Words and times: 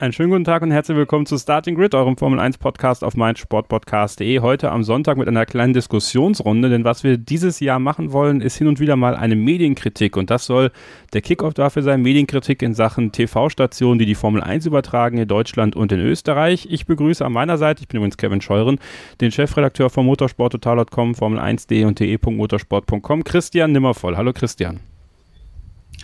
Einen 0.00 0.14
schönen 0.14 0.30
guten 0.30 0.44
Tag 0.44 0.62
und 0.62 0.70
herzlich 0.70 0.96
willkommen 0.96 1.26
zu 1.26 1.36
Starting 1.36 1.74
Grid, 1.74 1.94
eurem 1.94 2.16
Formel 2.16 2.40
1 2.40 2.56
Podcast 2.56 3.04
auf 3.04 3.18
meinsportpodcast.de. 3.18 4.40
Heute 4.40 4.70
am 4.70 4.82
Sonntag 4.82 5.18
mit 5.18 5.28
einer 5.28 5.44
kleinen 5.44 5.74
Diskussionsrunde, 5.74 6.70
denn 6.70 6.84
was 6.84 7.04
wir 7.04 7.18
dieses 7.18 7.60
Jahr 7.60 7.78
machen 7.78 8.10
wollen, 8.10 8.40
ist 8.40 8.56
hin 8.56 8.66
und 8.66 8.80
wieder 8.80 8.96
mal 8.96 9.14
eine 9.14 9.36
Medienkritik 9.36 10.16
und 10.16 10.30
das 10.30 10.46
soll 10.46 10.70
der 11.12 11.20
Kickoff 11.20 11.52
dafür 11.52 11.82
sein, 11.82 12.00
Medienkritik 12.00 12.62
in 12.62 12.72
Sachen 12.72 13.12
TV-Stationen, 13.12 13.98
die 13.98 14.06
die 14.06 14.14
Formel 14.14 14.42
1 14.42 14.64
übertragen 14.64 15.18
in 15.18 15.28
Deutschland 15.28 15.76
und 15.76 15.92
in 15.92 16.00
Österreich. 16.00 16.66
Ich 16.70 16.86
begrüße 16.86 17.22
an 17.22 17.34
meiner 17.34 17.58
Seite, 17.58 17.82
ich 17.82 17.88
bin 17.88 17.98
übrigens 17.98 18.16
Kevin 18.16 18.40
Scheuren, 18.40 18.78
den 19.20 19.30
Chefredakteur 19.30 19.90
von 19.90 20.06
motorsporttotal.com, 20.06 21.12
Formel1.de 21.12 21.84
und 21.84 22.00
de.motorsport.com, 22.00 23.22
Christian 23.22 23.72
Nimmervoll. 23.72 24.16
Hallo 24.16 24.32
Christian. 24.32 24.80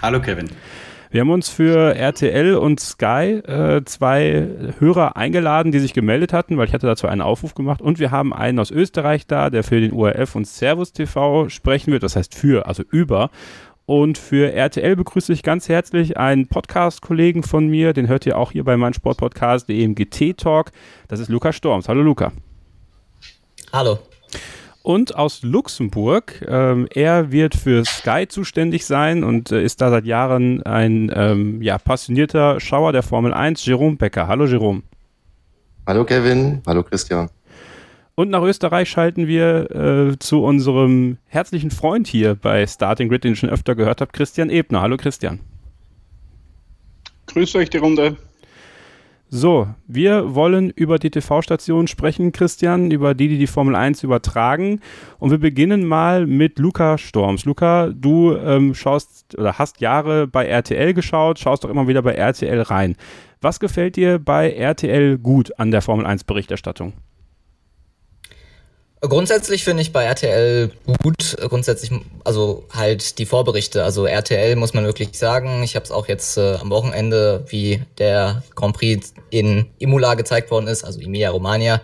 Hallo 0.03 0.21
Kevin. 0.21 0.51
Wir 1.11 1.21
haben 1.21 1.31
uns 1.31 1.49
für 1.49 1.95
RTL 1.95 2.57
und 2.57 2.81
Sky 2.81 3.41
äh, 3.47 3.85
zwei 3.85 4.49
Hörer 4.79 5.17
eingeladen, 5.17 5.73
die 5.73 5.79
sich 5.79 5.95
gemeldet 5.95 6.33
hatten, 6.33 6.57
weil 6.57 6.67
ich 6.67 6.75
hatte 6.75 6.87
dazu 6.87 7.07
einen 7.07 7.21
Aufruf 7.21 7.55
gemacht. 7.55 7.81
Und 7.81 7.99
wir 7.99 8.11
haben 8.11 8.33
einen 8.33 8.59
aus 8.59 8.71
Österreich 8.71 9.27
da, 9.27 9.51
der 9.51 9.65
für 9.65 9.81
den 9.81 9.93
ORF 9.93 10.35
und 10.35 10.47
Servus 10.47 10.93
TV 10.93 11.49
sprechen 11.49 11.93
wird. 11.93 12.03
Das 12.03 12.17
heißt 12.17 12.35
für, 12.35 12.67
also 12.67 12.83
über. 12.91 13.31
Und 13.87 14.19
für 14.19 14.53
RTL 14.53 14.97
begrüße 14.97 15.33
ich 15.33 15.45
ganz 15.45 15.69
herzlich 15.69 16.17
einen 16.17 16.49
Podcast-Kollegen 16.49 17.45
von 17.45 17.69
mir, 17.69 17.93
den 17.93 18.09
hört 18.09 18.27
ihr 18.27 18.37
auch 18.37 18.51
hier 18.51 18.65
bei 18.65 18.77
meinem 18.77 18.95
Sportpodcast, 18.95 19.69
dem 19.69 19.95
GT 19.95 20.37
Talk. 20.37 20.73
Das 21.07 21.21
ist 21.21 21.29
Luca 21.29 21.53
Storms. 21.53 21.89
Hallo 21.89 22.03
Luca. 22.03 22.33
Hallo 23.73 24.01
und 24.87 25.17
aus 25.17 25.43
Luxemburg. 25.43 26.45
Ähm, 26.47 26.87
er 26.95 27.33
wird 27.33 27.57
für 27.57 27.85
Sky 27.85 28.29
zuständig 28.29 28.87
sein 28.87 29.25
und 29.25 29.51
äh, 29.51 29.65
ist 29.65 29.81
da 29.81 29.91
seit 29.91 30.07
Jahren 30.07 30.63
ein 30.63 31.11
ähm, 31.13 31.61
ja, 31.61 31.77
passionierter 31.77 32.61
Schauer 32.61 32.93
der 32.93 33.03
Formel 33.03 33.35
1, 33.35 33.67
Jerome 33.67 33.97
Becker. 33.97 34.29
Hallo 34.29 34.47
Jerome. 34.47 34.83
Hallo 35.89 36.05
Kevin, 36.05 36.63
hallo 36.69 36.85
Christian. 36.85 37.29
Und 38.15 38.31
nach 38.31 38.43
Österreich 38.43 38.89
schalten 38.89 39.27
wir 39.27 39.71
äh, 39.73 40.19
zu 40.21 40.45
unserem 40.45 41.19
herzlichen 41.27 41.73
Freund 41.73 42.07
hier 42.07 42.37
bei 42.37 42.65
Starting 42.65 43.09
Grid, 43.09 43.25
den 43.25 43.33
ich 43.33 43.41
schon 43.41 43.51
öfter 43.51 43.75
gehört 43.75 44.01
habe, 44.01 44.13
Christian 44.13 44.51
Ebner. 44.51 44.83
Hallo 44.83 44.97
Christian. 44.97 45.41
Grüß 47.27 47.57
euch 47.57 47.71
die 47.71 47.79
Runde. 47.79 48.17
So, 49.29 49.67
wir 49.89 50.37
wollen 50.37 50.71
über 50.71 51.01
die 51.01 51.11
TV-Stationen 51.11 51.89
sprechen, 51.89 52.31
Christian, 52.31 52.93
über 52.93 53.13
die, 53.13 53.27
die 53.27 53.39
die 53.39 53.49
Formel 53.49 53.75
1 53.75 54.05
übertragen. 54.05 54.81
Und 55.19 55.33
wir 55.33 55.39
beginnen 55.39 55.85
mal 55.85 56.27
mit 56.27 56.61
Luca 56.61 56.97
Storms. 56.97 57.45
Luca, 57.45 57.89
du 57.89 58.37
ähm, 58.37 58.75
schaust 58.75 59.37
oder 59.37 59.59
hast 59.59 59.81
Jahre 59.81 60.29
bei 60.29 60.47
RTL 60.47 60.95
geschaut, 60.95 61.41
schaust 61.41 61.65
doch 61.65 61.71
immer 61.71 61.89
wieder 61.89 62.03
bei 62.03 62.13
RTL 62.13 62.63
rein. 62.63 62.95
Was 63.41 63.59
gefällt 63.59 63.97
dir 63.97 64.21
bei 64.21 64.53
RTL 64.53 65.19
gut 65.19 65.59
an 65.59 65.73
der 65.73 65.83
Formel 65.83 66.07
1-Berichterstattung? 66.07 66.93
Grundsätzlich 69.03 69.63
finde 69.63 69.83
ich 69.83 69.93
bei 69.93 70.05
RTL 70.05 70.71
gut, 71.03 71.37
grundsätzlich, 71.49 71.91
also 72.25 72.65
halt 72.73 73.19
die 73.19 73.27
Vorberichte. 73.27 73.85
Also 73.85 74.07
RTL 74.07 74.57
muss 74.57 74.73
man 74.73 74.85
wirklich 74.85 75.17
sagen, 75.19 75.63
ich 75.63 75.77
habe 75.77 75.85
es 75.85 75.91
auch 75.91 76.09
jetzt 76.09 76.39
äh, 76.39 76.55
am 76.55 76.71
Wochenende, 76.71 77.45
wie 77.49 77.83
der 77.99 78.43
Grand 78.55 78.75
Prix 78.75 79.13
in 79.29 79.67
Imola 79.79 80.15
gezeigt 80.15 80.51
worden 80.51 80.67
ist, 80.67 80.83
also 80.83 80.99
Emilia 80.99 81.31
Romagna, 81.31 81.83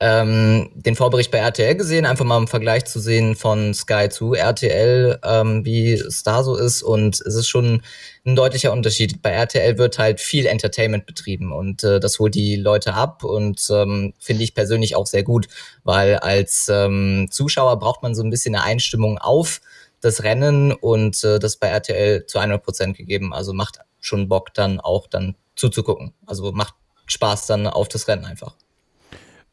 ähm, 0.00 0.70
den 0.74 0.94
Vorbericht 0.94 1.30
bei 1.30 1.38
RTL 1.38 1.74
gesehen, 1.74 2.06
einfach 2.06 2.24
mal 2.24 2.38
im 2.38 2.46
Vergleich 2.46 2.84
zu 2.84 3.00
sehen 3.00 3.34
von 3.34 3.74
Sky 3.74 4.08
zu 4.08 4.34
RTL, 4.34 5.18
ähm, 5.24 5.64
wie 5.64 5.92
es 5.92 6.22
da 6.22 6.44
so 6.44 6.56
ist. 6.56 6.82
Und 6.82 7.20
es 7.20 7.34
ist 7.34 7.48
schon 7.48 7.82
ein 8.24 8.36
deutlicher 8.36 8.72
Unterschied. 8.72 9.22
Bei 9.22 9.30
RTL 9.30 9.76
wird 9.76 9.98
halt 9.98 10.20
viel 10.20 10.46
Entertainment 10.46 11.06
betrieben 11.06 11.52
und 11.52 11.82
äh, 11.82 11.98
das 11.98 12.18
holt 12.18 12.34
die 12.34 12.56
Leute 12.56 12.94
ab 12.94 13.24
und 13.24 13.66
ähm, 13.70 14.14
finde 14.20 14.44
ich 14.44 14.54
persönlich 14.54 14.94
auch 14.94 15.06
sehr 15.06 15.24
gut, 15.24 15.48
weil 15.82 16.16
als 16.16 16.68
ähm, 16.68 17.28
Zuschauer 17.30 17.78
braucht 17.78 18.02
man 18.02 18.14
so 18.14 18.22
ein 18.22 18.30
bisschen 18.30 18.54
eine 18.54 18.64
Einstimmung 18.64 19.18
auf 19.18 19.60
das 20.00 20.22
Rennen 20.22 20.72
und 20.72 21.24
äh, 21.24 21.40
das 21.40 21.56
bei 21.56 21.68
RTL 21.68 22.24
zu 22.26 22.38
100 22.38 22.62
Prozent 22.62 22.96
gegeben. 22.96 23.34
Also 23.34 23.52
macht 23.52 23.78
schon 24.00 24.28
Bock 24.28 24.54
dann 24.54 24.78
auch 24.78 25.08
dann 25.08 25.34
zuzugucken. 25.56 26.14
Also 26.24 26.52
macht 26.52 26.74
Spaß 27.06 27.46
dann 27.46 27.66
auf 27.66 27.88
das 27.88 28.06
Rennen 28.06 28.24
einfach. 28.24 28.54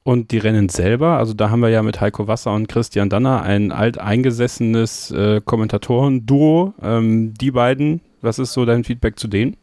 Und 0.07 0.29
die 0.29 0.37
Rennen 0.37 0.69
selber, 0.69 1.17
also 1.17 1.33
da 1.33 1.49
haben 1.49 1.61
wir 1.61 1.69
ja 1.69 1.81
mit 1.81 1.99
Heiko 1.99 2.27
Wasser 2.27 2.53
und 2.53 2.67
Christian 2.67 3.09
Danner 3.09 3.41
ein 3.41 3.71
alteingesessenes 3.71 5.09
äh, 5.09 5.41
Kommentatoren-Duo. 5.43 6.75
Ähm, 6.79 7.33
die 7.33 7.49
beiden, 7.49 8.01
was 8.21 8.37
ist 8.37 8.53
so 8.53 8.65
dein 8.65 8.83
Feedback 8.83 9.17
zu 9.17 9.27
denen? 9.27 9.57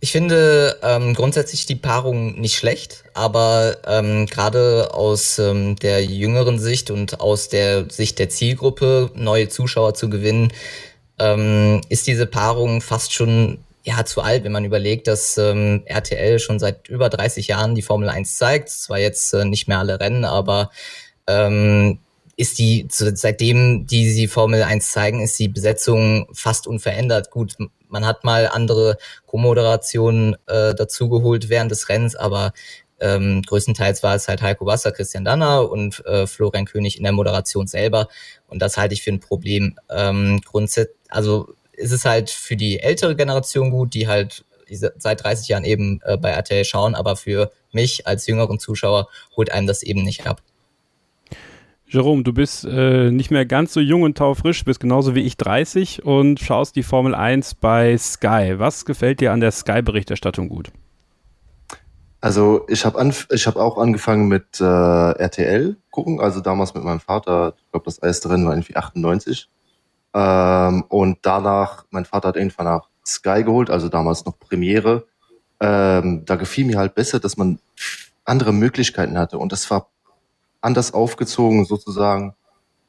Ich 0.00 0.12
finde 0.12 0.78
ähm, 0.82 1.14
grundsätzlich 1.14 1.64
die 1.64 1.74
Paarung 1.74 2.38
nicht 2.38 2.56
schlecht, 2.56 3.04
aber 3.14 3.78
ähm, 3.86 4.26
gerade 4.26 4.92
aus 4.92 5.38
ähm, 5.38 5.76
der 5.76 6.04
jüngeren 6.04 6.58
Sicht 6.58 6.90
und 6.90 7.22
aus 7.22 7.48
der 7.48 7.88
Sicht 7.88 8.18
der 8.18 8.28
Zielgruppe 8.28 9.10
neue 9.14 9.48
Zuschauer 9.48 9.94
zu 9.94 10.10
gewinnen, 10.10 10.52
ähm, 11.18 11.80
ist 11.88 12.06
diese 12.06 12.26
Paarung 12.26 12.82
fast 12.82 13.14
schon 13.14 13.56
ja, 13.84 14.04
zu 14.04 14.22
alt, 14.22 14.44
wenn 14.44 14.52
man 14.52 14.64
überlegt, 14.64 15.06
dass 15.06 15.36
ähm, 15.36 15.82
RTL 15.84 16.38
schon 16.38 16.58
seit 16.58 16.88
über 16.88 17.10
30 17.10 17.48
Jahren 17.48 17.74
die 17.74 17.82
Formel 17.82 18.08
1 18.08 18.36
zeigt. 18.36 18.70
Zwar 18.70 18.98
jetzt 18.98 19.34
äh, 19.34 19.44
nicht 19.44 19.68
mehr 19.68 19.78
alle 19.78 20.00
Rennen, 20.00 20.24
aber 20.24 20.70
ähm, 21.26 21.98
ist 22.36 22.58
die, 22.58 22.88
seitdem 22.90 23.86
die 23.86 24.10
sie 24.10 24.26
Formel 24.26 24.62
1 24.62 24.90
zeigen, 24.90 25.20
ist 25.20 25.38
die 25.38 25.48
Besetzung 25.48 26.26
fast 26.32 26.66
unverändert. 26.66 27.30
Gut, 27.30 27.56
man 27.88 28.06
hat 28.06 28.24
mal 28.24 28.48
andere 28.48 28.96
Co-Moderationen 29.26 30.34
äh, 30.46 30.74
dazugeholt 30.74 31.50
während 31.50 31.70
des 31.70 31.88
Rennens, 31.88 32.16
aber 32.16 32.52
ähm, 33.00 33.42
größtenteils 33.42 34.02
war 34.02 34.14
es 34.14 34.28
halt 34.28 34.40
Heiko 34.40 34.64
Wasser, 34.64 34.92
Christian 34.92 35.24
Danner 35.24 35.70
und 35.70 36.04
äh, 36.06 36.26
Florian 36.26 36.64
König 36.64 36.96
in 36.96 37.02
der 37.02 37.12
Moderation 37.12 37.66
selber. 37.66 38.08
Und 38.48 38.62
das 38.62 38.78
halte 38.78 38.94
ich 38.94 39.02
für 39.02 39.10
ein 39.10 39.20
Problem. 39.20 39.76
Ähm, 39.90 40.40
grundsätzlich, 40.42 40.96
also 41.10 41.48
ist 41.76 41.92
es 41.92 42.04
halt 42.04 42.30
für 42.30 42.56
die 42.56 42.80
ältere 42.80 43.16
Generation 43.16 43.70
gut, 43.70 43.94
die 43.94 44.08
halt 44.08 44.44
seit 44.70 45.22
30 45.22 45.48
Jahren 45.48 45.64
eben 45.64 46.00
äh, 46.04 46.16
bei 46.16 46.30
RTL 46.30 46.64
schauen, 46.64 46.94
aber 46.94 47.16
für 47.16 47.52
mich 47.72 48.06
als 48.06 48.26
jüngeren 48.26 48.58
Zuschauer 48.58 49.08
holt 49.36 49.52
einem 49.52 49.66
das 49.66 49.82
eben 49.82 50.02
nicht 50.02 50.26
ab. 50.26 50.42
Jerome, 51.86 52.22
du 52.22 52.32
bist 52.32 52.64
äh, 52.64 53.10
nicht 53.10 53.30
mehr 53.30 53.46
ganz 53.46 53.72
so 53.72 53.80
jung 53.80 54.02
und 54.02 54.18
taufrisch, 54.18 54.64
bist 54.64 54.80
genauso 54.80 55.14
wie 55.14 55.20
ich 55.20 55.36
30 55.36 56.04
und 56.04 56.40
schaust 56.40 56.76
die 56.76 56.82
Formel 56.82 57.14
1 57.14 57.56
bei 57.56 57.96
Sky. 57.98 58.54
Was 58.56 58.84
gefällt 58.84 59.20
dir 59.20 59.32
an 59.32 59.40
der 59.40 59.52
Sky-Berichterstattung 59.52 60.48
gut? 60.48 60.72
Also 62.20 62.64
ich 62.68 62.86
habe 62.86 62.98
hab 62.98 63.56
auch 63.56 63.76
angefangen 63.76 64.28
mit 64.28 64.60
äh, 64.60 64.64
RTL 64.64 65.76
gucken, 65.90 66.20
also 66.20 66.40
damals 66.40 66.74
mit 66.74 66.82
meinem 66.82 67.00
Vater, 67.00 67.54
ich 67.58 67.70
glaube 67.70 67.84
das 67.84 67.98
erste 67.98 68.30
Rennen 68.30 68.46
war 68.46 68.54
irgendwie 68.54 68.76
98. 68.76 69.50
Ähm, 70.14 70.84
und 70.88 71.18
danach, 71.22 71.84
mein 71.90 72.04
Vater 72.04 72.28
hat 72.28 72.36
irgendwann 72.36 72.66
nach 72.66 72.88
Sky 73.04 73.42
geholt, 73.42 73.68
also 73.68 73.88
damals 73.88 74.24
noch 74.24 74.38
Premiere. 74.38 75.06
Ähm, 75.60 76.22
da 76.24 76.36
gefiel 76.36 76.64
mir 76.64 76.78
halt 76.78 76.94
besser, 76.94 77.20
dass 77.20 77.36
man 77.36 77.58
andere 78.24 78.52
Möglichkeiten 78.52 79.18
hatte. 79.18 79.38
Und 79.38 79.52
das 79.52 79.70
war 79.70 79.88
anders 80.60 80.94
aufgezogen 80.94 81.64
sozusagen. 81.64 82.34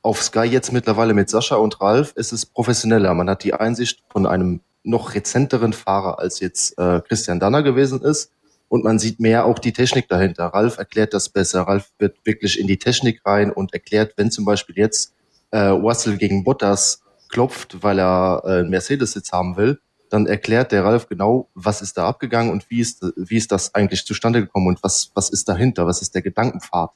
Auf 0.02 0.22
Sky 0.22 0.44
jetzt 0.44 0.72
mittlerweile 0.72 1.14
mit 1.14 1.30
Sascha 1.30 1.56
und 1.56 1.82
Ralf 1.82 2.14
ist 2.16 2.32
es 2.32 2.46
professioneller. 2.46 3.14
Man 3.14 3.30
hat 3.30 3.44
die 3.44 3.54
Einsicht 3.54 4.04
von 4.10 4.28
einem 4.28 4.62
noch 4.84 5.16
rezenteren 5.16 5.74
Fahrer, 5.74 6.20
als 6.20 6.40
jetzt 6.40 6.78
äh, 6.78 7.02
Christian 7.02 7.40
Danner 7.40 7.64
gewesen 7.64 8.02
ist. 8.02 8.32
Und 8.68 8.84
man 8.84 9.00
sieht 9.00 9.20
mehr 9.20 9.46
auch 9.46 9.60
die 9.60 9.74
Technik 9.74 10.08
dahinter. 10.08 10.46
Ralf 10.46 10.78
erklärt 10.78 11.14
das 11.14 11.30
besser. 11.30 11.62
Ralf 11.64 11.92
wird 11.98 12.18
wirklich 12.24 12.60
in 12.60 12.68
die 12.68 12.78
Technik 12.78 13.22
rein 13.26 13.52
und 13.52 13.74
erklärt, 13.74 14.14
wenn 14.18 14.32
zum 14.32 14.46
Beispiel 14.46 14.78
jetzt 14.78 15.14
äh, 15.52 15.60
Russell 15.68 16.18
gegen 16.18 16.44
Bottas 16.44 17.02
klopft, 17.36 17.84
weil 17.84 18.00
er 18.00 18.44
äh, 18.46 18.64
Mercedes-Sitz 18.64 19.34
haben 19.34 19.58
will, 19.58 19.82
dann 20.10 20.26
erklärt 20.26 20.72
der 20.72 20.86
Ralf 20.86 21.10
genau, 21.10 21.50
was 21.54 21.82
ist 21.82 21.98
da 21.98 22.08
abgegangen 22.08 22.50
und 22.50 22.70
wie 22.70 22.80
ist, 22.80 23.06
wie 23.18 23.36
ist 23.36 23.52
das 23.52 23.76
eigentlich 23.76 24.06
zustande 24.06 24.40
gekommen 24.40 24.68
und 24.68 24.82
was, 24.84 25.12
was 25.16 25.30
ist 25.30 25.50
dahinter, 25.50 25.86
was 25.86 26.02
ist 26.02 26.16
der 26.16 26.22
Gedankenpfad. 26.22 26.92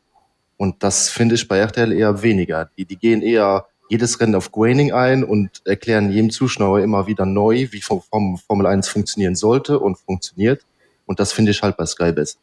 Und 0.56 0.82
das 0.82 1.10
finde 1.10 1.36
ich 1.36 1.46
bei 1.46 1.58
RTL 1.58 1.92
eher 1.92 2.22
weniger. 2.22 2.70
Die, 2.78 2.86
die 2.86 2.96
gehen 2.96 3.22
eher 3.22 3.66
jedes 3.90 4.22
Rennen 4.22 4.36
auf 4.36 4.54
Graining 4.54 4.94
ein 4.94 5.26
und 5.26 5.62
erklären 5.66 6.10
jedem 6.10 6.30
Zuschauer 6.30 6.80
immer 6.80 7.06
wieder 7.06 7.26
neu, 7.26 7.68
wie 7.72 7.82
Formel 7.82 8.66
1 8.66 8.88
funktionieren 8.88 9.36
sollte 9.36 9.78
und 9.78 9.98
funktioniert. 9.98 10.66
Und 11.06 11.20
das 11.20 11.34
finde 11.34 11.52
ich 11.52 11.62
halt 11.62 11.76
bei 11.76 11.86
Sky 11.86 12.14
besser. 12.14 12.40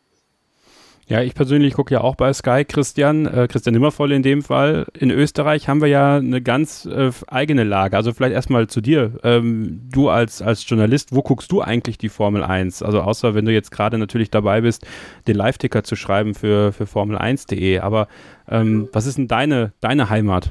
Ja, 1.09 1.23
ich 1.23 1.35
persönlich 1.37 1.75
gucke 1.75 1.95
ja 1.95 2.01
auch 2.01 2.17
bei 2.17 2.33
Sky, 2.33 2.65
Christian, 2.65 3.27
äh, 3.27 3.47
Christian 3.49 3.75
Nimmervoll 3.75 4.11
in 4.11 4.25
dem 4.25 4.43
Fall. 4.43 4.87
In 4.99 5.13
Österreich 5.13 5.69
haben 5.69 5.81
wir 5.81 5.87
ja 5.87 6.17
eine 6.17 6.43
ganz 6.43 6.85
äh, 6.85 7.13
eigene 7.29 7.63
Lage. 7.63 7.97
Also 7.97 8.13
vielleicht 8.13 8.35
erstmal 8.35 8.67
zu 8.67 8.81
dir. 8.81 9.13
Ähm, 9.23 9.83
du 9.93 10.09
als, 10.09 10.43
als 10.43 10.69
Journalist, 10.69 11.15
wo 11.15 11.23
guckst 11.23 11.53
du 11.53 11.63
eigentlich 11.63 11.97
die 11.97 12.09
Formel 12.09 12.43
1? 12.43 12.83
Also 12.83 13.03
außer 13.03 13.37
wenn 13.37 13.45
du 13.45 13.53
jetzt 13.53 13.71
gerade 13.71 13.99
natürlich 13.99 14.31
dabei 14.31 14.63
bist, 14.63 14.85
den 15.29 15.37
Live-Ticker 15.37 15.85
zu 15.85 15.95
schreiben 15.95 16.35
für, 16.35 16.73
für 16.73 16.85
Formel1.de. 16.85 17.79
Aber 17.79 18.09
ähm, 18.49 18.89
was 18.93 19.07
ist 19.07 19.17
denn 19.17 19.29
deine, 19.29 19.75
deine 19.81 20.11
Heimat? 20.11 20.51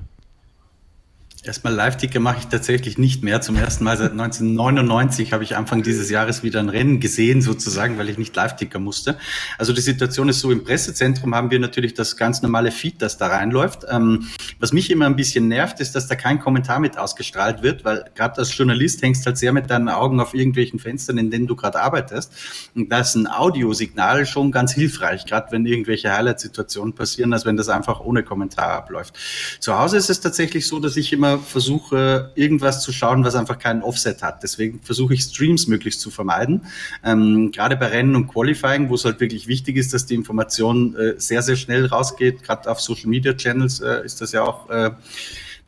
Erstmal 1.46 1.76
Live-Ticker 1.76 2.20
mache 2.20 2.40
ich 2.40 2.48
tatsächlich 2.48 2.98
nicht 2.98 3.22
mehr. 3.22 3.40
Zum 3.40 3.56
ersten 3.56 3.84
Mal 3.84 3.98
seit 3.98 4.14
1999 4.14 5.32
habe 5.32 5.44
ich 5.44 5.56
Anfang 5.56 5.84
dieses 5.84 6.10
Jahres 6.10 6.42
wieder 6.42 6.60
ein 6.60 6.70
Rennen 6.70 7.00
gesehen, 7.00 7.44
sozusagen, 7.44 8.00
weil 8.00 8.10
ich 8.10 8.18
nicht 8.18 8.36
Live-Ticker 8.36 8.80
musste. 8.80 9.16
Also 9.60 9.72
die 9.72 9.82
Situation 9.82 10.28
ist 10.28 10.40
so, 10.40 10.52
im 10.52 10.64
Pressezentrum 10.64 11.36
haben 11.36 11.52
wir 11.52 11.60
natürlich 11.60 11.94
das 11.94 12.18
ganz 12.18 12.42
normale 12.42 12.72
Feed, 12.72 13.00
das 13.00 13.20
da 13.20 13.28
reinläuft. 13.28 13.86
Ähm, 13.88 14.28
was 14.60 14.74
mich 14.74 14.90
immer 14.90 15.06
ein 15.06 15.16
bisschen 15.16 15.48
nervt, 15.48 15.80
ist, 15.82 15.94
dass 15.94 16.08
da 16.08 16.16
kein 16.16 16.40
Kommentar 16.40 16.80
mit 16.80 16.98
ausgestrahlt 16.98 17.62
wird, 17.62 17.86
weil 17.86 18.06
gerade 18.16 18.40
als 18.40 18.58
Journalist 18.58 19.04
hängst 19.04 19.24
halt 19.28 19.38
sehr 19.38 19.54
mit 19.54 19.70
deinen 19.70 19.90
Augen 19.90 20.20
auf 20.20 20.34
irgendwelchen 20.34 20.80
Fenstern, 20.80 21.20
in 21.20 21.30
denen 21.30 21.46
du 21.46 21.56
gerade 21.56 21.80
arbeitest. 21.80 22.34
Und 22.74 22.92
da 22.92 23.02
ist 23.02 23.14
ein 23.14 23.28
Audiosignal 23.28 24.26
schon 24.26 24.52
ganz 24.52 24.74
hilfreich, 24.74 25.28
gerade 25.28 25.52
wenn 25.52 25.68
irgendwelche 25.68 26.12
Highlight-Situationen 26.12 26.96
passieren, 26.96 27.34
als 27.34 27.46
wenn 27.46 27.56
das 27.56 27.70
einfach 27.70 28.00
ohne 28.00 28.24
Kommentar 28.24 28.72
abläuft. 28.72 29.16
Zu 29.60 29.78
Hause 29.78 29.98
ist 29.98 30.10
es 30.10 30.20
tatsächlich 30.20 30.66
so, 30.66 30.80
dass 30.80 30.98
ich 30.98 31.14
immer 31.14 31.35
versuche, 31.40 32.32
irgendwas 32.36 32.82
zu 32.82 32.92
schauen, 32.92 33.24
was 33.24 33.36
einfach 33.36 33.60
keinen 33.60 33.82
Offset 33.82 34.22
hat. 34.24 34.44
Deswegen 34.44 34.82
versuche 34.82 35.14
ich 35.14 35.22
Streams 35.22 35.68
möglichst 35.68 36.02
zu 36.02 36.12
vermeiden. 36.12 36.66
Ähm, 37.04 37.52
gerade 37.52 37.76
bei 37.76 37.88
Rennen 37.88 38.16
und 38.16 38.28
Qualifying, 38.28 38.90
wo 38.90 38.96
es 38.96 39.06
halt 39.06 39.20
wirklich 39.20 39.48
wichtig 39.48 39.78
ist, 39.78 39.94
dass 39.94 40.06
die 40.06 40.16
Information 40.16 40.96
äh, 40.96 41.14
sehr, 41.18 41.42
sehr 41.42 41.56
schnell 41.56 41.86
rausgeht. 41.86 42.44
Gerade 42.44 42.70
auf 42.70 42.82
Social 42.82 43.10
Media 43.10 43.34
Channels 43.34 43.80
äh, 43.80 44.04
ist 44.06 44.22
das 44.22 44.32
ja 44.32 44.44
auch 44.44 44.70
äh, 44.70 44.92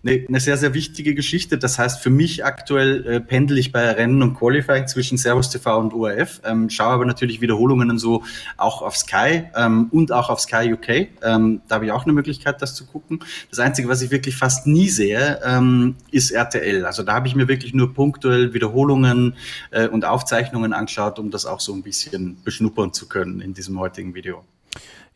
eine, 0.03 0.25
eine 0.27 0.39
sehr, 0.39 0.57
sehr 0.57 0.73
wichtige 0.73 1.15
Geschichte. 1.15 1.57
Das 1.57 1.79
heißt, 1.79 2.01
für 2.01 2.09
mich 2.09 2.45
aktuell 2.45 3.05
äh, 3.05 3.19
pendel 3.19 3.57
ich 3.57 3.71
bei 3.71 3.91
Rennen 3.91 4.21
und 4.21 4.35
Qualifying 4.35 4.87
zwischen 4.87 5.17
Servus 5.17 5.49
TV 5.49 5.79
und 5.79 5.93
ORF, 5.93 6.41
ähm, 6.45 6.69
schaue 6.69 6.93
aber 6.93 7.05
natürlich 7.05 7.41
Wiederholungen 7.41 7.89
und 7.89 7.99
so 7.99 8.23
auch 8.57 8.81
auf 8.81 8.95
Sky 8.95 9.43
ähm, 9.55 9.87
und 9.91 10.11
auch 10.11 10.29
auf 10.29 10.39
Sky 10.39 10.73
UK. 10.73 11.09
Ähm, 11.23 11.61
da 11.67 11.75
habe 11.75 11.85
ich 11.85 11.91
auch 11.91 12.03
eine 12.03 12.13
Möglichkeit, 12.13 12.61
das 12.61 12.75
zu 12.75 12.85
gucken. 12.85 13.19
Das 13.49 13.59
Einzige, 13.59 13.89
was 13.89 14.01
ich 14.01 14.11
wirklich 14.11 14.35
fast 14.35 14.67
nie 14.67 14.89
sehe, 14.89 15.39
ähm, 15.43 15.95
ist 16.11 16.31
RTL. 16.31 16.85
Also 16.85 17.03
da 17.03 17.13
habe 17.13 17.27
ich 17.27 17.35
mir 17.35 17.47
wirklich 17.47 17.73
nur 17.73 17.93
punktuell 17.93 18.53
Wiederholungen 18.53 19.35
äh, 19.71 19.87
und 19.87 20.05
Aufzeichnungen 20.05 20.73
angeschaut, 20.73 21.19
um 21.19 21.31
das 21.31 21.45
auch 21.45 21.59
so 21.59 21.73
ein 21.73 21.81
bisschen 21.81 22.37
beschnuppern 22.43 22.93
zu 22.93 23.07
können 23.07 23.41
in 23.41 23.53
diesem 23.53 23.79
heutigen 23.79 24.13
Video. 24.13 24.43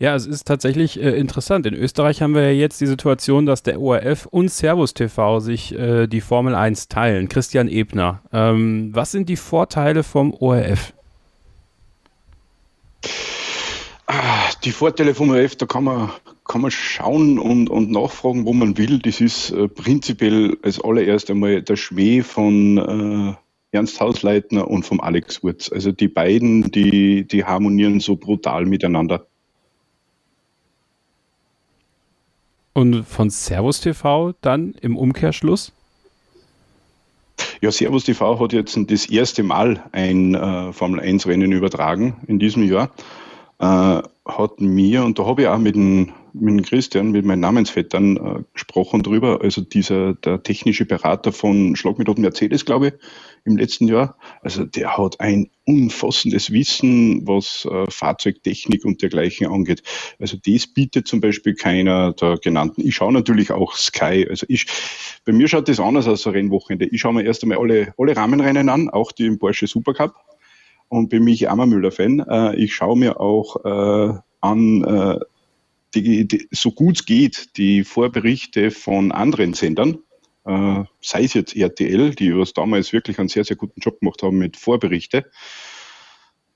Ja, 0.02 0.16
es 0.16 0.26
ist 0.26 0.48
tatsächlich 0.48 1.00
äh, 1.00 1.12
interessant. 1.12 1.68
In 1.68 1.76
Österreich 1.76 2.24
haben 2.24 2.34
wir 2.34 2.42
ja 2.42 2.60
jetzt 2.60 2.82
die 2.82 2.88
Situation, 2.88 3.46
dass 3.46 3.62
der 3.62 3.80
ORF 3.80 4.26
und 4.26 4.50
Servus 4.50 4.96
TV 4.96 5.40
sich 5.40 5.78
äh, 5.78 6.08
die 6.08 6.22
Formel 6.22 6.56
1 6.56 6.88
teilen. 6.88 7.30
Christian 7.30 7.68
Ebner, 7.68 8.24
ähm, 8.34 8.90
was 8.96 9.12
sind 9.12 9.30
die 9.30 9.36
Vorteile 9.36 10.02
vom 10.02 10.34
ORF? 10.34 10.94
Die 14.64 14.72
Vorteile 14.72 15.14
vom 15.14 15.30
ORF, 15.30 15.56
da 15.58 15.68
kann 15.68 15.84
man, 15.84 16.10
kann 16.46 16.62
man 16.62 16.72
schauen 16.72 17.38
und, 17.38 17.70
und 17.70 17.92
nachfragen, 17.92 18.48
wo 18.48 18.54
man 18.54 18.80
will. 18.80 18.98
Das 18.98 19.22
ist 19.22 19.52
äh, 19.52 19.68
prinzipiell 19.68 20.58
als 20.64 20.84
allererst 20.84 21.30
einmal 21.30 21.62
der 21.62 21.76
Schmäh 21.76 22.24
von 22.24 23.38
äh, 23.38 23.78
Ernst 23.78 24.02
Hausleitner 24.02 24.68
und 24.68 24.84
vom 24.84 25.00
Alex 25.00 25.44
Wurz. 25.44 25.72
Also 25.72 25.92
die 25.92 26.08
beiden, 26.08 26.72
die, 26.72 27.28
die 27.28 27.46
harmonieren 27.46 28.00
so 28.00 28.16
brutal 28.16 28.66
miteinander. 28.66 29.28
Und 32.74 33.04
von 33.04 33.30
Servus 33.30 33.82
TV 33.82 34.34
dann 34.42 34.74
im 34.82 34.96
Umkehrschluss? 34.96 35.74
Ja, 37.60 37.72
Servus 37.72 38.06
TV 38.06 38.40
hat 38.40 38.54
jetzt 38.54 38.78
das 38.88 39.10
erste 39.10 39.44
Mal 39.44 39.84
ein 39.92 40.36
äh, 40.36 40.74
Formel 40.74 41.00
1 41.00 41.28
Rennen 41.28 41.52
übertragen 41.52 42.18
in 42.28 42.40
diesem 42.40 42.64
Jahr. 42.64 42.92
Äh, 43.60 44.02
hat 44.38 44.62
mir, 44.62 45.04
und 45.04 45.20
da 45.20 45.26
habe 45.26 45.44
ich 45.44 45.48
auch 45.48 45.58
mit 45.58 45.76
dem, 45.76 46.12
mit 46.34 46.50
dem 46.54 46.62
Christian, 46.64 47.12
mit 47.12 47.26
meinen 47.26 47.42
Namensvettern 47.42 48.18
äh, 48.18 48.44
gesprochen 48.54 49.04
drüber, 49.04 49.40
also 49.42 49.62
dieser, 49.62 50.14
der 50.14 50.44
technische 50.44 50.86
Berater 50.86 51.32
von 51.32 51.76
Schlag 51.76 51.98
mit 51.98 52.18
Mercedes, 52.18 52.66
glaube 52.66 52.88
ich, 52.88 52.94
im 53.44 53.58
letzten 53.58 53.88
Jahr. 53.88 54.18
Also 54.42 54.64
der 54.66 54.98
hat 54.98 55.20
ein 55.20 55.50
umfassendes 55.66 56.52
Wissen, 56.52 57.28
was 57.28 57.68
äh, 57.70 57.90
Fahrzeugtechnik 57.90 58.86
und 58.86 59.02
dergleichen 59.02 59.48
angeht. 59.48 59.84
Also 60.20 60.38
das 60.44 60.68
bietet 60.68 61.08
zum 61.08 61.22
Beispiel 61.22 61.56
keiner 61.56 62.14
der 62.14 62.38
genannten. 62.38 62.82
Ich 62.82 62.96
schaue 62.96 63.14
natürlich 63.14 63.52
auch 63.52 63.76
Sky. 63.76 64.26
Also 64.30 64.46
ich, 64.50 64.66
bei 65.26 65.34
mir 65.34 65.48
schaut 65.48 65.68
das 65.68 65.80
anders 65.80 66.08
aus, 66.08 66.22
so 66.22 66.30
Rennwochenende. 66.30 66.86
Ich 66.86 67.02
schaue 67.02 67.14
mir 67.14 67.24
erst 67.24 67.44
einmal 67.44 67.58
alle, 67.58 67.94
alle 67.98 68.16
Rahmenrennen 68.16 68.70
an, 68.70 68.90
auch 68.90 69.12
die 69.12 69.26
im 69.26 69.40
Porsche 69.40 69.68
Supercup. 69.68 70.16
Und 70.92 71.08
bin 71.08 71.24
mich 71.24 71.50
Ammermüller-Fan. 71.50 72.20
Äh, 72.20 72.56
ich 72.58 72.76
schaue 72.76 72.98
mir 72.98 73.22
auch 73.22 73.64
äh, 73.64 74.20
an, 74.42 74.84
äh, 74.84 75.20
die, 75.96 76.28
die, 76.28 76.48
so 76.52 76.72
gut 76.72 76.98
es 76.98 77.06
geht, 77.06 77.56
die 77.56 77.86
Vorberichte 77.86 78.72
von 78.72 79.14
anderen 79.14 79.54
Sendern 79.54 80.00
äh, 80.46 80.84
sei 81.02 81.24
es 81.24 81.34
jetzt 81.34 81.56
RTL, 81.56 82.16
die 82.16 82.36
was 82.36 82.54
damals 82.54 82.92
wirklich 82.92 83.20
einen 83.20 83.30
sehr, 83.30 83.44
sehr 83.44 83.56
guten 83.56 83.80
Job 83.80 84.00
gemacht 84.00 84.22
haben 84.22 84.38
mit 84.38 84.58
Vorberichte. 84.58 85.30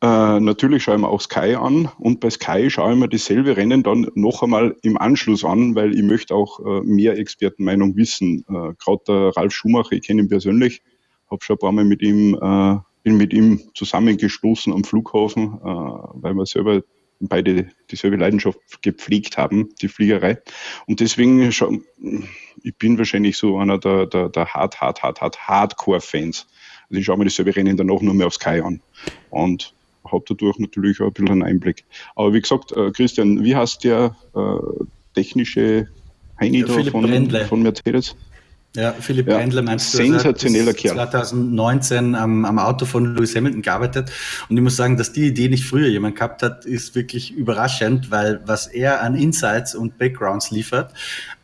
Äh, 0.01 0.39
natürlich 0.39 0.83
schaue 0.83 0.95
ich 0.95 1.01
mir 1.01 1.07
auch 1.07 1.21
Sky 1.21 1.55
an 1.55 1.89
und 1.99 2.19
bei 2.19 2.29
Sky 2.29 2.69
schaue 2.69 2.93
ich 2.93 2.99
mir 2.99 3.07
dasselbe 3.07 3.55
Rennen 3.55 3.83
dann 3.83 4.09
noch 4.15 4.43
einmal 4.43 4.75
im 4.81 4.97
Anschluss 4.97 5.45
an, 5.45 5.75
weil 5.75 5.93
ich 5.93 6.03
möchte 6.03 6.35
auch 6.35 6.59
äh, 6.59 6.81
mehr 6.81 7.17
Expertenmeinung 7.17 7.95
wissen. 7.95 8.43
Gerade 8.47 9.03
der 9.07 9.37
Ralf 9.37 9.53
Schumacher, 9.53 9.93
ich 9.93 10.01
kenne 10.01 10.23
ihn 10.23 10.29
persönlich, 10.29 10.81
habe 11.31 11.43
schon 11.43 11.55
ein 11.55 11.59
paar 11.59 11.71
Mal 11.71 11.85
mit 11.85 12.01
ihm, 12.01 12.35
bin 13.05 13.17
mit 13.17 13.33
ihm 13.33 13.61
zusammengestoßen 13.75 14.73
am 14.73 14.83
Flughafen, 14.83 15.59
äh, 15.63 15.63
weil 15.63 16.33
wir 16.33 16.45
selber 16.47 16.81
beide 17.19 17.69
dieselbe 17.91 18.17
Leidenschaft 18.17 18.59
gepflegt 18.81 19.37
haben, 19.37 19.69
die 19.81 19.87
Fliegerei. 19.87 20.41
Und 20.87 20.99
deswegen, 20.99 21.41
ich 22.63 22.75
bin 22.77 22.97
wahrscheinlich 22.97 23.37
so 23.37 23.57
einer 23.57 23.77
der, 23.77 24.07
der, 24.07 24.29
der 24.29 24.47
hard, 24.47 24.81
hard, 24.81 25.03
hard, 25.03 25.21
hard, 25.21 25.37
Hardcore-Fans. 25.47 26.47
Also 26.89 26.99
ich 26.99 27.05
schaue 27.05 27.17
mir 27.17 27.25
dieselbe 27.25 27.55
Rennen 27.55 27.77
danach 27.77 28.01
nur 28.01 28.15
mehr 28.15 28.27
auf 28.27 28.33
Sky 28.33 28.61
an. 28.61 28.81
Und 29.29 29.73
habe 30.03 30.23
dadurch 30.27 30.57
natürlich 30.59 30.99
auch 30.99 31.07
ein 31.07 31.13
bisschen 31.13 31.31
einen 31.31 31.43
Einblick. 31.43 31.85
Aber 32.15 32.33
wie 32.33 32.41
gesagt, 32.41 32.71
äh, 32.71 32.91
Christian, 32.91 33.43
wie 33.43 33.55
heißt 33.55 33.83
der 33.83 34.15
äh, 34.35 34.85
technische 35.13 35.87
Heini 36.39 36.61
ja, 36.61 36.65
da 36.65 36.83
von, 36.91 37.29
von 37.47 37.63
Mercedes? 37.63 38.15
Ja, 38.75 38.93
Philipp 38.93 39.27
ja. 39.27 39.37
Brändler 39.37 39.61
meinst 39.61 39.93
du? 39.93 39.97
Sensationeller 39.97 40.73
Kerl. 40.73 40.95
2019 40.95 42.15
am, 42.15 42.45
am 42.45 42.59
Auto 42.59 42.85
von 42.85 43.15
Lewis 43.15 43.35
Hamilton 43.35 43.61
gearbeitet. 43.61 44.11
Und 44.49 44.57
ich 44.57 44.63
muss 44.63 44.75
sagen, 44.75 44.97
dass 44.97 45.13
die 45.13 45.27
Idee 45.27 45.47
nicht 45.47 45.65
früher 45.65 45.87
jemand 45.87 46.15
gehabt 46.15 46.43
hat, 46.43 46.65
ist 46.65 46.95
wirklich 46.95 47.31
überraschend, 47.31 48.11
weil 48.11 48.41
was 48.45 48.67
er 48.67 49.01
an 49.01 49.15
Insights 49.15 49.75
und 49.75 49.97
Backgrounds 49.97 50.51
liefert, 50.51 50.91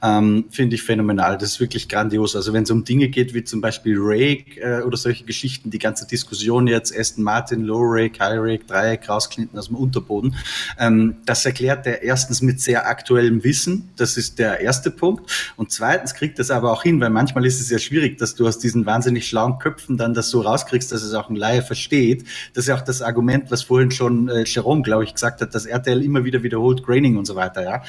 ähm, 0.03 0.45
finde 0.49 0.75
ich 0.75 0.83
phänomenal. 0.83 1.37
Das 1.37 1.53
ist 1.53 1.59
wirklich 1.59 1.87
grandios. 1.87 2.35
Also 2.35 2.53
wenn 2.53 2.63
es 2.63 2.71
um 2.71 2.83
Dinge 2.83 3.09
geht 3.09 3.33
wie 3.33 3.43
zum 3.43 3.61
Beispiel 3.61 3.95
Rake 3.97 4.59
äh, 4.59 4.81
oder 4.81 4.97
solche 4.97 5.23
Geschichten, 5.25 5.69
die 5.69 5.79
ganze 5.79 6.07
Diskussion 6.07 6.67
jetzt, 6.67 6.97
Aston 6.97 7.23
Martin, 7.23 7.61
Low 7.61 7.81
Rake, 7.83 8.19
High 8.19 8.39
Rake, 8.39 8.65
Dreieck 8.65 9.07
rausklinten 9.07 9.57
aus 9.57 9.67
dem 9.67 9.75
Unterboden, 9.75 10.35
ähm, 10.79 11.17
das 11.25 11.45
erklärt 11.45 11.85
er 11.85 12.01
erstens 12.01 12.41
mit 12.41 12.59
sehr 12.61 12.87
aktuellem 12.87 13.43
Wissen. 13.43 13.89
Das 13.95 14.17
ist 14.17 14.39
der 14.39 14.59
erste 14.59 14.91
Punkt. 14.91 15.53
Und 15.55 15.71
zweitens 15.71 16.13
kriegt 16.13 16.39
das 16.39 16.49
aber 16.49 16.71
auch 16.71 16.83
hin, 16.83 16.99
weil 16.99 17.09
manchmal 17.21 17.45
ist 17.45 17.61
es 17.61 17.69
ja 17.69 17.77
schwierig, 17.77 18.17
dass 18.17 18.33
du 18.33 18.47
aus 18.47 18.57
diesen 18.57 18.87
wahnsinnig 18.87 19.27
schlauen 19.27 19.59
Köpfen 19.59 19.95
dann 19.95 20.15
das 20.15 20.31
so 20.31 20.41
rauskriegst, 20.41 20.91
dass 20.91 21.03
es 21.03 21.13
auch 21.13 21.29
ein 21.29 21.35
Laie 21.35 21.61
versteht. 21.61 22.25
Das 22.55 22.63
ist 22.63 22.69
ja 22.69 22.75
auch 22.75 22.81
das 22.81 23.03
Argument, 23.03 23.51
was 23.51 23.61
vorhin 23.61 23.91
schon 23.91 24.27
äh, 24.27 24.43
Jerome, 24.43 24.81
glaube 24.81 25.03
ich, 25.03 25.13
gesagt 25.13 25.39
hat, 25.39 25.53
dass 25.53 25.67
RTL 25.67 26.01
immer 26.01 26.23
wieder 26.23 26.41
wiederholt 26.41 26.81
Graining 26.83 27.17
und 27.17 27.25
so 27.25 27.35
weiter, 27.35 27.63
ja 27.63 27.83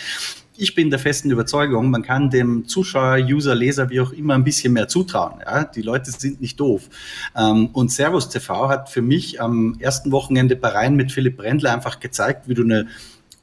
ich 0.55 0.75
bin 0.75 0.91
der 0.91 0.99
festen 0.99 1.31
Überzeugung, 1.31 1.91
man 1.91 2.03
kann 2.03 2.29
dem 2.29 2.69
Zuschauer, 2.69 3.17
User, 3.17 3.55
Leser, 3.55 3.89
wie 3.89 4.01
auch 4.03 4.13
immer, 4.13 4.35
ein 4.35 4.45
bisschen 4.45 4.75
mehr 4.75 4.87
zutrauen. 4.87 5.41
Ja? 5.41 5.65
Die 5.65 5.81
Leute 5.81 6.11
sind 6.11 6.43
nicht 6.43 6.61
doof. 6.61 6.91
Ähm, 7.35 7.71
und 7.73 7.91
Servus 7.91 8.29
TV 8.29 8.69
hat 8.69 8.91
für 8.91 9.01
mich 9.01 9.41
am 9.41 9.77
ersten 9.81 10.13
Wochenende 10.13 10.55
bei 10.55 10.69
Rhein 10.69 10.95
mit 10.95 11.11
Philipp 11.11 11.39
Brendler 11.39 11.73
einfach 11.73 12.01
gezeigt, 12.01 12.49
wie 12.49 12.55
du 12.55 12.65
eine 12.65 12.87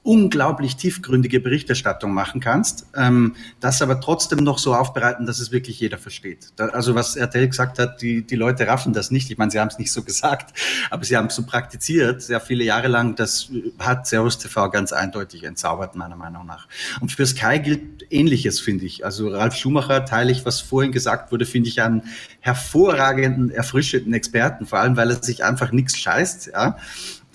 unglaublich 0.09 0.75
tiefgründige 0.75 1.39
Berichterstattung 1.39 2.11
machen 2.15 2.41
kannst, 2.41 2.87
ähm, 2.95 3.35
das 3.59 3.79
aber 3.83 4.01
trotzdem 4.01 4.39
noch 4.39 4.57
so 4.57 4.73
aufbereiten, 4.73 5.27
dass 5.27 5.37
es 5.37 5.51
wirklich 5.51 5.79
jeder 5.79 5.99
versteht. 5.99 6.47
Da, 6.55 6.69
also 6.69 6.95
was 6.95 7.15
RTL 7.15 7.47
gesagt 7.47 7.77
hat, 7.77 8.01
die, 8.01 8.25
die 8.25 8.35
Leute 8.35 8.65
raffen 8.65 8.91
das 8.91 9.11
nicht. 9.11 9.29
Ich 9.29 9.37
meine, 9.37 9.51
sie 9.51 9.59
haben 9.59 9.67
es 9.67 9.77
nicht 9.77 9.91
so 9.91 10.01
gesagt, 10.09 10.57
aber 10.89 11.03
sie 11.03 11.15
haben 11.15 11.27
es 11.27 11.35
so 11.35 11.43
praktiziert, 11.43 12.23
sehr 12.23 12.41
viele 12.41 12.63
Jahre 12.63 12.87
lang. 12.87 13.17
Das 13.17 13.51
hat 13.77 14.07
Servus 14.07 14.39
TV 14.39 14.71
ganz 14.71 14.93
eindeutig 14.93 15.43
entzaubert, 15.43 15.93
meiner 15.93 16.15
Meinung 16.15 16.47
nach. 16.47 16.67
Und 17.01 17.11
für 17.11 17.27
Sky 17.27 17.59
gilt 17.59 18.11
Ähnliches, 18.11 18.59
finde 18.59 18.85
ich. 18.85 19.05
Also 19.05 19.29
Ralf 19.29 19.53
Schumacher 19.53 20.05
teile 20.05 20.31
ich, 20.31 20.43
was 20.43 20.59
vorhin 20.59 20.91
gesagt 20.91 21.31
wurde, 21.31 21.45
finde 21.45 21.69
ich 21.69 21.83
einen 21.83 22.01
hervorragenden, 22.39 23.51
erfrischenden 23.51 24.15
Experten, 24.15 24.65
vor 24.65 24.79
allem 24.79 24.97
weil 24.97 25.11
er 25.11 25.21
sich 25.21 25.43
einfach 25.43 25.71
nichts 25.71 25.99
scheißt. 25.99 26.47
Ja? 26.47 26.77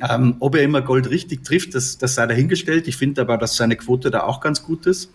Ähm, 0.09 0.37
ob 0.41 0.55
er 0.57 0.63
immer 0.63 0.83
Gold 0.83 1.09
richtig 1.09 1.45
trifft, 1.45 1.75
das, 1.75 1.99
das 1.99 2.15
sei 2.15 2.27
dahingestellt. 2.27 2.89
Ich 2.89 2.97
finde 2.97 3.23
aber, 3.23 3.39
dass 3.39 3.57
seine 3.57 3.77
Quote 3.77 4.11
da 4.11 4.25
auch 4.25 4.41
ganz 4.41 4.63
gut 4.63 4.87
ist. 4.87 5.11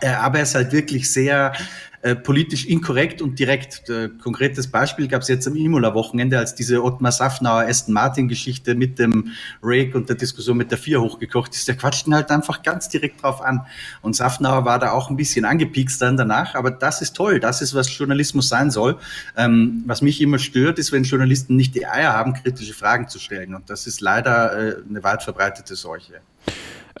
Äh, 0.00 0.08
aber 0.08 0.38
er 0.38 0.42
ist 0.44 0.54
halt 0.54 0.72
wirklich 0.72 1.10
sehr 1.10 1.52
äh, 2.02 2.14
politisch 2.14 2.66
inkorrekt 2.66 3.20
und 3.22 3.38
direkt. 3.38 3.90
Äh, 3.90 4.08
konkretes 4.22 4.68
Beispiel 4.68 5.08
gab 5.08 5.22
es 5.22 5.28
jetzt 5.28 5.48
am 5.48 5.56
Imola-Wochenende, 5.56 6.38
als 6.38 6.54
diese 6.54 6.84
Ottmar 6.84 7.10
Safnauer 7.10 7.62
Aston 7.62 7.92
Martin-Geschichte 7.92 8.74
mit 8.74 8.98
dem 8.98 9.32
Rake 9.62 9.96
und 9.96 10.08
der 10.08 10.14
Diskussion 10.16 10.56
mit 10.56 10.70
der 10.70 10.78
Vier 10.78 11.00
hochgekocht 11.00 11.54
ist. 11.54 11.66
Der 11.66 11.76
quatscht 11.76 12.06
ihn 12.06 12.14
halt 12.14 12.30
einfach 12.30 12.62
ganz 12.62 12.88
direkt 12.88 13.22
drauf 13.22 13.40
an. 13.42 13.66
Und 14.00 14.14
Safnauer 14.14 14.64
war 14.64 14.78
da 14.78 14.92
auch 14.92 15.10
ein 15.10 15.16
bisschen 15.16 15.44
angepiekst 15.44 16.00
dann 16.00 16.16
danach, 16.16 16.54
aber 16.54 16.70
das 16.70 17.02
ist 17.02 17.16
toll. 17.16 17.40
Das 17.40 17.62
ist, 17.62 17.74
was 17.74 17.96
Journalismus 17.96 18.48
sein 18.48 18.70
soll. 18.70 18.98
Ähm, 19.36 19.82
was 19.86 20.00
mich 20.00 20.20
immer 20.20 20.38
stört, 20.38 20.78
ist, 20.78 20.92
wenn 20.92 21.02
Journalisten 21.02 21.56
nicht 21.56 21.74
die 21.74 21.86
Eier 21.86 22.12
haben, 22.12 22.34
kritische 22.34 22.74
Fragen 22.74 23.08
zu 23.08 23.18
stellen. 23.18 23.54
Und 23.54 23.70
das 23.70 23.86
ist 23.88 24.00
leider 24.00 24.52
äh, 24.52 24.76
eine 24.88 25.02
weit 25.02 25.24
verbreitete 25.24 25.74
Seuche. 25.74 26.20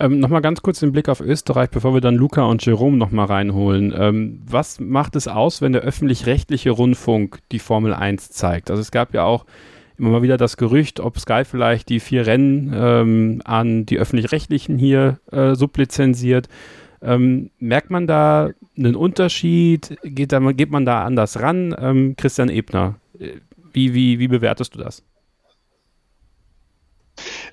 Ähm, 0.00 0.20
nochmal 0.20 0.42
ganz 0.42 0.62
kurz 0.62 0.78
den 0.78 0.92
Blick 0.92 1.08
auf 1.08 1.20
Österreich, 1.20 1.70
bevor 1.70 1.92
wir 1.92 2.00
dann 2.00 2.14
Luca 2.14 2.44
und 2.44 2.64
Jerome 2.64 2.96
nochmal 2.96 3.26
reinholen. 3.26 3.92
Ähm, 3.96 4.40
was 4.46 4.78
macht 4.78 5.16
es 5.16 5.26
aus, 5.26 5.60
wenn 5.60 5.72
der 5.72 5.82
öffentlich-rechtliche 5.82 6.70
Rundfunk 6.70 7.40
die 7.50 7.58
Formel 7.58 7.92
1 7.92 8.30
zeigt? 8.30 8.70
Also 8.70 8.80
es 8.80 8.92
gab 8.92 9.12
ja 9.12 9.24
auch 9.24 9.44
immer 9.98 10.10
mal 10.10 10.22
wieder 10.22 10.36
das 10.36 10.56
Gerücht, 10.56 11.00
ob 11.00 11.18
Sky 11.18 11.44
vielleicht 11.44 11.88
die 11.88 11.98
vier 11.98 12.26
Rennen 12.26 12.72
ähm, 12.74 13.42
an 13.44 13.86
die 13.86 13.98
öffentlich-rechtlichen 13.98 14.78
hier 14.78 15.18
äh, 15.32 15.56
sublizenziert. 15.56 16.48
Ähm, 17.02 17.50
merkt 17.58 17.90
man 17.90 18.06
da 18.06 18.50
einen 18.76 18.94
Unterschied? 18.94 19.96
Geht, 20.04 20.30
da, 20.30 20.38
geht 20.52 20.70
man 20.70 20.86
da 20.86 21.04
anders 21.04 21.40
ran? 21.40 21.74
Ähm, 21.76 22.14
Christian 22.16 22.48
Ebner, 22.48 22.96
äh, 23.18 23.32
wie, 23.72 23.94
wie, 23.94 24.20
wie 24.20 24.28
bewertest 24.28 24.76
du 24.76 24.78
das? 24.78 25.02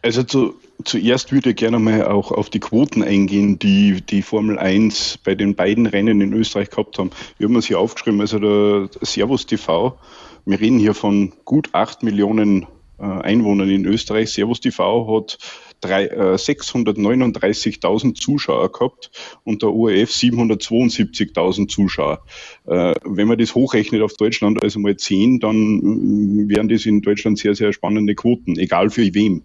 Also 0.06 0.22
zu, 0.22 0.54
zuerst 0.84 1.32
würde 1.32 1.50
ich 1.50 1.56
gerne 1.56 1.80
mal 1.80 2.06
auch 2.06 2.32
auf 2.32 2.52
die 2.52 2.60
Quoten 2.60 3.02
eingehen, 3.02 3.58
die 3.58 4.02
die 4.02 4.22
Formel 4.22 4.60
1 4.60 5.18
bei 5.24 5.34
den 5.34 5.56
beiden 5.56 5.88
Rennen 5.88 6.22
in 6.22 6.32
Österreich 6.32 6.70
gehabt 6.70 7.00
haben. 7.00 7.10
Wir 7.40 7.48
haben 7.48 7.56
uns 7.56 7.66
hier 7.66 7.80
aufgeschrieben, 7.80 8.22
also 8.22 8.38
der 8.38 8.88
Servus 9.02 9.48
TV, 9.48 9.98
wir 10.46 10.60
reden 10.60 10.78
hier 10.78 10.94
von 10.94 11.34
gut 11.44 11.70
8 11.72 12.04
Millionen 12.04 12.68
äh, 13.00 13.04
Einwohnern 13.04 13.68
in 13.68 13.86
Österreich. 13.86 14.30
Servus 14.30 14.62
TV 14.62 15.08
hat 15.18 15.40
äh, 15.82 16.36
639.000 16.36 18.14
Zuschauer 18.14 18.72
gehabt 18.72 19.10
und 19.44 19.64
der 19.64 19.74
ORF 19.74 20.12
772.000 20.12 21.68
Zuschauer. 21.68 22.24
Äh, 22.68 22.94
wenn 23.06 23.28
man 23.28 23.40
das 23.40 23.56
hochrechnet 23.56 24.04
auf 24.04 24.14
Deutschland, 24.14 24.62
also 24.62 24.78
mal 24.78 24.96
10, 24.96 25.40
dann 25.40 25.80
äh, 25.80 26.48
wären 26.48 26.70
das 26.70 26.86
in 26.86 27.02
Deutschland 27.02 27.40
sehr, 27.40 27.56
sehr 27.56 27.74
spannende 27.74 28.14
Quoten, 28.14 28.56
egal 28.60 28.92
für 28.92 29.12
wem 29.16 29.42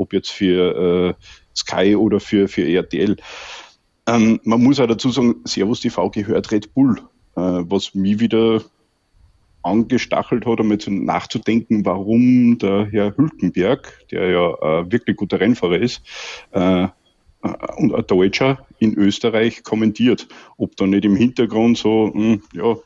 ob 0.00 0.12
jetzt 0.12 0.30
für 0.30 1.14
äh, 1.18 1.24
Sky 1.54 1.94
oder 1.94 2.20
für, 2.20 2.48
für 2.48 2.66
RTL. 2.66 3.16
Ähm, 4.06 4.40
man 4.44 4.62
muss 4.62 4.80
auch 4.80 4.86
dazu 4.86 5.10
sagen, 5.10 5.36
Servus 5.44 5.80
TV 5.80 6.10
gehört 6.10 6.50
Red 6.50 6.72
Bull, 6.74 6.96
äh, 7.36 7.40
was 7.40 7.94
mich 7.94 8.18
wieder 8.18 8.62
angestachelt 9.62 10.46
hat, 10.46 10.60
um 10.60 10.70
jetzt 10.70 10.88
nachzudenken, 10.88 11.84
warum 11.84 12.58
der 12.58 12.86
Herr 12.90 13.16
Hülkenberg, 13.16 14.06
der 14.10 14.30
ja 14.30 14.54
äh, 14.54 14.90
wirklich 14.90 15.16
guter 15.16 15.38
Rennfahrer 15.38 15.78
ist, 15.78 16.02
äh, 16.52 16.84
äh 16.84 16.88
und 17.76 17.94
ein 17.94 18.06
Deutscher 18.06 18.66
in 18.78 18.94
Österreich 18.96 19.62
kommentiert. 19.62 20.28
Ob 20.56 20.76
da 20.76 20.86
nicht 20.86 21.04
im 21.04 21.16
Hintergrund 21.16 21.76
so, 21.76 22.06
mh, 22.06 22.14
hm, 22.14 22.42
ja, 22.54 22.76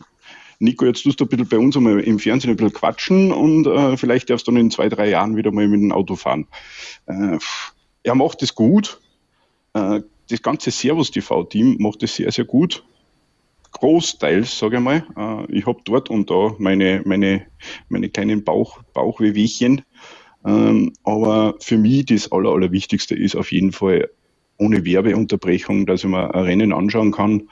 Nico, 0.65 0.87
jetzt 0.87 1.03
tust 1.03 1.21
du 1.21 1.27
ein 1.27 1.29
bisschen 1.29 1.49
bei 1.49 1.59
uns 1.59 1.77
einmal 1.77 2.01
im 2.01 2.19
Fernsehen 2.19 2.51
ein 2.51 2.57
bisschen 2.57 2.73
quatschen 2.73 3.33
und 3.33 3.67
äh, 3.67 3.97
vielleicht 3.99 4.31
darfst 4.31 4.47
du 4.47 4.51
dann 4.51 4.61
in 4.61 4.71
zwei, 4.71 4.89
drei 4.89 5.11
Jahren 5.11 5.37
wieder 5.37 5.53
mal 5.53 5.69
mit 5.69 5.81
dem 5.81 5.93
Auto 5.93 6.17
fahren. 6.17 6.47
Äh, 7.07 7.39
er 8.03 8.15
macht 8.15 8.43
es 8.43 8.55
gut. 8.55 8.99
Äh, 9.75 10.01
das 10.31 10.43
ganze 10.43 10.71
Servus-TV-Team 10.71 11.77
macht 11.81 12.03
es 12.03 12.17
sehr, 12.17 12.33
sehr 12.33 12.47
gut. 12.47 12.83
Großteils, 13.73 14.59
sage 14.59 14.77
ich 14.79 14.83
mal. 14.83 15.05
Äh, 15.17 15.53
ich 15.53 15.67
habe 15.67 15.81
dort 15.85 16.09
und 16.09 16.31
da 16.31 16.55
meine, 16.59 17.03
meine, 17.05 17.47
meine 17.91 18.09
kleinen 18.09 18.43
Bauch, 18.43 18.83
Bauchwehwehchen. 18.95 19.83
Ähm, 20.47 20.95
aber 21.05 21.57
für 21.61 21.77
mich 21.77 22.07
das 22.07 22.33
Aller, 22.33 22.51
Allerwichtigste 22.51 23.15
ist 23.15 23.37
auf 23.37 23.53
jeden 23.53 23.73
Fall 23.73 24.09
ohne 24.57 24.87
Werbeunterbrechung, 24.87 25.85
dass 25.85 26.05
ich 26.05 26.11
mir 26.11 26.35
ein 26.35 26.45
Rennen 26.45 26.73
anschauen 26.73 27.13
kann 27.13 27.49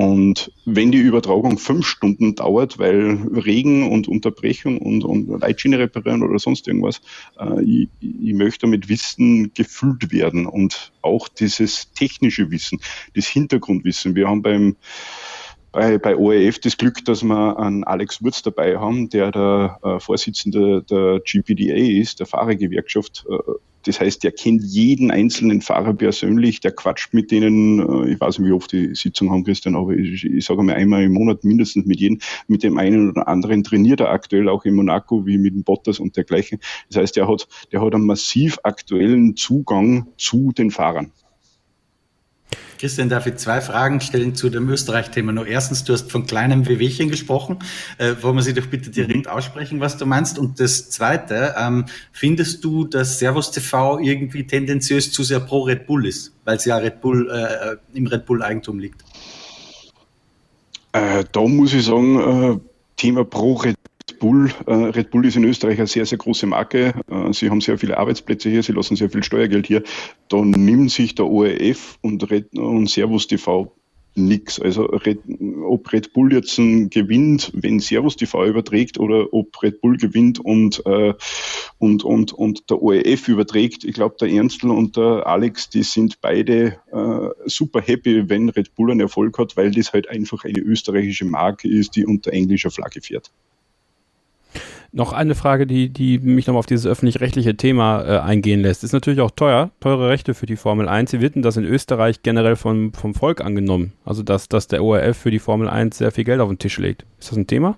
und 0.00 0.50
wenn 0.64 0.92
die 0.92 0.98
Übertragung 0.98 1.58
fünf 1.58 1.86
Stunden 1.86 2.34
dauert, 2.34 2.78
weil 2.78 3.18
Regen 3.34 3.92
und 3.92 4.08
Unterbrechung 4.08 4.78
und, 4.78 5.04
und 5.04 5.28
Leitschiene 5.42 5.78
reparieren 5.78 6.22
oder 6.22 6.38
sonst 6.38 6.66
irgendwas, 6.66 7.02
äh, 7.38 7.62
ich, 7.62 7.88
ich 8.00 8.32
möchte 8.32 8.60
damit 8.60 8.88
Wissen 8.88 9.52
gefüllt 9.52 10.10
werden 10.10 10.46
und 10.46 10.90
auch 11.02 11.28
dieses 11.28 11.92
technische 11.92 12.50
Wissen, 12.50 12.80
das 13.14 13.26
Hintergrundwissen. 13.26 14.14
Wir 14.14 14.26
haben 14.26 14.40
beim 14.40 14.76
bei, 15.70 15.98
bei 15.98 16.16
ORF 16.16 16.58
das 16.60 16.78
Glück, 16.78 17.04
dass 17.04 17.22
wir 17.22 17.58
einen 17.58 17.84
Alex 17.84 18.22
Wurz 18.22 18.40
dabei 18.40 18.78
haben, 18.78 19.10
der 19.10 19.30
der 19.30 19.80
äh, 19.82 20.00
Vorsitzende 20.00 20.82
der 20.82 21.20
GPDA 21.22 21.76
ist, 21.76 22.20
der 22.20 22.26
Fahrergewerkschaft. 22.26 23.26
Äh, 23.28 23.36
das 23.86 24.00
heißt, 24.00 24.22
der 24.24 24.32
kennt 24.32 24.62
jeden 24.62 25.10
einzelnen 25.10 25.60
Fahrer 25.60 25.94
persönlich, 25.94 26.60
der 26.60 26.72
quatscht 26.72 27.14
mit 27.14 27.30
denen, 27.30 27.80
äh, 27.80 28.12
ich 28.12 28.20
weiß 28.20 28.38
nicht, 28.38 28.48
wie 28.48 28.52
oft 28.52 28.72
die 28.72 28.94
Sitzung 28.94 29.30
haben, 29.30 29.44
Christian, 29.44 29.76
aber 29.76 29.92
ich, 29.92 30.24
ich 30.24 30.44
sage 30.44 30.62
mal 30.62 30.74
einmal 30.74 31.02
im 31.02 31.12
Monat 31.12 31.44
mindestens 31.44 31.86
mit 31.86 32.00
jedem, 32.00 32.18
mit 32.46 32.62
dem 32.62 32.78
einen 32.78 33.10
oder 33.10 33.28
anderen 33.28 33.64
trainiert 33.64 34.00
er 34.00 34.10
aktuell 34.10 34.48
auch 34.48 34.64
in 34.64 34.74
Monaco, 34.74 35.26
wie 35.26 35.38
mit 35.38 35.54
dem 35.54 35.64
Bottas 35.64 35.98
und 35.98 36.16
dergleichen. 36.16 36.58
Das 36.88 37.02
heißt, 37.02 37.16
der 37.16 37.28
hat, 37.28 37.48
der 37.72 37.80
hat 37.82 37.94
einen 37.94 38.06
massiv 38.06 38.58
aktuellen 38.62 39.36
Zugang 39.36 40.08
zu 40.16 40.52
den 40.52 40.70
Fahrern. 40.70 41.12
Christian, 42.80 43.10
darf 43.10 43.26
ich 43.26 43.36
zwei 43.36 43.60
Fragen 43.60 44.00
stellen 44.00 44.34
zu 44.34 44.48
dem 44.48 44.66
Österreich-Thema? 44.70 45.32
Nur 45.32 45.46
erstens, 45.46 45.84
du 45.84 45.92
hast 45.92 46.10
von 46.10 46.24
kleinem 46.24 46.66
Wehwehchen 46.66 47.10
gesprochen. 47.10 47.58
Äh, 47.98 48.14
wollen 48.22 48.36
wir 48.36 48.42
sie 48.42 48.54
doch 48.54 48.64
bitte 48.68 48.88
direkt 48.88 49.28
aussprechen, 49.28 49.80
was 49.80 49.98
du 49.98 50.06
meinst? 50.06 50.38
Und 50.38 50.60
das 50.60 50.88
Zweite, 50.88 51.54
ähm, 51.58 51.84
findest 52.10 52.64
du, 52.64 52.86
dass 52.86 53.18
Servus 53.18 53.50
TV 53.50 53.98
irgendwie 53.98 54.46
tendenziös 54.46 55.12
zu 55.12 55.22
sehr 55.24 55.40
pro 55.40 55.64
Red 55.64 55.86
Bull 55.86 56.06
ist, 56.06 56.32
weil 56.46 56.56
es 56.56 56.64
ja 56.64 56.78
Red 56.78 57.02
Bull, 57.02 57.30
äh, 57.30 57.76
im 57.92 58.06
Red 58.06 58.24
Bull-Eigentum 58.24 58.78
liegt? 58.78 59.04
Äh, 60.92 61.24
da 61.30 61.40
muss 61.42 61.74
ich 61.74 61.84
sagen, 61.84 62.54
äh, 62.54 62.58
Thema 62.96 63.26
pro 63.26 63.56
Red 63.56 63.76
Bull, 64.20 64.52
äh, 64.66 64.72
Red 64.72 65.10
Bull 65.10 65.26
ist 65.26 65.36
in 65.36 65.44
Österreich 65.44 65.78
eine 65.78 65.88
sehr, 65.88 66.06
sehr 66.06 66.18
große 66.18 66.46
Marke. 66.46 66.94
Äh, 67.10 67.32
sie 67.32 67.50
haben 67.50 67.60
sehr 67.60 67.78
viele 67.78 67.98
Arbeitsplätze 67.98 68.48
hier, 68.48 68.62
sie 68.62 68.72
lassen 68.72 68.94
sehr 68.94 69.10
viel 69.10 69.24
Steuergeld 69.24 69.66
hier. 69.66 69.82
Da 70.28 70.40
nimmt 70.44 70.92
sich 70.92 71.16
der 71.16 71.26
ORF 71.26 71.98
und, 72.02 72.30
Red, 72.30 72.56
und 72.56 72.88
Servus 72.88 73.26
TV 73.26 73.72
nichts. 74.14 74.60
Also 74.60 74.84
Red, 74.84 75.20
ob 75.64 75.92
Red 75.92 76.12
Bull 76.12 76.32
jetzt 76.32 76.56
gewinnt, 76.56 77.50
wenn 77.54 77.80
Servus 77.80 78.16
TV 78.16 78.46
überträgt, 78.46 78.98
oder 78.98 79.32
ob 79.32 79.62
Red 79.62 79.80
Bull 79.80 79.96
gewinnt 79.96 80.38
und, 80.38 80.84
äh, 80.86 81.14
und, 81.78 82.04
und, 82.04 82.32
und 82.32 82.70
der 82.70 82.82
ORF 82.82 83.28
überträgt. 83.28 83.84
Ich 83.84 83.94
glaube, 83.94 84.16
der 84.20 84.28
Ernstl 84.28 84.70
und 84.70 84.96
der 84.96 85.26
Alex, 85.26 85.70
die 85.70 85.82
sind 85.82 86.20
beide 86.20 86.76
äh, 86.92 87.28
super 87.46 87.80
happy, 87.80 88.28
wenn 88.28 88.48
Red 88.48 88.74
Bull 88.74 88.90
einen 88.90 89.00
Erfolg 89.00 89.38
hat, 89.38 89.56
weil 89.56 89.70
das 89.70 89.92
halt 89.92 90.08
einfach 90.08 90.44
eine 90.44 90.60
österreichische 90.60 91.24
Marke 91.24 91.68
ist, 91.68 91.96
die 91.96 92.04
unter 92.04 92.32
englischer 92.32 92.70
Flagge 92.70 93.00
fährt. 93.00 93.30
Noch 94.92 95.12
eine 95.12 95.36
Frage, 95.36 95.68
die, 95.68 95.88
die 95.88 96.18
mich 96.18 96.48
nochmal 96.48 96.58
auf 96.58 96.66
dieses 96.66 96.84
öffentlich-rechtliche 96.84 97.56
Thema 97.56 98.02
äh, 98.02 98.18
eingehen 98.18 98.60
lässt. 98.60 98.82
Ist 98.82 98.92
natürlich 98.92 99.20
auch 99.20 99.30
teuer, 99.30 99.70
teure 99.78 100.08
Rechte 100.08 100.34
für 100.34 100.46
die 100.46 100.56
Formel 100.56 100.88
1. 100.88 101.12
Wie 101.12 101.20
wird 101.20 101.36
denn 101.36 101.42
das 101.42 101.56
in 101.56 101.64
Österreich 101.64 102.22
generell 102.22 102.56
vom, 102.56 102.92
vom 102.92 103.14
Volk 103.14 103.40
angenommen? 103.40 103.92
Also, 104.04 104.24
dass, 104.24 104.48
dass 104.48 104.66
der 104.66 104.82
ORF 104.82 105.16
für 105.16 105.30
die 105.30 105.38
Formel 105.38 105.68
1 105.68 105.98
sehr 105.98 106.10
viel 106.10 106.24
Geld 106.24 106.40
auf 106.40 106.48
den 106.48 106.58
Tisch 106.58 106.78
legt. 106.78 107.04
Ist 107.20 107.30
das 107.30 107.38
ein 107.38 107.46
Thema? 107.46 107.76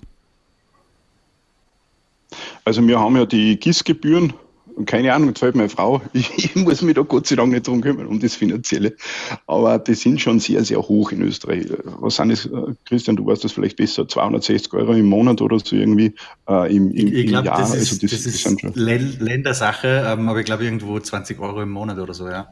Also, 2.64 2.87
wir 2.87 2.99
haben 2.99 3.14
ja 3.16 3.26
die 3.26 3.61
GIS-Gebühren 3.61 4.33
keine 4.87 5.14
Ahnung, 5.14 5.35
fällt 5.35 5.55
meine 5.55 5.69
Frau. 5.69 6.00
Ich, 6.12 6.31
ich, 6.37 6.57
muss 6.57 6.83
mich 6.83 6.95
da 6.95 7.02
Gott 7.02 7.26
sei 7.26 7.37
Dank 7.37 7.52
nicht 7.52 7.67
drum 7.67 7.81
kümmern, 7.81 8.07
um 8.07 8.21
das 8.21 8.35
Finanzielle. 8.35 8.95
Aber 9.47 9.79
die 9.79 9.95
sind 9.95 10.21
schon 10.21 10.41
sehr, 10.41 10.64
sehr 10.64 10.79
hoch 10.79 11.12
in 11.12 11.23
Österreich. 11.23 11.67
Was 12.00 12.17
sind 12.17 12.31
das, 12.31 12.47
äh, 12.47 12.75
Christian, 12.85 13.17
du 13.17 13.26
weißt 13.26 13.45
das 13.45 13.52
vielleicht 13.52 13.76
besser, 13.76 14.09
260 14.09 14.73
Euro 14.75 14.93
im 14.93 15.07
Monat 15.07 15.41
oder 15.41 15.59
so 15.59 15.76
irgendwie 15.76 16.14
äh, 16.49 16.75
im, 16.75 16.91
im, 16.91 17.14
ich 17.14 17.26
glaub, 17.26 17.41
im 17.41 17.47
Jahr. 17.47 17.59
Das 17.59 17.75
ist, 17.75 17.93
also 17.93 17.99
das, 18.00 18.11
das 18.11 18.26
ist 18.26 18.41
schon 18.41 18.59
Ländersache, 18.75 20.05
ähm, 20.07 20.29
aber 20.29 20.41
ich 20.41 20.47
glaube 20.47 20.64
irgendwo 20.64 20.99
20 20.99 21.38
Euro 21.41 21.62
im 21.62 21.71
Monat 21.71 21.99
oder 21.99 22.14
so, 22.14 22.29
ja. 22.29 22.49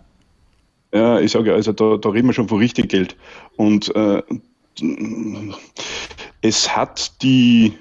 Ja, 0.93 1.21
ich 1.21 1.31
sage, 1.31 1.55
also 1.55 1.73
da, 1.73 1.97
da 1.99 2.09
reden 2.09 2.29
wir 2.29 2.33
schon 2.33 2.49
von 2.49 2.59
richtig 2.59 2.89
Geld. 2.89 3.17
Und 3.57 3.95
äh, 3.95 4.23
es 6.43 6.77
hat 6.77 7.23
die 7.23 7.75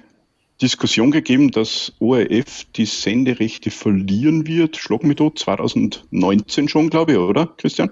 Diskussion 0.61 1.11
gegeben, 1.11 1.51
dass 1.51 1.93
ORF 1.99 2.65
die 2.75 2.85
Senderechte 2.85 3.71
verlieren 3.71 4.45
wird. 4.45 4.77
Schlag 4.77 5.03
mich 5.03 5.17
dort 5.17 5.39
2019 5.39 6.67
schon, 6.67 6.89
glaube 6.89 7.13
ich, 7.13 7.17
oder, 7.17 7.47
Christian? 7.57 7.91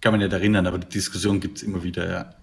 Kann 0.00 0.12
man 0.12 0.20
nicht 0.20 0.32
erinnern, 0.32 0.66
aber 0.66 0.78
die 0.78 0.88
Diskussion 0.88 1.40
gibt 1.40 1.58
es 1.58 1.62
immer 1.62 1.82
wieder, 1.82 2.10
ja. 2.10 2.34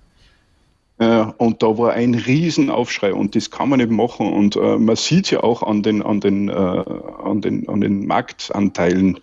Äh, 1.02 1.26
und 1.38 1.62
da 1.64 1.78
war 1.78 1.94
ein 1.94 2.16
Riesenaufschrei 2.16 3.14
und 3.14 3.36
das 3.36 3.50
kann 3.50 3.70
man 3.70 3.80
nicht 3.80 3.92
machen. 3.92 4.32
Und 4.32 4.56
äh, 4.56 4.78
man 4.78 4.96
sieht 4.96 5.32
ja 5.32 5.42
auch 5.42 5.64
an 5.64 5.84
den, 5.84 6.02
an 6.04 6.22
den, 6.22 6.48
äh, 6.50 6.54
an 6.54 7.42
den, 7.42 7.68
an 7.68 7.82
den 7.82 8.06
Marktanteilen, 8.06 9.20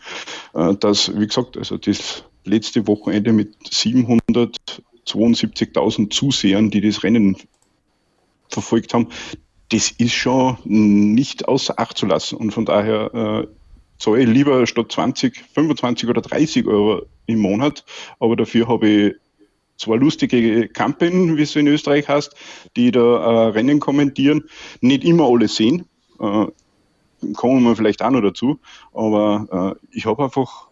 äh, 0.55 0.75
dass, 0.75 1.17
wie 1.19 1.27
gesagt, 1.27 1.57
also 1.57 1.79
das 1.79 2.25
letzte 2.45 2.87
Wochenende 2.87 3.33
mit 3.33 3.55
772.000 3.65 6.11
Zusehern, 6.11 6.71
die 6.71 6.81
das 6.81 7.03
Rennen 7.05 7.37
verfolgt 8.49 8.95
haben, 8.95 9.09
das 9.71 9.91
ist 9.91 10.15
schon 10.15 10.57
nicht 10.65 11.47
außer 11.47 11.79
Acht 11.79 11.99
zu 11.99 12.07
lassen. 12.07 12.37
Und 12.37 12.53
von 12.53 12.65
daher 12.65 13.15
äh, 13.15 13.47
zahle 13.99 14.23
ich 14.23 14.29
lieber 14.29 14.67
statt 14.67 14.91
20, 14.91 15.45
25 15.55 16.09
oder 16.09 16.23
30 16.23 16.67
Euro 16.67 17.03
im 17.27 17.41
Monat, 17.41 17.85
aber 18.19 18.37
dafür 18.37 18.69
habe 18.69 18.89
ich 18.89 19.15
zwei 19.77 19.97
lustige 19.97 20.69
Kampen, 20.69 21.37
wie 21.37 21.43
es 21.43 21.55
in 21.55 21.67
Österreich 21.67 22.09
heißt, 22.09 22.35
die 22.77 22.91
da 22.91 23.01
äh, 23.01 23.49
Rennen 23.49 23.81
kommentieren, 23.81 24.45
nicht 24.81 25.05
immer 25.05 25.27
alle 25.27 25.49
sehen. 25.49 25.87
Äh, 26.21 26.47
kommen 27.35 27.65
wir 27.65 27.77
vielleicht 27.77 28.03
auch 28.03 28.11
noch 28.11 28.23
dazu, 28.23 28.61
aber 28.93 29.77
äh, 29.77 29.87
ich 29.97 30.07
habe 30.07 30.25
einfach 30.25 30.69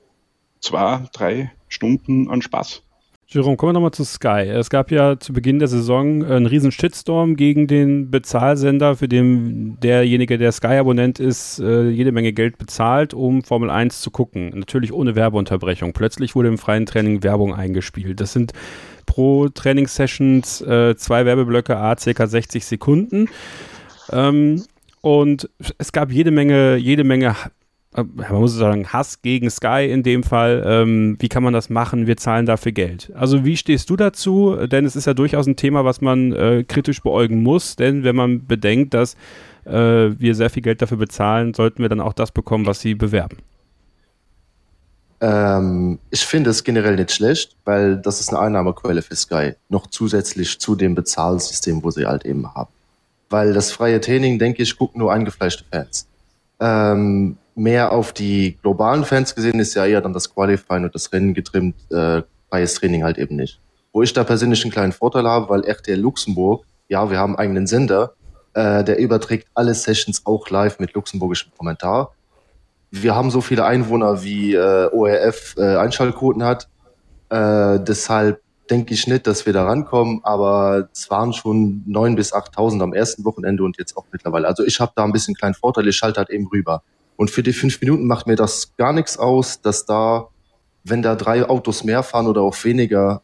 zwei, 0.61 1.05
drei 1.13 1.53
Stunden 1.69 2.31
an 2.31 2.43
Spaß. 2.43 2.83
Jerome, 3.29 3.57
kommen 3.57 3.71
wir 3.71 3.73
nochmal 3.73 3.91
zu 3.91 4.05
Sky. 4.05 4.49
Es 4.49 4.71
gab 4.71 4.93
ja 4.93 5.19
zu 5.19 5.33
Beginn 5.33 5.59
der 5.59 5.67
Saison 5.67 6.25
einen 6.25 6.47
riesen 6.47 6.71
Shitstorm 6.71 7.35
gegen 7.35 7.67
den 7.67 8.09
Bezahlsender, 8.09 8.95
für 8.95 9.09
den 9.09 9.81
derjenige, 9.81 10.39
der 10.39 10.53
Sky-Abonnent 10.53 11.19
ist, 11.19 11.59
äh, 11.59 11.89
jede 11.89 12.13
Menge 12.13 12.33
Geld 12.33 12.57
bezahlt, 12.57 13.15
um 13.15 13.43
Formel 13.43 13.69
1 13.69 14.01
zu 14.01 14.13
gucken. 14.13 14.53
Natürlich 14.55 14.93
ohne 14.93 15.17
Werbeunterbrechung. 15.17 15.93
Plötzlich 15.93 16.37
wurde 16.37 16.47
im 16.47 16.57
freien 16.57 16.87
Training 16.87 17.25
Werbung 17.25 17.53
eingespielt. 17.53 18.21
Das 18.21 18.33
sind 18.33 18.53
pro 19.07 19.49
Trainingssessions 19.49 20.61
äh, 20.61 20.95
zwei 20.95 21.27
Werbeblöcke, 21.27 21.77
a 21.77 21.97
ca. 21.97 22.27
60 22.29 22.65
Sekunden. 22.65 23.29
Ähm, 24.13 24.63
und 25.01 25.51
es 25.79 25.91
gab 25.91 26.13
jede 26.13 26.31
Menge, 26.31 26.77
jede 26.77 27.03
Menge 27.03 27.31
äh, 27.31 27.35
man 27.97 28.41
muss 28.41 28.55
sagen, 28.55 28.89
Hass 28.93 29.23
gegen 29.23 29.51
Sky 29.51 29.89
in 29.91 30.03
dem 30.03 30.23
Fall. 30.23 30.63
Ähm, 30.67 31.17
wie 31.19 31.29
kann 31.29 31.43
man 31.43 31.53
das 31.53 31.71
machen? 31.71 32.07
Wir 32.07 32.17
zahlen 32.17 32.47
dafür 32.47 32.73
Geld. 32.73 33.13
Also 33.15 33.45
wie 33.45 33.57
stehst 33.57 33.89
du 33.89 33.97
dazu? 33.97 34.57
Denn 34.67 34.85
es 34.85 34.97
ist 34.97 35.07
ja 35.07 35.15
durchaus 35.15 35.47
ein 35.47 35.57
Thema, 35.57 35.85
was 35.85 36.01
man 36.01 36.33
äh, 36.33 36.65
kritisch 36.67 37.03
beäugen 37.03 37.43
muss. 37.43 37.77
Denn 37.77 38.05
wenn 38.05 38.17
man 38.17 38.47
bedenkt, 38.47 38.95
dass 38.95 39.15
äh, 39.65 39.71
wir 39.73 40.35
sehr 40.35 40.51
viel 40.51 40.63
Geld 40.63 40.83
dafür 40.83 40.99
bezahlen, 40.99 41.55
sollten 41.55 41.83
wir 41.83 41.89
dann 41.89 42.01
auch 42.01 42.13
das 42.13 42.33
bekommen, 42.33 42.67
was 42.67 42.81
sie 42.81 42.95
bewerben. 42.95 43.39
Ähm, 45.21 45.99
ich 46.11 46.27
finde 46.27 46.51
es 46.51 46.63
generell 46.63 46.97
nicht 46.97 47.13
schlecht, 47.13 47.57
weil 47.65 47.97
das 47.97 48.21
ist 48.21 48.29
eine 48.29 48.41
Einnahmequelle 48.41 49.03
für 49.03 49.17
Sky. 49.17 49.55
Noch 49.69 49.87
zusätzlich 49.87 50.59
zu 50.59 50.75
dem 50.75 50.95
Bezahlsystem, 50.95 51.83
wo 51.83 51.91
sie 51.91 52.07
halt 52.07 52.27
eben 52.27 52.53
haben. 52.55 52.71
Weil 53.31 53.55
das 53.55 53.73
freie 53.73 54.01
Training, 54.01 54.39
denke 54.39 54.63
ich, 54.63 54.77
gucken 54.77 55.01
nur 55.01 55.13
eingefleischte 55.13 55.65
Fans. 55.71 56.07
Ähm, 56.61 57.37
mehr 57.57 57.93
auf 57.93 58.13
die 58.13 58.59
globalen 58.63 59.05
Fans 59.05 59.35
gesehen 59.35 59.59
ist 59.59 59.75
ja 59.75 59.87
eher 59.87 60.03
dann 60.03 60.13
das 60.13 60.33
Qualifying 60.33 60.85
und 60.85 60.95
das 60.95 61.13
Rennen 61.13 61.35
getrimmt, 61.35 61.75
äh, 61.91 62.23
freies 62.51 62.75
Training 62.75 63.03
halt 63.03 63.19
eben 63.19 63.35
nicht. 63.35 63.61
Wo 63.93 64.03
ich 64.03 64.13
da 64.13 64.25
persönlich 64.25 64.63
einen 64.63 64.73
kleinen 64.73 64.93
Vorteil 64.93 65.27
habe, 65.27 65.49
weil 65.49 65.65
RTL 65.65 65.99
Luxemburg, 65.99 66.65
ja, 66.89 67.11
wir 67.11 67.19
haben 67.19 67.35
einen 67.35 67.41
eigenen 67.41 67.67
Sender, 67.67 68.13
äh, 68.53 68.85
der 68.85 68.99
überträgt 68.99 69.49
alle 69.55 69.75
Sessions 69.75 70.23
auch 70.27 70.49
live 70.51 70.79
mit 70.79 70.93
luxemburgischem 70.93 71.51
Kommentar. 71.57 72.13
Wir 72.91 73.15
haben 73.15 73.31
so 73.31 73.41
viele 73.41 73.65
Einwohner, 73.65 74.23
wie 74.23 74.55
äh, 74.55 74.91
ORF 74.93 75.57
äh, 75.57 75.77
Einschaltquoten 75.77 76.45
hat. 76.45 76.69
Äh, 77.31 77.81
deshalb 77.81 78.43
denke 78.71 78.95
ich 78.95 79.07
nicht, 79.07 79.27
dass 79.27 79.47
wir 79.47 79.53
da 79.53 79.65
rankommen, 79.65 80.21
aber 80.25 80.89
es 80.93 81.11
waren 81.11 81.33
schon 81.33 81.83
neun 81.87 82.17
bis 82.17 82.35
8.000 82.35 82.83
am 82.83 82.93
ersten 82.93 83.25
Wochenende 83.25 83.65
und 83.65 83.79
jetzt 83.79 83.97
auch 83.97 84.05
mittlerweile. 84.13 84.47
Also 84.47 84.65
ich 84.65 84.79
habe 84.79 84.93
da 84.95 85.05
ein 85.05 85.13
bisschen 85.13 85.35
kleinen 85.35 85.55
Vorteil, 85.55 85.87
ich 85.89 85.97
schalte 85.97 86.19
halt 86.19 86.31
eben 86.31 86.47
rüber. 86.49 86.83
Und 87.17 87.31
für 87.31 87.43
die 87.43 87.53
fünf 87.53 87.81
Minuten 87.81 88.07
macht 88.07 88.27
mir 88.27 88.37
das 88.37 88.77
gar 88.77 88.93
nichts 88.93 89.19
aus, 89.19 89.61
dass 89.61 89.87
da, 89.87 90.29
wenn 90.85 91.03
da 91.03 91.15
drei 91.15 91.49
Autos 91.49 91.85
mehr 91.85 92.03
fahren 92.03 92.27
oder 92.27 92.43
auch 92.43 92.65
weniger, 92.65 93.23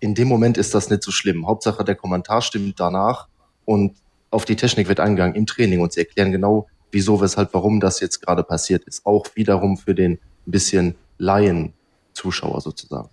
in 0.00 0.14
dem 0.14 0.28
Moment 0.28 0.56
ist 0.56 0.74
das 0.74 0.90
nicht 0.90 1.02
so 1.02 1.10
schlimm. 1.10 1.46
Hauptsache 1.46 1.84
der 1.84 1.96
Kommentar 1.96 2.42
stimmt 2.42 2.78
danach 2.78 3.28
und 3.64 3.96
auf 4.30 4.44
die 4.44 4.56
Technik 4.56 4.88
wird 4.88 5.00
eingegangen 5.00 5.34
im 5.34 5.46
Training 5.46 5.80
und 5.80 5.92
sie 5.92 6.00
erklären 6.00 6.32
genau, 6.32 6.68
wieso, 6.92 7.20
weshalb, 7.20 7.52
warum 7.54 7.80
das 7.80 8.00
jetzt 8.00 8.20
gerade 8.20 8.44
passiert 8.44 8.84
ist. 8.84 9.04
Auch 9.04 9.26
wiederum 9.34 9.76
für 9.76 9.94
den 9.94 10.12
ein 10.12 10.50
bisschen 10.50 10.94
Laien-Zuschauer 11.18 12.60
sozusagen. 12.60 13.10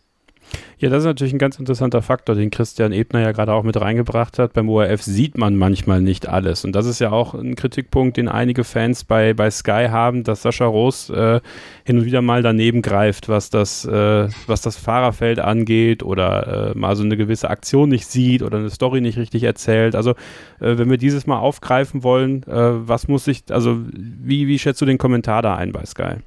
Ja, 0.78 0.90
das 0.90 1.00
ist 1.00 1.06
natürlich 1.06 1.34
ein 1.34 1.40
ganz 1.40 1.58
interessanter 1.58 2.02
Faktor, 2.02 2.36
den 2.36 2.52
Christian 2.52 2.92
Ebner 2.92 3.22
ja 3.22 3.32
gerade 3.32 3.54
auch 3.54 3.64
mit 3.64 3.80
reingebracht 3.80 4.38
hat. 4.38 4.54
Beim 4.54 4.70
ORF 4.70 5.02
sieht 5.02 5.38
man 5.38 5.56
manchmal 5.56 6.02
nicht 6.02 6.28
alles. 6.28 6.66
Und 6.66 6.74
das 6.76 6.86
ist 6.86 7.00
ja 7.00 7.12
auch 7.12 7.34
ein 7.34 7.56
Kritikpunkt, 7.56 8.18
den 8.18 8.28
einige 8.28 8.64
Fans 8.66 9.06
bei, 9.06 9.34
bei 9.34 9.50
Sky 9.50 9.88
haben, 9.90 10.24
dass 10.24 10.42
Sascha 10.42 10.66
Roos 10.66 11.10
äh, 11.10 11.40
hin 11.86 12.00
und 12.00 12.06
wieder 12.06 12.22
mal 12.22 12.44
daneben 12.44 12.82
greift, 12.82 13.30
was 13.30 13.50
das, 13.50 13.86
äh, 13.86 14.28
was 14.48 14.62
das 14.62 14.76
Fahrerfeld 14.76 15.40
angeht 15.40 16.04
oder 16.04 16.72
äh, 16.72 16.78
mal 16.78 16.96
so 16.96 17.04
eine 17.04 17.16
gewisse 17.16 17.50
Aktion 17.50 17.90
nicht 17.90 18.08
sieht 18.08 18.44
oder 18.44 18.58
eine 18.58 18.70
Story 18.70 19.00
nicht 19.00 19.18
richtig 19.18 19.44
erzählt. 19.44 19.96
Also, 19.96 20.12
äh, 20.60 20.78
wenn 20.78 20.90
wir 20.90 20.98
dieses 20.98 21.26
mal 21.26 21.40
aufgreifen 21.40 22.04
wollen, 22.04 22.44
äh, 22.44 22.88
was 22.88 23.08
muss 23.08 23.28
ich, 23.28 23.44
also, 23.50 23.80
wie, 23.94 24.48
wie 24.48 24.60
schätzt 24.60 24.82
du 24.82 24.86
den 24.86 24.98
Kommentar 24.98 25.42
da 25.42 25.56
ein 25.56 25.72
bei 25.72 25.86
Sky? 25.86 26.18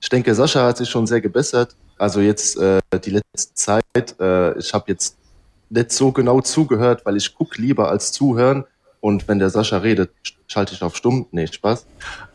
Ich 0.00 0.08
denke, 0.08 0.34
Sascha 0.34 0.66
hat 0.66 0.78
sich 0.78 0.88
schon 0.88 1.06
sehr 1.06 1.20
gebessert. 1.20 1.76
Also 1.98 2.20
jetzt 2.20 2.56
äh, 2.58 2.80
die 3.04 3.10
letzte 3.10 3.54
Zeit, 3.54 4.18
äh, 4.18 4.58
ich 4.58 4.72
habe 4.72 4.84
jetzt 4.88 5.16
nicht 5.68 5.92
so 5.92 6.10
genau 6.10 6.40
zugehört, 6.40 7.04
weil 7.04 7.16
ich 7.16 7.34
gucke 7.34 7.60
lieber 7.60 7.90
als 7.90 8.12
zuhören. 8.12 8.64
Und 9.00 9.28
wenn 9.28 9.38
der 9.38 9.50
Sascha 9.50 9.78
redet, 9.78 10.10
schalte 10.46 10.74
ich 10.74 10.82
auf 10.82 10.96
stumm. 10.96 11.26
Nee, 11.30 11.46
Spaß. 11.46 11.86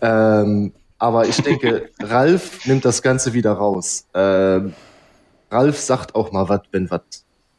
Ähm, 0.02 0.74
aber 0.98 1.28
ich 1.28 1.42
denke, 1.42 1.90
Ralf 2.00 2.66
nimmt 2.66 2.86
das 2.86 3.02
Ganze 3.02 3.34
wieder 3.34 3.54
raus. 3.54 4.06
Ähm, 4.14 4.74
Ralf 5.52 5.80
sagt 5.80 6.16
auch 6.16 6.32
mal 6.32 6.48
was, 6.50 6.62
wenn 6.72 6.90
was 6.90 7.02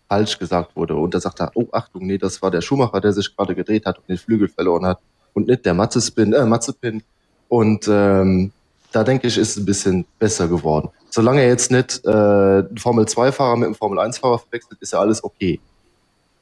falsch 0.09 0.39
gesagt 0.39 0.77
wurde. 0.77 0.95
Und 0.97 1.15
da 1.15 1.21
sagt 1.21 1.41
er, 1.41 1.51
oh, 1.55 1.67
Achtung, 1.73 2.07
nee, 2.07 2.19
das 2.19 2.41
war 2.43 2.51
der 2.51 2.61
Schumacher, 2.61 3.01
der 3.01 3.13
sich 3.13 3.37
gerade 3.37 3.55
gedreht 3.55 3.87
hat 3.87 3.99
und 3.99 4.09
den 4.09 4.19
Flügel 4.19 4.49
verloren 4.49 4.87
hat. 4.87 5.01
Und 5.35 5.49
nicht 5.49 5.67
der 5.67 5.75
Matzespin, 5.75 6.33
äh, 6.33 6.47
Matzepin. 6.47 7.03
Und 7.49 7.87
ähm, 7.89 8.53
da 8.97 9.05
denke 9.05 9.27
ich, 9.27 9.37
ist 9.37 9.51
es 9.51 9.57
ein 9.59 9.67
bisschen 9.67 10.07
besser 10.19 10.49
geworden. 10.49 10.89
Solange 11.11 11.43
er 11.43 11.49
jetzt 11.49 11.71
nicht 11.71 12.03
äh, 12.07 12.09
einen 12.09 12.79
Formel-2-Fahrer 12.79 13.57
mit 13.57 13.67
einem 13.67 13.75
Formel-1-Fahrer 13.75 14.39
verwechselt, 14.39 14.81
ist 14.81 14.95
ja 14.95 15.01
alles 15.01 15.23
okay. 15.23 15.61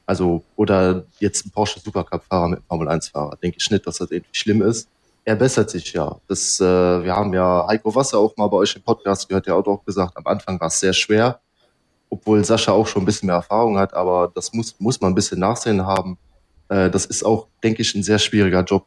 Also, 0.05 0.41
oder 0.55 1.03
jetzt 1.19 1.45
ein 1.45 1.51
Porsche 1.51 1.81
Supercup-Fahrer 1.81 2.47
mit 2.47 2.59
einem 2.59 2.67
Formel-1-Fahrer. 2.69 3.35
Denke 3.43 3.57
ich 3.59 3.69
nicht, 3.69 3.85
dass 3.85 3.97
das 3.97 4.09
irgendwie 4.09 4.33
schlimm 4.33 4.61
ist. 4.61 4.87
Er 5.25 5.35
bessert 5.35 5.69
sich 5.69 5.91
ja. 5.91 6.15
Das, 6.29 6.61
äh, 6.61 6.63
wir 6.63 7.13
haben 7.13 7.33
ja 7.33 7.65
Heiko 7.67 7.93
Wasser 7.93 8.19
auch 8.19 8.37
mal 8.37 8.47
bei 8.47 8.55
euch 8.55 8.73
im 8.77 8.83
Podcast 8.83 9.27
gehört, 9.27 9.47
der 9.47 9.57
hat 9.57 9.67
auch 9.67 9.83
gesagt, 9.83 10.15
am 10.15 10.25
Anfang 10.25 10.57
war 10.57 10.67
es 10.67 10.79
sehr 10.79 10.93
schwer, 10.93 11.41
obwohl 12.09 12.45
Sascha 12.45 12.71
auch 12.71 12.87
schon 12.87 13.01
ein 13.01 13.05
bisschen 13.05 13.27
mehr 13.27 13.35
Erfahrung 13.35 13.77
hat, 13.77 13.93
aber 13.93 14.31
das 14.33 14.53
muss, 14.53 14.77
muss 14.79 15.01
man 15.01 15.11
ein 15.11 15.15
bisschen 15.15 15.39
Nachsehen 15.39 15.85
haben. 15.85 16.17
Äh, 16.69 16.89
das 16.89 17.05
ist 17.05 17.25
auch, 17.25 17.47
denke 17.61 17.81
ich, 17.81 17.93
ein 17.95 18.03
sehr 18.03 18.19
schwieriger 18.19 18.63
Job, 18.63 18.85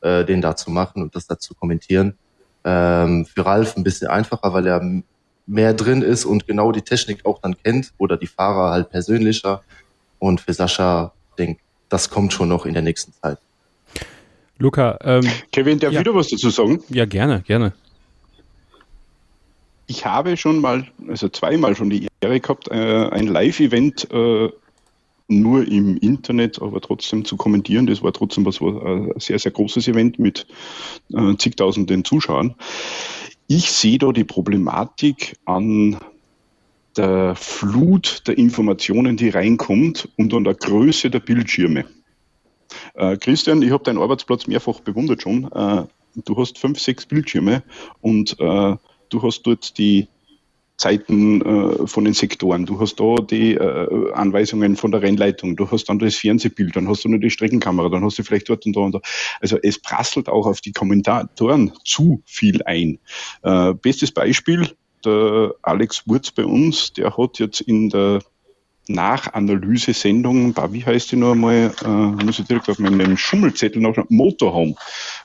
äh, 0.00 0.24
den 0.24 0.40
da 0.40 0.56
zu 0.56 0.72
machen 0.72 1.02
und 1.02 1.14
das 1.14 1.28
da 1.28 1.38
zu 1.38 1.54
kommentieren. 1.54 2.18
Ähm, 2.66 3.24
für 3.24 3.46
Ralf 3.46 3.76
ein 3.76 3.84
bisschen 3.84 4.08
einfacher, 4.08 4.52
weil 4.52 4.66
er 4.66 4.82
mehr 5.46 5.72
drin 5.72 6.02
ist 6.02 6.24
und 6.24 6.46
genau 6.46 6.72
die 6.72 6.82
Technik 6.82 7.24
auch 7.24 7.40
dann 7.40 7.56
kennt 7.56 7.92
oder 7.96 8.16
die 8.16 8.26
Fahrer 8.26 8.72
halt 8.72 8.90
persönlicher. 8.90 9.62
Und 10.18 10.40
für 10.40 10.52
Sascha, 10.52 11.12
denke 11.38 11.60
das 11.88 12.10
kommt 12.10 12.32
schon 12.32 12.48
noch 12.48 12.66
in 12.66 12.72
der 12.72 12.82
nächsten 12.82 13.12
Zeit. 13.12 13.38
Luca, 14.58 14.98
ähm, 15.02 15.28
Kevin, 15.52 15.78
darf 15.78 15.92
ja. 15.92 16.00
wieder 16.00 16.14
was 16.14 16.28
dazu 16.28 16.50
sagen? 16.50 16.82
Ja, 16.88 17.04
gerne, 17.04 17.42
gerne. 17.42 17.72
Ich 19.86 20.04
habe 20.04 20.36
schon 20.36 20.60
mal, 20.60 20.86
also 21.08 21.28
zweimal 21.28 21.76
schon 21.76 21.90
die 21.90 22.08
Ehre 22.20 22.40
gehabt, 22.40 22.68
äh, 22.68 23.08
ein 23.08 23.28
Live-Event 23.28 24.10
äh, 24.10 24.50
nur 25.28 25.66
im 25.66 25.96
Internet, 25.96 26.62
aber 26.62 26.80
trotzdem 26.80 27.24
zu 27.24 27.36
kommentieren. 27.36 27.86
Das 27.86 28.02
war 28.02 28.12
trotzdem 28.12 28.44
was, 28.44 28.60
war 28.60 28.84
ein 28.84 29.12
sehr, 29.16 29.38
sehr 29.38 29.52
großes 29.52 29.88
Event 29.88 30.18
mit 30.18 30.46
äh, 31.12 31.36
zigtausenden 31.36 32.04
Zuschauern. 32.04 32.54
Ich 33.48 33.70
sehe 33.70 33.98
da 33.98 34.12
die 34.12 34.24
Problematik 34.24 35.36
an 35.44 35.98
der 36.96 37.34
Flut 37.36 38.22
der 38.26 38.38
Informationen, 38.38 39.16
die 39.16 39.28
reinkommt 39.28 40.08
und 40.16 40.32
an 40.32 40.44
der 40.44 40.54
Größe 40.54 41.10
der 41.10 41.20
Bildschirme. 41.20 41.84
Äh, 42.94 43.16
Christian, 43.18 43.62
ich 43.62 43.70
habe 43.70 43.84
deinen 43.84 43.98
Arbeitsplatz 43.98 44.46
mehrfach 44.46 44.80
bewundert 44.80 45.22
schon. 45.22 45.50
Äh, 45.52 45.86
du 46.24 46.36
hast 46.36 46.58
fünf, 46.58 46.80
sechs 46.80 47.06
Bildschirme 47.06 47.62
und 48.00 48.38
äh, 48.40 48.76
du 49.08 49.22
hast 49.22 49.42
dort 49.42 49.76
die 49.78 50.08
Zeiten 50.76 51.40
äh, 51.40 51.86
von 51.86 52.04
den 52.04 52.14
Sektoren. 52.14 52.66
Du 52.66 52.78
hast 52.80 53.00
da 53.00 53.16
die 53.16 53.54
äh, 53.54 54.12
Anweisungen 54.12 54.76
von 54.76 54.90
der 54.92 55.02
Rennleitung, 55.02 55.56
du 55.56 55.70
hast 55.70 55.88
dann 55.88 55.98
das 55.98 56.16
Fernsehbild, 56.16 56.76
dann 56.76 56.88
hast 56.88 57.04
du 57.04 57.08
nur 57.08 57.18
die 57.18 57.30
Streckenkamera, 57.30 57.88
dann 57.88 58.04
hast 58.04 58.18
du 58.18 58.22
vielleicht 58.22 58.48
dort 58.48 58.66
und 58.66 58.76
da 58.76 58.80
und 58.80 58.94
da. 58.94 59.00
Also 59.40 59.58
es 59.62 59.78
prasselt 59.78 60.28
auch 60.28 60.46
auf 60.46 60.60
die 60.60 60.72
Kommentatoren 60.72 61.72
zu 61.84 62.22
viel 62.26 62.62
ein. 62.64 62.98
Äh, 63.42 63.74
bestes 63.74 64.12
Beispiel, 64.12 64.70
der 65.04 65.54
Alex 65.62 66.06
Wurz 66.06 66.30
bei 66.30 66.44
uns, 66.44 66.92
der 66.92 67.16
hat 67.16 67.38
jetzt 67.38 67.60
in 67.62 67.88
der 67.88 68.20
Nachanalyse-Sendung, 68.88 70.54
wie 70.70 70.84
heißt 70.84 71.10
die 71.10 71.16
noch 71.16 71.32
einmal, 71.32 71.72
äh, 71.84 71.88
muss 71.88 72.38
ich 72.38 72.46
direkt 72.46 72.68
auf 72.68 72.78
meinem 72.78 73.16
Schummelzettel 73.16 73.82
noch, 73.82 73.96
Motorhome. 74.08 74.74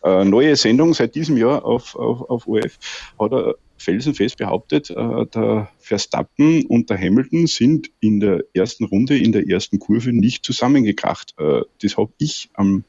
Äh, 0.04 0.26
neue 0.26 0.56
Sendung 0.56 0.94
seit 0.94 1.14
diesem 1.16 1.38
Jahr 1.38 1.64
auf, 1.64 1.96
auf, 1.96 2.30
auf 2.30 2.48
OF, 2.48 2.78
hat 3.20 3.32
er 3.32 3.56
felsenfest 3.82 4.38
behauptet, 4.38 4.90
äh, 4.90 5.26
der 5.34 5.70
Verstappen 5.80 6.66
und 6.68 6.90
der 6.90 6.98
Hamilton 6.98 7.48
sind 7.48 7.90
in 8.00 8.20
der 8.20 8.44
ersten 8.54 8.86
Runde, 8.86 9.18
in 9.18 9.32
der 9.32 9.48
ersten 9.48 9.80
Kurve 9.80 10.14
nicht 10.14 10.46
zusammengekracht. 10.46 11.34
Äh, 11.38 11.62
das 11.82 11.98
habe 11.98 12.12
ich 12.18 12.50
am 12.54 12.84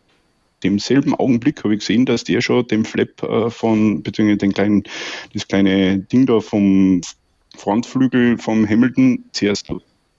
demselben 0.62 1.14
Augenblick 1.14 1.64
habe 1.64 1.74
ich 1.74 1.80
gesehen, 1.80 2.06
dass 2.06 2.24
der 2.24 2.40
schon 2.40 2.66
dem 2.68 2.84
Flap 2.84 3.22
äh, 3.22 3.50
von, 3.50 4.02
beziehungsweise 4.02 4.38
den 4.38 4.52
kleinen, 4.52 4.82
das 5.34 5.48
kleine 5.48 5.98
Ding 5.98 6.26
da 6.26 6.40
vom 6.40 7.00
Frontflügel 7.56 8.38
vom 8.38 8.68
Hamilton 8.68 9.24
zuerst 9.32 9.72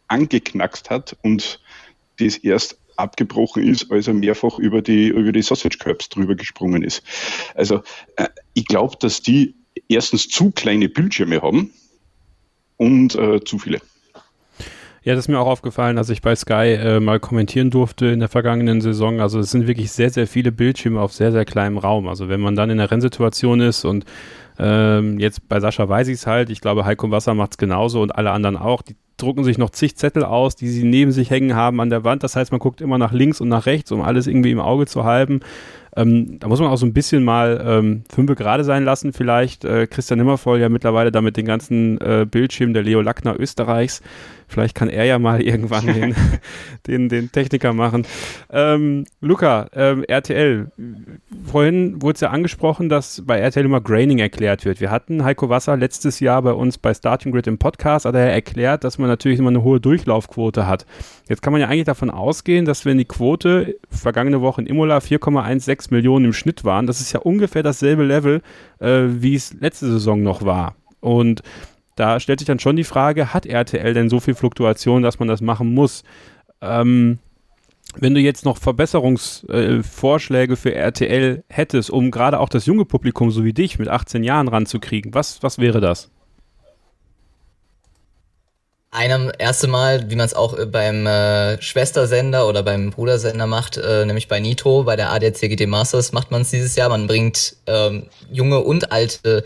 angeknackst 0.07 0.89
hat 0.89 1.15
und 1.21 1.62
das 2.19 2.38
erst 2.38 2.77
abgebrochen 2.95 3.63
ist, 3.63 3.91
als 3.91 4.07
er 4.07 4.13
mehrfach 4.13 4.59
über 4.59 4.81
die, 4.81 5.07
über 5.07 5.31
die 5.31 5.41
Sausage 5.41 5.77
Curbs 5.79 6.09
drüber 6.09 6.36
gesprungen 6.36 6.83
ist. 6.83 7.01
Also 7.55 7.81
ich 8.53 8.65
glaube, 8.65 8.97
dass 8.99 9.21
die 9.23 9.55
erstens 9.88 10.27
zu 10.27 10.51
kleine 10.51 10.89
Bildschirme 10.89 11.41
haben 11.41 11.71
und 12.77 13.15
äh, 13.15 13.43
zu 13.43 13.59
viele. 13.59 13.81
Ja, 15.05 15.15
das 15.15 15.25
ist 15.25 15.27
mir 15.27 15.39
auch 15.39 15.47
aufgefallen, 15.47 15.97
als 15.97 16.09
ich 16.09 16.21
bei 16.21 16.33
Sky 16.33 16.75
äh, 16.75 16.99
mal 17.01 17.19
kommentieren 17.19 17.69
durfte 17.69 18.05
in 18.05 18.21
der 18.21 18.29
vergangenen 18.29 18.79
Saison. 18.79 19.19
Also 19.19 19.39
es 19.39 19.51
sind 19.51 19.67
wirklich 19.67 19.91
sehr, 19.91 20.09
sehr 20.09 20.27
viele 20.27 20.53
Bildschirme 20.53 21.01
auf 21.01 21.12
sehr, 21.12 21.33
sehr 21.33 21.43
kleinem 21.43 21.77
Raum. 21.77 22.07
Also 22.07 22.29
wenn 22.29 22.39
man 22.39 22.55
dann 22.55 22.69
in 22.69 22.77
der 22.77 22.89
Rennsituation 22.89 23.59
ist 23.59 23.83
und 23.83 24.05
ähm, 24.57 25.19
jetzt 25.19 25.49
bei 25.49 25.59
Sascha 25.59 25.89
weiß 25.89 26.07
ich 26.07 26.15
es 26.15 26.27
halt, 26.27 26.49
ich 26.49 26.62
glaube 26.62 26.86
Heiko 26.86 27.12
Wasser 27.12 27.33
macht 27.33 27.51
es 27.51 27.57
genauso 27.57 28.01
und 28.01 28.15
alle 28.15 28.31
anderen 28.31 28.55
auch, 28.55 28.81
die 28.81 28.95
drucken 29.17 29.43
sich 29.43 29.57
noch 29.57 29.71
zig 29.71 29.97
Zettel 29.97 30.23
aus, 30.23 30.55
die 30.55 30.69
sie 30.69 30.83
neben 30.83 31.12
sich 31.12 31.29
hängen 31.29 31.55
haben 31.55 31.81
an 31.81 31.89
der 31.89 32.05
Wand. 32.05 32.23
Das 32.23 32.36
heißt, 32.38 32.51
man 32.51 32.59
guckt 32.59 32.79
immer 32.79 32.97
nach 32.97 33.12
links 33.12 33.41
und 33.41 33.49
nach 33.49 33.65
rechts, 33.65 33.91
um 33.91 34.01
alles 34.01 34.27
irgendwie 34.27 34.51
im 34.51 34.59
Auge 34.59 34.86
zu 34.86 35.03
halten. 35.03 35.41
Ähm, 35.95 36.39
da 36.39 36.47
muss 36.47 36.60
man 36.60 36.69
auch 36.69 36.77
so 36.77 36.86
ein 36.86 36.93
bisschen 36.93 37.23
mal 37.23 37.63
ähm, 37.65 38.03
Fünfe 38.10 38.36
gerade 38.36 38.63
sein 38.63 38.84
lassen, 38.84 39.13
vielleicht. 39.13 39.65
Äh, 39.65 39.88
Christian 39.88 40.19
Nimmervoll 40.19 40.60
ja 40.60 40.69
mittlerweile 40.69 41.12
damit 41.12 41.38
den 41.38 41.45
ganzen 41.45 41.99
äh, 42.01 42.25
Bildschirm 42.29 42.73
der 42.73 42.84
Leo 42.84 43.01
Lackner 43.01 43.39
Österreichs 43.39 44.01
Vielleicht 44.47 44.75
kann 44.75 44.89
er 44.89 45.06
ja 45.06 45.19
mal 45.19 45.41
irgendwann 45.41 45.86
den, 45.88 46.15
den, 46.88 47.10
den 47.10 47.32
Techniker 47.32 47.73
machen. 47.73 48.06
Ähm, 48.51 49.06
Luca, 49.21 49.67
ähm, 49.73 50.03
RTL. 50.08 50.71
Vorhin 51.45 52.01
wurde 52.01 52.15
es 52.15 52.21
ja 52.21 52.29
angesprochen, 52.29 52.89
dass 52.89 53.23
bei 53.25 53.39
RTL 53.39 53.65
immer 53.65 53.82
Graining 53.82 54.19
erklärt 54.19 54.65
wird. 54.65 54.82
Wir 54.82 54.91
hatten 54.91 55.23
Heiko 55.23 55.49
Wasser 55.49 55.77
letztes 55.77 56.19
Jahr 56.19 56.41
bei 56.41 56.53
uns 56.53 56.77
bei 56.77 56.93
Starting 56.93 57.32
Grid 57.32 57.47
im 57.47 57.58
Podcast, 57.58 58.06
hat 58.06 58.15
er 58.15 58.32
erklärt, 58.32 58.84
dass 58.84 58.97
man 58.97 59.08
natürlich 59.08 59.39
immer 59.39 59.49
eine 59.49 59.63
hohe 59.63 59.79
Durchlaufquote 59.79 60.67
hat. 60.67 60.86
Jetzt 61.29 61.41
kann 61.41 61.53
man 61.53 61.62
ja 61.62 61.67
eigentlich 61.67 61.86
davon 61.86 62.10
ausgehen, 62.10 62.65
dass 62.65 62.86
wenn 62.86 62.97
die 62.97 63.06
Quote 63.06 63.75
vergangene 63.89 64.41
Woche 64.41 64.62
in 64.62 64.67
Imola 64.67 64.97
4,16 64.97 65.93
Millionen 65.93 66.25
im 66.25 66.34
Schnitt 66.34 66.63
waren, 66.63 66.88
das 66.88 66.99
ist 66.99 67.13
ja 67.13 67.19
ungefähr 67.19 67.63
dasselbe 67.63 68.03
Level, 68.03 68.41
äh, 68.79 69.03
wie 69.08 69.36
es 69.36 69.53
letzte 69.53 69.88
Saison 69.88 70.21
noch 70.21 70.45
war. 70.45 70.75
Und 70.99 71.41
da 71.95 72.19
stellt 72.19 72.39
sich 72.39 72.47
dann 72.47 72.60
schon 72.60 72.75
die 72.75 72.84
Frage, 72.84 73.34
hat 73.34 73.45
RTL 73.45 73.93
denn 73.93 74.10
so 74.10 74.19
viel 74.19 74.36
Fluktuation, 74.36 75.03
dass 75.03 75.19
man 75.19 75.27
das 75.27 75.41
machen 75.41 75.73
muss? 75.73 76.03
Ähm, 76.62 77.19
wenn 77.95 78.15
du 78.15 78.21
jetzt 78.21 78.45
noch 78.45 78.58
Verbesserungsvorschläge 78.58 80.53
äh, 80.53 80.58
für 80.58 80.73
RTL 80.73 81.43
hättest, 81.49 81.89
um 81.91 82.12
gerade 82.12 82.39
auch 82.39 82.49
das 82.49 82.65
junge 82.65 82.86
Publikum 82.86 83.29
so 83.32 83.43
wie 83.43 83.53
dich 83.53 83.77
mit 83.77 83.88
18 83.88 84.23
Jahren 84.23 84.47
ranzukriegen, 84.47 85.13
was, 85.13 85.43
was 85.43 85.60
wäre 85.60 85.79
das? 85.79 86.10
Einem 88.89 89.32
erste 89.39 89.67
Mal, 89.67 90.10
wie 90.12 90.15
man 90.15 90.25
es 90.25 90.36
auch 90.36 90.58
äh, 90.58 90.67
beim 90.67 91.08
äh, 91.08 91.60
Schwestersender 91.62 92.47
oder 92.47 92.62
beim 92.62 92.91
Brudersender 92.91 93.47
macht, 93.47 93.77
äh, 93.77 94.06
nämlich 94.06 94.27
bei 94.27 94.39
Nitro, 94.39 94.84
bei 94.84 94.95
der 94.95 95.12
ADCGD 95.12 95.65
Masters 95.65 96.12
macht 96.12 96.29
man 96.29 96.43
es 96.43 96.51
dieses 96.51 96.75
Jahr. 96.75 96.89
Man 96.89 97.08
bringt 97.08 97.56
ähm, 97.65 98.08
junge 98.32 98.60
und 98.60 98.91
alte 98.91 99.45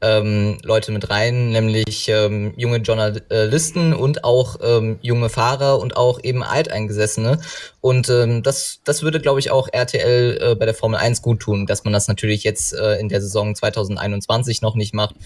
ähm, 0.00 0.58
Leute 0.62 0.92
mit 0.92 1.10
rein, 1.10 1.50
nämlich 1.50 2.08
ähm, 2.08 2.54
junge 2.56 2.78
Journalisten 2.78 3.92
und 3.92 4.22
auch 4.22 4.56
ähm, 4.62 4.98
junge 5.02 5.28
Fahrer 5.28 5.80
und 5.80 5.96
auch 5.96 6.22
eben 6.22 6.44
Alteingesessene. 6.44 7.40
Und 7.80 8.08
ähm, 8.08 8.42
das, 8.42 8.80
das 8.84 9.02
würde, 9.02 9.20
glaube 9.20 9.40
ich, 9.40 9.50
auch 9.50 9.68
RTL 9.72 10.38
äh, 10.40 10.54
bei 10.54 10.66
der 10.66 10.74
Formel 10.74 10.98
1 11.00 11.22
gut 11.22 11.40
tun. 11.40 11.66
Dass 11.66 11.84
man 11.84 11.92
das 11.92 12.06
natürlich 12.06 12.44
jetzt 12.44 12.74
äh, 12.74 12.98
in 12.98 13.08
der 13.08 13.20
Saison 13.20 13.54
2021 13.54 14.62
noch 14.62 14.76
nicht 14.76 14.94
macht, 14.94 15.16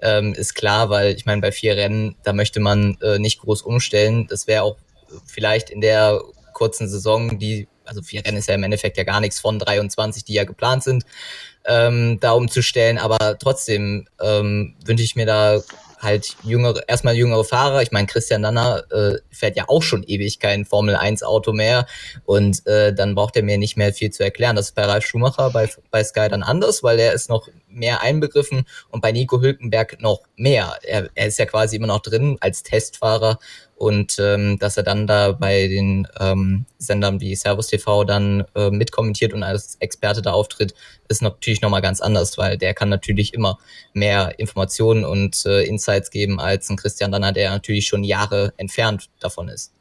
ähm, 0.00 0.32
ist 0.32 0.54
klar, 0.54 0.88
weil 0.88 1.14
ich 1.14 1.26
meine, 1.26 1.42
bei 1.42 1.52
vier 1.52 1.76
Rennen, 1.76 2.16
da 2.22 2.32
möchte 2.32 2.60
man 2.60 2.96
äh, 3.02 3.18
nicht 3.18 3.40
groß 3.40 3.62
umstellen. 3.62 4.26
Das 4.28 4.46
wäre 4.46 4.62
auch 4.62 4.76
vielleicht 5.26 5.68
in 5.68 5.82
der 5.82 6.22
kurzen 6.54 6.88
Saison, 6.88 7.38
die, 7.38 7.68
also 7.84 8.00
vier 8.00 8.24
Rennen 8.24 8.38
ist 8.38 8.48
ja 8.48 8.54
im 8.54 8.62
Endeffekt 8.62 8.96
ja 8.96 9.04
gar 9.04 9.20
nichts 9.20 9.40
von 9.40 9.58
23, 9.58 10.24
die 10.24 10.34
ja 10.34 10.44
geplant 10.44 10.84
sind 10.84 11.04
ähm, 11.66 12.18
da 12.20 12.32
umzustellen. 12.32 12.98
Aber 12.98 13.38
trotzdem 13.38 14.06
ähm, 14.20 14.74
wünsche 14.84 15.04
ich 15.04 15.16
mir 15.16 15.26
da 15.26 15.60
halt 16.02 16.36
jüngere, 16.42 16.82
erstmal 16.88 17.14
jüngere 17.14 17.44
Fahrer. 17.44 17.80
Ich 17.82 17.92
meine, 17.92 18.08
Christian 18.08 18.42
Danner 18.42 18.82
äh, 18.90 19.18
fährt 19.30 19.56
ja 19.56 19.64
auch 19.68 19.82
schon 19.82 20.02
ewig 20.02 20.40
kein 20.40 20.64
Formel 20.64 20.96
1 20.96 21.22
Auto 21.22 21.52
mehr 21.52 21.86
und 22.24 22.66
äh, 22.66 22.92
dann 22.92 23.14
braucht 23.14 23.36
er 23.36 23.44
mir 23.44 23.56
nicht 23.56 23.76
mehr 23.76 23.94
viel 23.94 24.10
zu 24.10 24.24
erklären. 24.24 24.56
Das 24.56 24.66
ist 24.66 24.74
bei 24.74 24.84
Ralf 24.84 25.06
Schumacher 25.06 25.50
bei, 25.50 25.70
bei 25.90 26.02
Sky 26.02 26.28
dann 26.28 26.42
anders, 26.42 26.82
weil 26.82 26.98
er 26.98 27.12
ist 27.12 27.28
noch 27.28 27.48
mehr 27.68 28.02
einbegriffen 28.02 28.64
und 28.90 29.00
bei 29.00 29.12
Nico 29.12 29.40
Hülkenberg 29.40 30.00
noch 30.00 30.22
mehr. 30.36 30.76
Er, 30.82 31.08
er 31.14 31.26
ist 31.26 31.38
ja 31.38 31.46
quasi 31.46 31.76
immer 31.76 31.86
noch 31.86 32.00
drin 32.00 32.36
als 32.40 32.64
Testfahrer 32.64 33.38
und 33.82 34.16
ähm, 34.20 34.60
dass 34.60 34.76
er 34.76 34.84
dann 34.84 35.08
da 35.08 35.32
bei 35.32 35.66
den 35.66 36.06
ähm, 36.20 36.66
Sendern 36.78 37.20
wie 37.20 37.34
Servus 37.34 37.66
TV 37.66 38.04
dann 38.04 38.44
äh, 38.54 38.70
mitkommentiert 38.70 39.34
und 39.34 39.42
als 39.42 39.74
Experte 39.80 40.22
da 40.22 40.30
auftritt, 40.30 40.72
ist 41.08 41.20
natürlich 41.20 41.62
nochmal 41.62 41.82
ganz 41.82 42.00
anders, 42.00 42.38
weil 42.38 42.56
der 42.56 42.74
kann 42.74 42.90
natürlich 42.90 43.34
immer 43.34 43.58
mehr 43.92 44.38
Informationen 44.38 45.04
und 45.04 45.44
äh, 45.46 45.64
Insights 45.64 46.10
geben 46.10 46.38
als 46.38 46.70
ein 46.70 46.76
Christian 46.76 47.10
Danner, 47.10 47.32
der 47.32 47.50
natürlich 47.50 47.88
schon 47.88 48.04
Jahre 48.04 48.52
entfernt 48.56 49.10
davon 49.18 49.48
ist. 49.48 49.72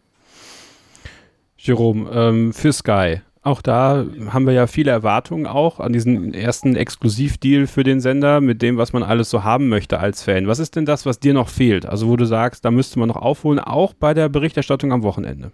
Jerome, 1.59 2.09
ähm, 2.11 2.53
für 2.53 2.73
Sky, 2.73 3.21
auch 3.43 3.61
da 3.63 4.05
haben 4.29 4.45
wir 4.45 4.53
ja 4.53 4.67
viele 4.67 4.91
Erwartungen 4.91 5.47
auch 5.47 5.79
an 5.79 5.93
diesen 5.93 6.33
ersten 6.33 6.75
Exklusivdeal 6.75 7.65
für 7.65 7.83
den 7.83 7.99
Sender 7.99 8.39
mit 8.39 8.61
dem, 8.61 8.77
was 8.77 8.93
man 8.93 9.01
alles 9.01 9.31
so 9.31 9.43
haben 9.43 9.67
möchte 9.67 9.99
als 9.99 10.21
Fan. 10.21 10.47
Was 10.47 10.59
ist 10.59 10.75
denn 10.75 10.85
das, 10.85 11.07
was 11.07 11.19
dir 11.19 11.33
noch 11.33 11.49
fehlt? 11.49 11.87
Also 11.87 12.07
wo 12.07 12.15
du 12.15 12.25
sagst, 12.25 12.63
da 12.63 12.69
müsste 12.69 12.99
man 12.99 13.07
noch 13.07 13.15
aufholen, 13.15 13.59
auch 13.59 13.93
bei 13.93 14.13
der 14.13 14.29
Berichterstattung 14.29 14.91
am 14.91 15.01
Wochenende. 15.01 15.51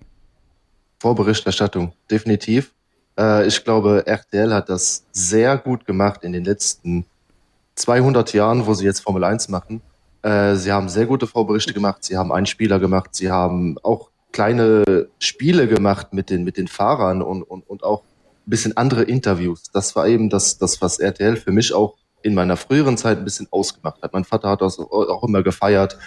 Vorberichterstattung, 1.00 1.94
definitiv. 2.12 2.74
Äh, 3.18 3.48
ich 3.48 3.64
glaube, 3.64 4.04
RTL 4.06 4.54
hat 4.54 4.68
das 4.68 5.06
sehr 5.12 5.58
gut 5.58 5.86
gemacht 5.86 6.24
in 6.24 6.34
den 6.34 6.44
letzten 6.44 7.06
200 7.76 8.34
Jahren, 8.34 8.66
wo 8.66 8.74
sie 8.74 8.86
jetzt 8.86 9.00
Formel 9.00 9.24
1 9.24 9.48
machen. 9.48 9.82
Äh, 10.24 10.56
sie 10.56 10.74
haben 10.74 10.90
sehr 10.90 11.06
gute 11.06 11.28
Vorberichte 11.28 11.74
gemacht, 11.74 12.04
sie 12.04 12.18
haben 12.18 12.34
einen 12.34 12.48
Spieler 12.48 12.80
gemacht, 12.80 13.16
sie 13.16 13.32
haben 13.32 13.78
auch 13.84 14.10
kleine 14.38 15.08
Spiele 15.18 15.68
gemacht 15.68 16.14
mit 16.14 16.30
den, 16.30 16.44
mit 16.44 16.58
den 16.58 16.68
Fahrern 16.68 17.24
und, 17.24 17.42
und, 17.42 17.68
und 17.68 17.84
auch 17.84 18.04
ein 18.04 18.52
bisschen 18.52 18.78
andere 18.78 19.02
Interviews. 19.02 19.64
Das 19.74 19.96
war 19.96 20.08
eben 20.08 20.30
das, 20.30 20.60
das, 20.60 20.80
was 20.80 21.00
RTL 21.00 21.38
für 21.38 21.52
mich 21.52 21.74
auch 21.74 21.96
in 22.22 22.36
meiner 22.36 22.56
früheren 22.56 22.98
Zeit 22.98 23.18
ein 23.18 23.24
bisschen 23.24 23.48
ausgemacht 23.50 24.04
hat. 24.04 24.14
Mein 24.14 24.26
Vater 24.26 24.50
hat 24.50 24.62
das 24.62 24.78
auch 24.78 25.24
immer 25.24 25.42
gefeiert. 25.42 25.98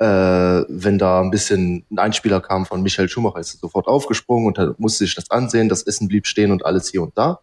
Äh, 0.00 0.04
wenn 0.04 0.98
da 0.98 1.20
ein 1.20 1.30
bisschen 1.30 1.84
ein 1.92 2.00
Einspieler 2.00 2.40
kam 2.40 2.66
von 2.66 2.82
Michael 2.82 3.08
Schumacher, 3.08 3.38
ist 3.38 3.54
er 3.54 3.60
sofort 3.60 3.86
aufgesprungen 3.86 4.52
und 4.52 4.80
musste 4.80 5.04
sich 5.04 5.14
das 5.14 5.30
ansehen. 5.30 5.68
Das 5.68 5.84
Essen 5.84 6.08
blieb 6.08 6.26
stehen 6.26 6.50
und 6.50 6.66
alles 6.66 6.90
hier 6.90 7.04
und 7.04 7.16
da. 7.16 7.38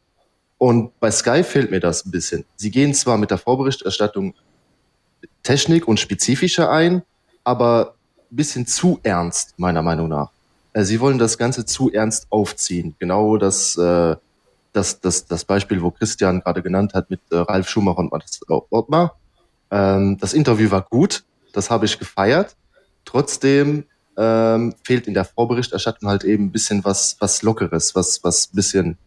Und 0.57 0.99
bei 0.99 1.09
Sky 1.09 1.45
fehlt 1.45 1.71
mir 1.71 1.79
das 1.79 2.05
ein 2.05 2.11
bisschen. 2.11 2.43
Sie 2.57 2.69
gehen 2.69 2.93
zwar 2.93 3.17
mit 3.17 3.31
der 3.31 3.37
Vorberichterstattung 3.37 4.33
Technik 5.41 5.87
und 5.87 6.01
spezifischer 6.01 6.69
ein, 6.69 7.03
aber 7.45 7.95
bisschen 8.35 8.65
zu 8.65 8.99
ernst, 9.03 9.53
meiner 9.57 9.81
Meinung 9.81 10.09
nach. 10.09 10.31
Äh, 10.73 10.83
sie 10.83 10.99
wollen 10.99 11.17
das 11.17 11.37
Ganze 11.37 11.65
zu 11.65 11.91
ernst 11.91 12.27
aufziehen. 12.29 12.95
Genau 12.99 13.37
das, 13.37 13.77
äh, 13.77 14.15
das, 14.73 14.99
das, 14.99 15.25
das 15.27 15.45
Beispiel, 15.45 15.81
wo 15.81 15.91
Christian 15.91 16.41
gerade 16.41 16.61
genannt 16.61 16.93
hat 16.93 17.09
mit 17.09 17.21
äh, 17.31 17.37
Ralf 17.37 17.69
Schumacher 17.69 17.99
und 17.99 18.11
Ottmar. 18.69 19.17
Ähm, 19.71 20.17
das 20.19 20.33
Interview 20.33 20.71
war 20.71 20.81
gut, 20.81 21.23
das 21.53 21.69
habe 21.69 21.85
ich 21.85 21.99
gefeiert. 21.99 22.55
Trotzdem 23.05 23.85
ähm, 24.17 24.73
fehlt 24.83 25.07
in 25.07 25.13
der 25.13 25.25
Vorberichterstattung 25.25 26.09
halt 26.09 26.23
eben 26.23 26.45
ein 26.45 26.51
bisschen 26.51 26.83
was, 26.85 27.17
was 27.19 27.41
Lockeres, 27.41 27.95
was, 27.95 28.23
was 28.23 28.47
bisschen 28.47 28.97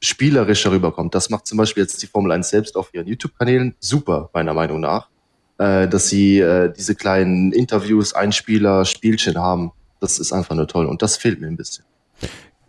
spielerischer 0.00 0.70
rüberkommt. 0.70 1.14
Das 1.14 1.30
macht 1.30 1.46
zum 1.46 1.58
Beispiel 1.58 1.82
jetzt 1.82 2.02
die 2.02 2.06
Formel 2.06 2.32
1 2.32 2.48
selbst 2.48 2.76
auf 2.76 2.92
ihren 2.92 3.06
YouTube-Kanälen 3.06 3.74
super, 3.80 4.30
meiner 4.32 4.54
Meinung 4.54 4.80
nach. 4.80 5.08
Äh, 5.58 5.88
dass 5.88 6.08
sie 6.08 6.38
äh, 6.38 6.70
diese 6.70 6.94
kleinen 6.94 7.52
Interviews, 7.52 8.12
Einspieler, 8.12 8.84
Spielchen 8.84 9.38
haben, 9.38 9.72
das 10.00 10.18
ist 10.18 10.32
einfach 10.32 10.54
nur 10.54 10.68
toll 10.68 10.86
und 10.86 11.00
das 11.00 11.16
fehlt 11.16 11.40
mir 11.40 11.46
ein 11.46 11.56
bisschen. 11.56 11.84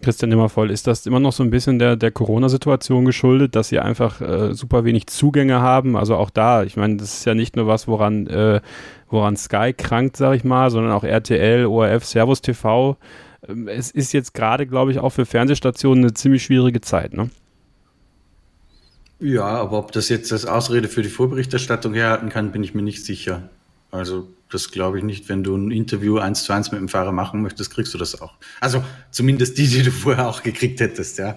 Christian 0.01 0.29
Nimmervoll, 0.29 0.71
ist 0.71 0.87
das 0.87 1.05
immer 1.05 1.19
noch 1.19 1.33
so 1.33 1.43
ein 1.43 1.49
bisschen 1.49 1.79
der, 1.79 1.95
der 1.95 2.11
Corona-Situation 2.11 3.03
geschuldet, 3.03 3.55
dass 3.55 3.69
sie 3.69 3.79
einfach 3.79 4.21
äh, 4.21 4.53
super 4.53 4.85
wenig 4.85 5.07
Zugänge 5.07 5.59
haben? 5.59 5.97
Also 5.97 6.15
auch 6.15 6.29
da, 6.29 6.63
ich 6.63 6.77
meine, 6.77 6.97
das 6.97 7.15
ist 7.15 7.25
ja 7.25 7.33
nicht 7.33 7.55
nur 7.55 7.67
was, 7.67 7.87
woran, 7.87 8.27
äh, 8.27 8.61
woran 9.09 9.35
Sky 9.35 9.73
krankt, 9.75 10.15
sag 10.15 10.35
ich 10.35 10.43
mal, 10.43 10.69
sondern 10.69 10.93
auch 10.93 11.03
RTL, 11.03 11.65
ORF, 11.65 12.05
Servus 12.05 12.41
TV. 12.41 12.95
ähm, 13.49 13.67
es 13.67 13.91
ist 13.91 14.13
jetzt 14.13 14.33
gerade, 14.33 14.67
glaube 14.67 14.91
ich, 14.91 14.99
auch 14.99 15.09
für 15.09 15.25
Fernsehstationen 15.25 16.05
eine 16.05 16.13
ziemlich 16.13 16.43
schwierige 16.43 16.79
Zeit, 16.79 17.13
ne? 17.13 17.29
Ja, 19.19 19.45
aber 19.45 19.79
ob 19.79 19.91
das 19.91 20.09
jetzt 20.09 20.31
als 20.31 20.45
Ausrede 20.45 20.87
für 20.87 21.01
die 21.01 21.09
Vorberichterstattung 21.09 21.93
herhalten 21.93 22.29
kann, 22.29 22.51
bin 22.51 22.63
ich 22.63 22.75
mir 22.75 22.83
nicht 22.83 23.03
sicher. 23.03 23.49
Also 23.89 24.27
das 24.49 24.71
glaube 24.71 24.97
ich 24.97 25.03
nicht. 25.03 25.27
Wenn 25.29 25.43
du 25.43 25.55
ein 25.55 25.71
Interview 25.71 26.19
eins 26.19 26.43
zu 26.43 26.53
eins 26.53 26.71
mit 26.71 26.79
dem 26.79 26.87
Fahrer 26.87 27.11
machen 27.11 27.41
möchtest, 27.41 27.71
kriegst 27.73 27.93
du 27.93 27.97
das 27.97 28.21
auch. 28.21 28.33
Also 28.61 28.83
zumindest 29.11 29.57
die, 29.57 29.67
die 29.67 29.83
du 29.83 29.91
vorher 29.91 30.27
auch 30.27 30.43
gekriegt 30.43 30.79
hättest, 30.79 31.17
ja. 31.17 31.35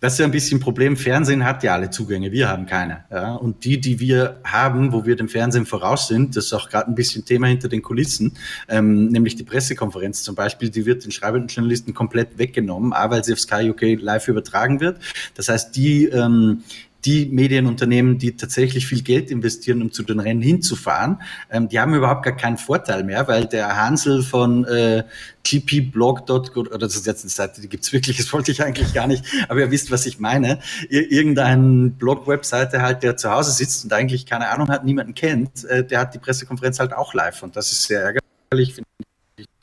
Das 0.00 0.14
ist 0.14 0.18
ja 0.18 0.24
ein 0.24 0.30
bisschen 0.30 0.58
ein 0.58 0.60
Problem. 0.62 0.96
Fernsehen 0.96 1.44
hat 1.44 1.62
ja 1.62 1.74
alle 1.74 1.90
Zugänge, 1.90 2.32
wir 2.32 2.48
haben 2.48 2.64
keine. 2.64 3.04
Ja. 3.10 3.34
Und 3.34 3.64
die, 3.64 3.78
die 3.80 4.00
wir 4.00 4.40
haben, 4.44 4.92
wo 4.92 5.04
wir 5.04 5.14
dem 5.14 5.28
Fernsehen 5.28 5.66
voraus 5.66 6.08
sind, 6.08 6.36
das 6.36 6.46
ist 6.46 6.52
auch 6.54 6.70
gerade 6.70 6.90
ein 6.90 6.94
bisschen 6.94 7.26
Thema 7.26 7.48
hinter 7.48 7.68
den 7.68 7.82
Kulissen, 7.82 8.32
ähm, 8.68 9.08
nämlich 9.08 9.36
die 9.36 9.44
Pressekonferenz 9.44 10.22
zum 10.22 10.34
Beispiel, 10.34 10.70
die 10.70 10.86
wird 10.86 11.04
den 11.04 11.12
schreibenden 11.12 11.48
Journalisten 11.48 11.92
komplett 11.92 12.38
weggenommen, 12.38 12.94
A, 12.94 13.10
weil 13.10 13.24
sie 13.24 13.34
auf 13.34 13.40
Sky 13.40 13.68
UK 13.70 14.00
live 14.00 14.26
übertragen 14.28 14.80
wird. 14.80 14.98
Das 15.34 15.50
heißt, 15.50 15.76
die 15.76 16.06
ähm, 16.06 16.62
die 17.04 17.26
Medienunternehmen, 17.26 18.18
die 18.18 18.36
tatsächlich 18.36 18.86
viel 18.86 19.02
Geld 19.02 19.30
investieren, 19.30 19.82
um 19.82 19.92
zu 19.92 20.02
den 20.02 20.20
Rennen 20.20 20.42
hinzufahren, 20.42 21.22
ähm, 21.50 21.68
die 21.68 21.80
haben 21.80 21.94
überhaupt 21.94 22.24
gar 22.24 22.36
keinen 22.36 22.58
Vorteil 22.58 23.04
mehr, 23.04 23.26
weil 23.28 23.46
der 23.46 23.76
Hansel 23.76 24.22
von 24.22 24.64
äh, 24.66 25.04
gpblog.com, 25.42 26.66
oder 26.66 26.78
das 26.78 26.96
ist 26.96 27.06
jetzt 27.06 27.24
eine 27.24 27.30
Seite, 27.30 27.60
die 27.60 27.68
gibt's 27.68 27.92
wirklich, 27.92 28.18
das 28.18 28.32
wollte 28.32 28.52
ich 28.52 28.62
eigentlich 28.62 28.92
gar 28.92 29.06
nicht, 29.06 29.24
aber 29.48 29.60
ihr 29.60 29.70
wisst, 29.70 29.90
was 29.90 30.06
ich 30.06 30.20
meine. 30.20 30.58
Ir 30.88 31.10
irgendein 31.10 31.92
Blog-Webseite 31.92 32.82
halt, 32.82 33.02
der 33.02 33.16
zu 33.16 33.30
Hause 33.30 33.52
sitzt 33.52 33.84
und 33.84 33.92
eigentlich 33.92 34.26
keine 34.26 34.48
Ahnung 34.48 34.68
hat, 34.68 34.84
niemanden 34.84 35.14
kennt, 35.14 35.64
äh, 35.64 35.84
der 35.84 36.00
hat 36.00 36.14
die 36.14 36.18
Pressekonferenz 36.18 36.78
halt 36.78 36.92
auch 36.92 37.14
live 37.14 37.42
und 37.42 37.56
das 37.56 37.72
ist 37.72 37.84
sehr 37.84 38.02
ärgerlich, 38.02 38.74
finde 38.74 38.88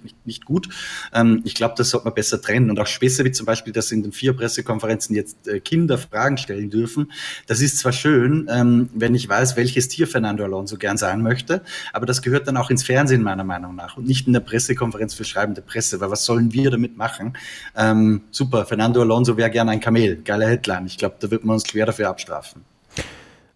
nicht, 0.02 0.16
nicht 0.26 0.46
gut. 0.46 0.70
Ähm, 1.14 1.42
ich 1.44 1.56
glaube, 1.56 1.76
das 1.78 1.90
sollte 1.90 2.06
man 2.06 2.14
besser 2.14 2.42
trennen. 2.42 2.70
Und 2.70 2.80
auch 2.80 2.88
Späße 2.88 3.26
wie 3.26 3.32
zum 3.32 3.46
Beispiel, 3.46 3.74
dass 3.74 3.92
in 3.92 4.04
den 4.04 4.12
vier 4.12 4.34
Pressekonferenzen 4.34 5.16
jetzt 5.16 5.48
äh, 5.48 5.60
Kinder 5.60 5.98
Fragen 5.98 6.38
stellen 6.38 6.70
dürfen. 6.70 7.12
Das 7.48 7.62
ist 7.62 7.80
zwar 7.80 7.92
schön, 7.92 8.48
ähm, 8.50 8.90
wenn 8.94 9.16
ich 9.16 9.28
weiß, 9.28 9.56
welches 9.58 9.88
Tier 9.88 10.08
Fernando 10.08 10.44
Alonso 10.44 10.78
gern 10.78 10.98
sein 10.98 11.22
möchte, 11.22 11.62
aber 11.94 12.06
das 12.06 12.22
gehört 12.22 12.48
dann 12.48 12.58
auch 12.58 12.70
ins 12.70 12.84
Fernsehen 12.84 13.24
meiner 13.24 13.44
Meinung 13.44 13.76
nach 13.76 13.98
und 13.98 14.08
nicht 14.08 14.28
in 14.28 14.34
der 14.34 14.40
Pressekonferenz 14.42 15.14
für 15.14 15.24
schreibende 15.24 15.62
Presse, 15.62 16.00
weil 16.00 16.12
was 16.12 16.26
sollen 16.26 16.54
wir 16.54 16.70
damit 16.70 16.98
machen? 16.98 17.38
Ähm, 17.76 18.22
super, 18.32 18.66
Fernando 18.66 19.02
Alonso 19.02 19.38
wäre 19.38 19.50
gern 19.50 19.70
ein 19.70 19.80
Kamel, 19.80 20.22
geile 20.24 20.48
Headline. 20.48 20.86
Ich 20.86 20.98
glaube, 20.98 21.16
da 21.20 21.32
wird 21.32 21.44
man 21.44 21.56
uns 21.56 21.68
schwer 21.68 21.86
dafür 21.86 22.10
abstrafen. 22.10 22.62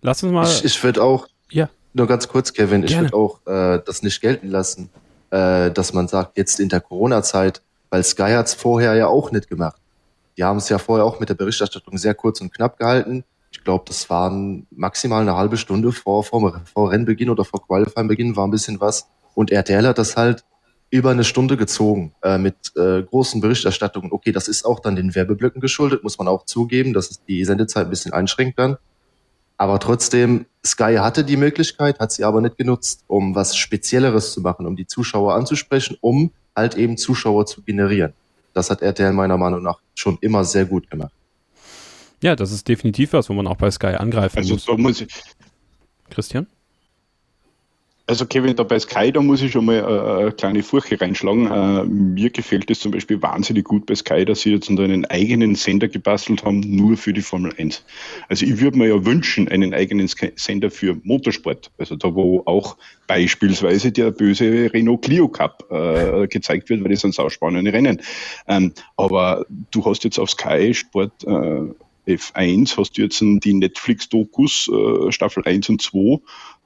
Lass 0.01 0.23
uns 0.23 0.33
mal. 0.33 0.47
Ich, 0.47 0.65
ich 0.65 0.83
würde 0.83 1.03
auch, 1.03 1.27
ja. 1.51 1.69
nur 1.93 2.07
ganz 2.07 2.27
kurz, 2.27 2.53
Kevin, 2.53 2.83
ich 2.83 2.97
würde 2.97 3.13
auch 3.13 3.39
äh, 3.45 3.79
das 3.85 4.01
nicht 4.01 4.21
gelten 4.21 4.49
lassen 4.49 4.89
äh, 5.31 5.71
dass 5.71 5.93
man 5.93 6.07
sagt, 6.07 6.37
jetzt 6.37 6.59
in 6.59 6.69
der 6.69 6.81
Corona-Zeit, 6.81 7.61
weil 7.89 8.03
Sky 8.03 8.31
hat's 8.33 8.53
vorher 8.53 8.95
ja 8.95 9.07
auch 9.07 9.31
nicht 9.31 9.49
gemacht. 9.49 9.81
Die 10.37 10.43
haben 10.43 10.57
es 10.57 10.69
ja 10.69 10.77
vorher 10.77 11.05
auch 11.05 11.19
mit 11.19 11.29
der 11.29 11.35
Berichterstattung 11.35 11.97
sehr 11.97 12.13
kurz 12.13 12.41
und 12.41 12.53
knapp 12.53 12.77
gehalten. 12.77 13.23
Ich 13.51 13.63
glaube, 13.63 13.83
das 13.87 14.09
waren 14.09 14.65
maximal 14.71 15.21
eine 15.21 15.35
halbe 15.35 15.57
Stunde 15.57 15.91
vor, 15.91 16.23
vor, 16.23 16.61
vor 16.73 16.91
Rennbeginn 16.91 17.29
oder 17.29 17.43
vor 17.43 17.65
Qualifying-Beginn 17.65 18.35
war 18.35 18.47
ein 18.47 18.51
bisschen 18.51 18.79
was. 18.79 19.09
Und 19.33 19.51
RTL 19.51 19.85
hat 19.87 19.97
das 19.97 20.15
halt 20.15 20.45
über 20.89 21.11
eine 21.11 21.23
Stunde 21.23 21.57
gezogen 21.57 22.13
äh, 22.21 22.37
mit 22.37 22.55
äh, 22.75 23.01
großen 23.01 23.39
Berichterstattungen. 23.39 24.11
Okay, 24.11 24.31
das 24.31 24.47
ist 24.47 24.65
auch 24.65 24.79
dann 24.79 24.95
den 24.95 25.15
Werbeblöcken 25.15 25.61
geschuldet, 25.61 26.03
muss 26.03 26.17
man 26.17 26.27
auch 26.27 26.45
zugeben, 26.45 26.93
dass 26.93 27.09
es 27.09 27.23
die 27.23 27.43
Sendezeit 27.45 27.87
ein 27.87 27.89
bisschen 27.89 28.13
einschränkt 28.13 28.59
dann. 28.59 28.77
Aber 29.61 29.77
trotzdem, 29.77 30.47
Sky 30.65 30.95
hatte 30.97 31.23
die 31.23 31.37
Möglichkeit, 31.37 31.99
hat 31.99 32.11
sie 32.11 32.23
aber 32.23 32.41
nicht 32.41 32.57
genutzt, 32.57 33.03
um 33.05 33.35
was 33.35 33.55
Spezielleres 33.55 34.33
zu 34.33 34.41
machen, 34.41 34.65
um 34.65 34.75
die 34.75 34.87
Zuschauer 34.87 35.35
anzusprechen, 35.35 35.97
um 36.01 36.31
halt 36.55 36.73
eben 36.73 36.97
Zuschauer 36.97 37.45
zu 37.45 37.61
generieren. 37.61 38.13
Das 38.55 38.71
hat 38.71 38.81
RTL 38.81 39.13
meiner 39.13 39.37
Meinung 39.37 39.61
nach 39.61 39.77
schon 39.93 40.17
immer 40.21 40.45
sehr 40.45 40.65
gut 40.65 40.89
gemacht. 40.89 41.13
Ja, 42.23 42.35
das 42.35 42.51
ist 42.51 42.67
definitiv 42.67 43.13
was, 43.13 43.29
wo 43.29 43.33
man 43.33 43.45
auch 43.45 43.57
bei 43.57 43.69
Sky 43.69 43.93
angreifen 43.99 44.39
also, 44.39 44.55
muss. 44.55 44.65
Da 44.65 44.75
muss 44.75 44.99
ich, 44.99 45.13
Christian? 46.09 46.47
Also 48.11 48.25
Kevin, 48.25 48.57
da 48.57 48.63
bei 48.63 48.77
Sky, 48.77 49.09
da 49.09 49.21
muss 49.21 49.41
ich 49.41 49.53
schon 49.53 49.63
mal 49.63 49.77
äh, 49.77 50.21
eine 50.23 50.31
kleine 50.33 50.63
Furche 50.63 50.99
reinschlagen. 50.99 51.49
Äh, 51.49 51.85
mir 51.85 52.29
gefällt 52.29 52.69
es 52.69 52.81
zum 52.81 52.91
Beispiel 52.91 53.21
wahnsinnig 53.21 53.63
gut 53.63 53.85
bei 53.85 53.95
Sky, 53.95 54.25
dass 54.25 54.41
sie 54.41 54.51
jetzt 54.51 54.69
einen 54.69 55.05
eigenen 55.05 55.55
Sender 55.55 55.87
gebastelt 55.87 56.43
haben, 56.43 56.59
nur 56.59 56.97
für 56.97 57.13
die 57.13 57.21
Formel 57.21 57.53
1. 57.57 57.85
Also 58.27 58.45
ich 58.45 58.59
würde 58.59 58.77
mir 58.77 58.89
ja 58.89 59.05
wünschen, 59.05 59.47
einen 59.47 59.73
eigenen 59.73 60.09
Sender 60.09 60.69
für 60.69 60.97
Motorsport. 61.03 61.71
Also 61.77 61.95
da, 61.95 62.13
wo 62.13 62.43
auch 62.47 62.75
beispielsweise 63.07 63.93
der 63.93 64.11
böse 64.11 64.69
Renault 64.73 65.03
Clio 65.03 65.29
Cup 65.29 65.65
äh, 65.71 66.27
gezeigt 66.27 66.69
wird, 66.69 66.83
weil 66.83 66.91
das 66.91 66.99
sind 66.99 67.15
sauspannende 67.15 67.71
Rennen. 67.71 68.01
Ähm, 68.45 68.73
aber 68.97 69.45
du 69.71 69.85
hast 69.85 70.03
jetzt 70.03 70.19
auf 70.19 70.31
Sky 70.31 70.73
Sport 70.73 71.13
äh, 71.23 71.73
F1 72.07 72.77
hast 72.77 72.97
du 72.97 73.03
jetzt 73.03 73.21
die 73.21 73.53
Netflix-Dokus, 73.53 74.69
äh, 74.69 75.11
Staffel 75.11 75.43
1 75.45 75.69
und 75.69 75.81
2, 75.81 76.19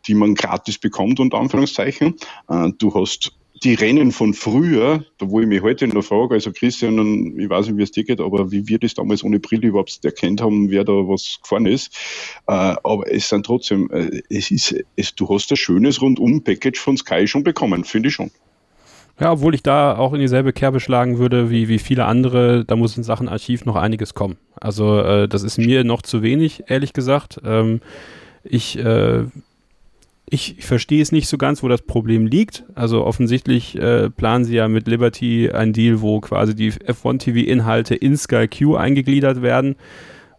die 0.07 0.15
man 0.15 0.35
gratis 0.35 0.77
bekommt, 0.77 1.19
unter 1.19 1.37
Anführungszeichen. 1.37 2.15
Äh, 2.49 2.69
du 2.77 2.93
hast 2.93 3.31
die 3.63 3.73
Rennen 3.73 4.11
von 4.11 4.33
früher, 4.33 5.05
da 5.17 5.29
wo 5.29 5.39
ich 5.39 5.47
mich 5.47 5.61
heute 5.61 5.87
noch 5.87 6.03
frage, 6.03 6.35
also 6.35 6.51
Christian, 6.51 7.39
ich 7.39 7.49
weiß 7.49 7.67
nicht, 7.67 7.77
wie 7.77 7.83
es 7.83 7.91
dir 7.91 8.03
geht, 8.03 8.19
aber 8.19 8.51
wie 8.51 8.67
wir 8.67 8.79
das 8.79 8.93
damals 8.93 9.23
ohne 9.23 9.39
Brille 9.39 9.67
überhaupt 9.67 10.03
erkannt 10.03 10.41
haben, 10.41 10.69
wer 10.69 10.83
da 10.83 10.91
was 10.91 11.39
gefahren 11.41 11.65
ist. 11.65 11.95
Äh, 12.47 12.75
aber 12.83 13.11
es 13.11 13.29
sind 13.29 13.45
trotzdem, 13.45 13.89
äh, 13.91 14.21
es 14.29 14.51
ist, 14.51 14.75
es, 14.95 15.15
du 15.15 15.29
hast 15.29 15.51
ein 15.51 15.57
schönes 15.57 16.01
Rundum-Package 16.01 16.79
von 16.79 16.97
Sky 16.97 17.27
schon 17.27 17.43
bekommen, 17.43 17.85
finde 17.85 18.09
ich 18.09 18.15
schon. 18.15 18.31
Ja, 19.19 19.31
obwohl 19.31 19.55
ich 19.55 19.63
da 19.63 19.97
auch 19.97 20.11
in 20.13 20.19
dieselbe 20.19 20.51
Kerbe 20.51 20.81
schlagen 20.81 21.17
würde 21.17 21.49
wie, 21.49 21.69
wie 21.69 21.79
viele 21.79 22.03
andere, 22.05 22.65
da 22.65 22.75
muss 22.75 22.97
in 22.97 23.03
Sachen 23.03 23.29
Archiv 23.29 23.63
noch 23.63 23.77
einiges 23.77 24.13
kommen. 24.13 24.35
Also 24.59 24.99
äh, 24.99 25.29
das 25.29 25.43
ist 25.43 25.57
mir 25.57 25.85
noch 25.85 26.01
zu 26.01 26.21
wenig, 26.21 26.63
ehrlich 26.67 26.91
gesagt. 26.91 27.39
Ähm, 27.45 27.79
ich 28.43 28.77
äh, 28.77 29.23
ich 30.27 30.65
verstehe 30.65 31.01
es 31.01 31.11
nicht 31.11 31.27
so 31.27 31.37
ganz, 31.37 31.61
wo 31.61 31.67
das 31.67 31.83
Problem 31.83 32.25
liegt. 32.25 32.63
Also 32.73 33.05
offensichtlich 33.05 33.77
äh, 33.77 34.09
planen 34.09 34.43
sie 34.43 34.55
ja 34.55 34.67
mit 34.67 34.87
Liberty 34.87 35.51
einen 35.51 35.73
Deal, 35.73 36.01
wo 36.01 36.19
quasi 36.19 36.55
die 36.55 36.71
F1 36.71 37.19
TV-Inhalte 37.19 37.95
in 37.95 38.17
Sky 38.17 38.47
Q 38.47 38.75
eingegliedert 38.75 39.41
werden. 39.41 39.75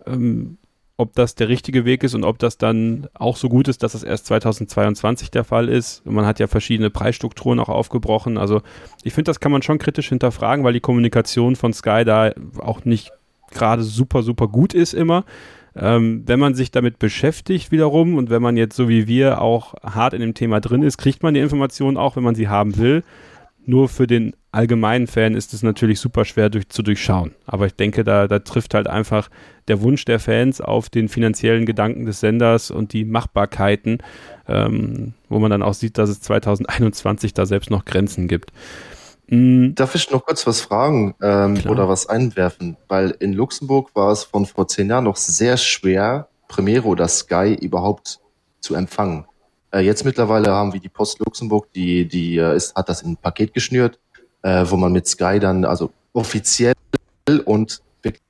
Ähm, 0.07 0.59
ob 0.99 1.15
das 1.15 1.35
der 1.35 1.49
richtige 1.49 1.85
Weg 1.85 2.03
ist 2.05 2.15
und 2.15 2.25
ob 2.25 2.39
das 2.39 2.57
dann 2.57 3.07
auch 3.13 3.37
so 3.37 3.49
gut 3.49 3.69
ist, 3.69 3.83
dass 3.83 3.93
das 3.93 4.03
erst 4.03 4.27
2022 4.27 5.31
der 5.31 5.45
Fall 5.45 5.69
ist. 5.69 6.05
Man 6.07 6.25
hat 6.25 6.41
ja 6.41 6.47
verschiedene 6.47 6.89
Preisstrukturen 6.89 7.61
auch 7.61 7.69
aufgebrochen. 7.69 8.39
Also 8.39 8.63
ich 9.03 9.13
finde, 9.13 9.29
das 9.29 9.39
kann 9.39 9.53
man 9.53 9.63
schon 9.63 9.79
kritisch 9.79 10.09
hinterfragen, 10.09 10.65
weil 10.65 10.73
die 10.73 10.81
Kommunikation 10.81 11.55
von 11.55 11.75
Sky 11.75 12.05
da 12.05 12.33
auch 12.59 12.85
nicht 12.87 13.13
gerade 13.51 13.83
super, 13.83 14.23
super 14.23 14.49
gut 14.49 14.73
ist 14.73 14.95
immer. 14.95 15.25
Ähm, 15.79 16.23
wenn 16.27 16.41
man 16.41 16.55
sich 16.55 16.71
damit 16.71 16.99
beschäftigt 16.99 17.71
wiederum 17.71 18.17
und 18.17 18.31
wenn 18.31 18.43
man 18.43 18.57
jetzt 18.57 18.77
so 18.77 18.89
wie 18.89 19.07
wir 19.07 19.43
auch 19.43 19.75
hart 19.83 20.15
in 20.15 20.21
dem 20.21 20.35
Thema 20.35 20.61
drin 20.61 20.83
ist, 20.83 20.97
kriegt 20.97 21.23
man 21.23 21.35
die 21.35 21.41
Informationen 21.41 21.97
auch, 21.97 22.17
wenn 22.17 22.23
man 22.23 22.35
sie 22.35 22.49
haben 22.49 22.79
will. 22.79 23.03
Nur 23.67 23.89
für 23.89 24.07
den 24.07 24.33
allgemeinen 24.53 25.07
Fan 25.07 25.35
ist 25.35 25.53
es 25.53 25.63
natürlich 25.63 26.01
super 26.01 26.25
schwer 26.25 26.49
durch, 26.49 26.69
zu 26.69 26.83
durchschauen. 26.83 27.33
Aber 27.47 27.67
ich 27.67 27.75
denke, 27.75 28.05
da, 28.05 28.27
da 28.27 28.39
trifft 28.39 28.75
halt 28.75 28.87
einfach 28.87 29.29
der 29.69 29.83
Wunsch 29.83 30.05
der 30.05 30.21
Fans 30.21 30.61
auf 30.61 30.89
den 30.89 31.09
finanziellen 31.09 31.67
Gedanken 31.67 32.07
des 32.07 32.21
Senders 32.21 32.71
und 32.71 32.93
die 32.93 33.05
Machbarkeiten, 33.05 33.99
ähm, 34.49 35.13
wo 35.29 35.41
man 35.41 35.51
dann 35.51 35.63
auch 35.63 35.75
sieht, 35.75 35.99
dass 35.99 36.09
es 36.09 36.21
2021 36.21 37.35
da 37.35 37.45
selbst 37.45 37.71
noch 37.71 37.85
Grenzen 37.85 38.29
gibt. 38.29 38.53
Mhm. 39.29 39.75
Darf 39.75 39.95
ich 39.95 40.11
noch 40.11 40.25
kurz 40.25 40.47
was 40.47 40.61
fragen 40.61 41.15
ähm, 41.21 41.61
oder 41.69 41.89
was 41.89 42.09
einwerfen? 42.09 42.77
Weil 42.89 43.11
in 43.19 43.33
Luxemburg 43.33 43.91
war 43.95 44.13
es 44.13 44.25
von 44.25 44.47
vor 44.47 44.69
zehn 44.69 44.89
Jahren 44.89 45.05
noch 45.05 45.17
sehr 45.17 45.57
schwer, 45.57 46.29
Premiere 46.49 46.87
oder 46.87 47.09
Sky 47.09 47.55
überhaupt 47.61 48.21
zu 48.61 48.75
empfangen. 48.75 49.27
Äh, 49.73 49.81
jetzt 49.81 50.05
mittlerweile 50.05 50.53
haben 50.53 50.73
wir 50.73 50.81
die 50.81 50.89
Post 50.89 51.19
Luxemburg, 51.19 51.73
die, 51.73 52.07
die 52.07 52.37
äh, 52.37 52.55
ist, 52.55 52.75
hat 52.77 52.89
das 52.89 53.03
in 53.03 53.13
ein 53.13 53.17
Paket 53.17 53.53
geschnürt, 53.53 53.99
äh, 54.43 54.65
wo 54.69 54.77
man 54.77 54.93
mit 54.93 55.07
Sky 55.07 55.39
dann, 55.41 55.65
also 55.65 55.91
offiziell 56.13 56.75
und 57.45 57.83
wirklich 58.03 58.23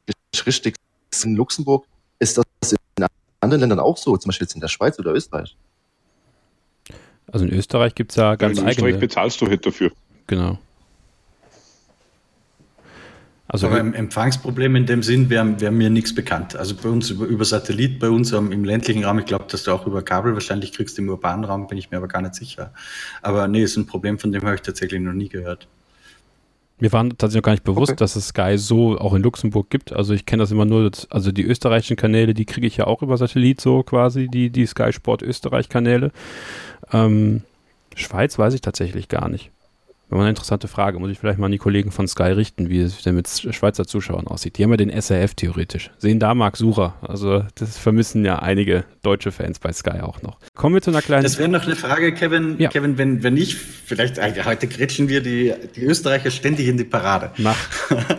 richtig 0.47 0.77
in 1.25 1.37
Luxemburg, 1.37 1.87
ist 2.19 2.39
das 2.39 2.73
in 2.73 3.07
anderen 3.41 3.61
Ländern 3.61 3.81
auch 3.81 3.97
so, 3.97 4.17
zum 4.17 4.31
Beispiel 4.31 4.47
jetzt 4.47 4.55
in 4.55 4.61
der 4.61 4.69
Schweiz 4.69 4.99
oder 4.99 5.13
Österreich? 5.13 5.57
Also 7.31 7.45
in 7.45 7.53
Österreich 7.53 7.95
gibt 7.95 8.13
es 8.13 8.17
ja 8.17 8.35
ganz 8.37 8.57
ja, 8.57 8.63
in 8.63 8.69
eigene. 8.69 8.89
In 8.89 8.95
Österreich 8.95 9.01
bezahlst 9.01 9.41
du 9.41 9.47
halt 9.47 9.67
dafür. 9.67 9.91
Genau. 10.27 10.59
Also 13.49 13.69
Aber 13.69 13.79
im 13.79 13.95
Empfangsproblem 13.95 14.75
in 14.75 14.87
dem 14.87 15.03
Sinn 15.05 15.31
wäre 15.31 15.61
wär 15.61 15.71
mir 15.71 15.89
nichts 15.89 16.13
bekannt. 16.15 16.57
Also 16.57 16.75
bei 16.75 16.89
uns 16.89 17.11
über, 17.11 17.27
über 17.27 17.45
Satellit, 17.45 18.01
bei 18.01 18.11
uns 18.11 18.33
im 18.33 18.65
ländlichen 18.65 19.05
Raum, 19.05 19.21
ich 19.21 19.27
glaube, 19.27 19.45
dass 19.49 19.63
du 19.63 19.71
auch 19.71 19.87
über 19.87 20.03
Kabel 20.03 20.35
wahrscheinlich 20.35 20.73
kriegst, 20.73 20.99
im 20.99 21.09
urbanen 21.09 21.45
Raum 21.45 21.69
bin 21.69 21.79
ich 21.79 21.91
mir 21.91 21.99
aber 21.99 22.09
gar 22.09 22.23
nicht 22.23 22.35
sicher. 22.35 22.73
Aber 23.23 23.47
nee, 23.47 23.63
ist 23.63 23.77
ein 23.77 23.87
Problem, 23.87 24.19
von 24.19 24.33
dem 24.33 24.43
habe 24.43 24.57
ich 24.57 24.63
tatsächlich 24.63 25.01
noch 25.01 25.13
nie 25.13 25.29
gehört. 25.29 25.69
Mir 26.79 26.93
war 26.93 27.09
tatsächlich 27.09 27.37
noch 27.37 27.43
gar 27.43 27.53
nicht 27.53 27.65
bewusst, 27.65 27.93
okay. 27.93 28.01
dass 28.01 28.17
es 28.17 28.29
Sky 28.29 28.59
so 28.59 28.99
auch 28.99 29.15
in 29.15 29.23
Luxemburg 29.23 29.71
gibt. 29.71 29.93
Also 29.93 30.13
ich 30.13 30.27
kenne 30.27 30.43
das 30.43 30.51
immer 30.51 30.65
nur, 30.65 30.91
also 31.09 31.33
die 31.33 31.45
österreichischen 31.45 31.97
Kanäle, 31.97 32.35
die 32.35 32.45
kriege 32.45 32.67
ich 32.67 32.77
ja 32.77 32.87
auch 32.87 33.01
über 33.01 33.17
Satellit 33.17 33.61
so 33.61 33.83
quasi, 33.83 34.29
die, 34.29 34.51
die 34.51 34.67
Sky 34.67 34.93
Sport 34.93 35.23
Österreich 35.23 35.69
Kanäle. 35.69 36.11
Ähm, 36.93 37.43
Schweiz 37.95 38.39
weiß 38.39 38.53
ich 38.55 38.61
tatsächlich 38.61 39.09
gar 39.09 39.29
nicht. 39.29 39.51
War 40.09 40.21
eine 40.21 40.29
interessante 40.31 40.69
Frage. 40.69 41.01
Muss 41.01 41.11
ich 41.11 41.19
vielleicht 41.19 41.38
mal 41.38 41.47
an 41.47 41.53
die 41.53 41.59
Kollegen 41.59 41.90
von 41.90 42.07
Sky 42.07 42.31
richten, 42.31 42.69
wie 42.69 42.81
es 42.81 43.03
denn 43.03 43.16
mit 43.16 43.29
Schweizer 43.29 43.87
Zuschauern 43.87 44.29
aussieht. 44.29 44.57
Die 44.57 44.62
haben 44.62 44.71
ja 44.71 44.77
den 44.77 44.90
SRF 44.90 45.35
theoretisch. 45.35 45.90
Sehen 45.99 46.21
da 46.21 46.35
Marc 46.35 46.57
Sucher. 46.57 46.95
Also 47.03 47.45
das 47.57 47.77
vermissen 47.77 48.25
ja 48.25 48.38
einige 48.38 48.85
deutsche 49.03 49.33
Fans 49.33 49.59
bei 49.59 49.73
Sky 49.73 50.01
auch 50.01 50.23
noch. 50.23 50.38
Kommen 50.55 50.75
wir 50.75 50.83
zu 50.83 50.90
einer 50.90 51.03
kleinen... 51.03 51.25
Das 51.25 51.38
wäre 51.38 51.49
noch 51.49 51.64
eine 51.64 51.75
Frage, 51.75 52.14
Kevin. 52.14 52.57
Ja. 52.59 52.69
Kevin, 52.69 52.99
wenn, 52.99 53.25
wenn 53.25 53.35
nicht, 53.35 53.57
vielleicht, 53.57 54.19
äh, 54.19 54.33
heute 54.45 54.69
grätschen 54.69 55.09
wir 55.09 55.23
die, 55.23 55.53
die 55.75 55.83
Österreicher 55.83 56.31
ständig 56.31 56.69
in 56.69 56.77
die 56.77 56.85
Parade. 56.85 57.33
Mach. 57.38 57.59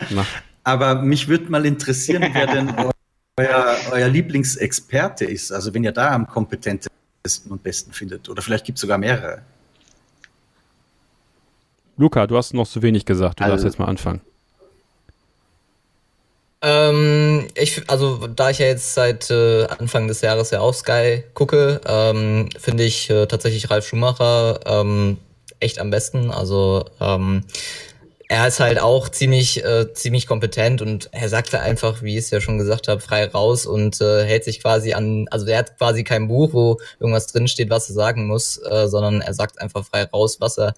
Mach. 0.09 0.27
Aber 0.63 1.01
mich 1.01 1.29
würde 1.29 1.49
mal 1.49 1.65
interessieren, 1.65 2.25
wer 2.33 2.47
denn 2.47 2.73
euer, 3.37 3.77
euer 3.91 4.09
Lieblingsexperte 4.09 5.23
ist. 5.23 5.53
Also 5.53 5.73
wenn 5.73 5.85
ihr 5.85 5.93
da 5.93 6.11
am 6.11 6.27
kompetentesten 6.27 6.91
und 7.49 7.63
besten 7.63 7.93
findet. 7.93 8.27
Oder 8.27 8.41
vielleicht 8.41 8.65
gibt 8.65 8.77
es 8.77 8.81
sogar 8.81 8.97
mehrere. 8.97 9.43
Luca, 11.97 12.27
du 12.27 12.37
hast 12.37 12.53
noch 12.53 12.67
zu 12.67 12.81
wenig 12.81 13.05
gesagt. 13.05 13.39
Du 13.39 13.43
also, 13.43 13.53
darfst 13.53 13.65
jetzt 13.65 13.79
mal 13.79 13.85
anfangen. 13.85 14.21
Ähm, 16.61 17.47
ich, 17.55 17.87
also 17.89 18.27
da 18.27 18.49
ich 18.49 18.59
ja 18.59 18.67
jetzt 18.67 18.93
seit 18.93 19.29
äh, 19.29 19.65
Anfang 19.65 20.07
des 20.07 20.21
Jahres 20.21 20.51
ja 20.51 20.59
auch 20.59 20.73
Sky 20.73 21.23
gucke, 21.33 21.81
ähm, 21.85 22.49
finde 22.57 22.83
ich 22.83 23.09
äh, 23.09 23.27
tatsächlich 23.27 23.69
Ralf 23.69 23.87
Schumacher 23.87 24.59
ähm, 24.65 25.17
echt 25.59 25.79
am 25.79 25.91
besten. 25.91 26.31
Also 26.31 26.85
ähm, 26.99 27.43
er 28.29 28.47
ist 28.47 28.59
halt 28.59 28.79
auch 28.81 29.07
ziemlich, 29.09 29.63
äh, 29.63 29.93
ziemlich 29.93 30.27
kompetent 30.27 30.81
und 30.81 31.09
er 31.13 31.29
sagte 31.29 31.61
einfach, 31.61 32.01
wie 32.01 32.17
ich 32.17 32.25
es 32.25 32.29
ja 32.31 32.41
schon 32.41 32.57
gesagt 32.57 32.87
habe, 32.87 32.99
frei 32.99 33.25
raus 33.25 33.65
und 33.65 34.01
äh, 34.01 34.25
hält 34.25 34.43
sich 34.43 34.61
quasi 34.61 34.93
an, 34.93 35.27
also 35.31 35.45
er 35.45 35.59
hat 35.59 35.77
quasi 35.77 36.03
kein 36.03 36.27
Buch, 36.27 36.53
wo 36.53 36.79
irgendwas 36.99 37.27
drinsteht, 37.27 37.69
was 37.69 37.89
er 37.89 37.95
sagen 37.95 38.27
muss, 38.27 38.57
äh, 38.57 38.87
sondern 38.87 39.21
er 39.21 39.33
sagt 39.33 39.61
einfach 39.61 39.85
frei 39.85 40.03
raus, 40.03 40.41
was 40.41 40.57
er 40.57 40.73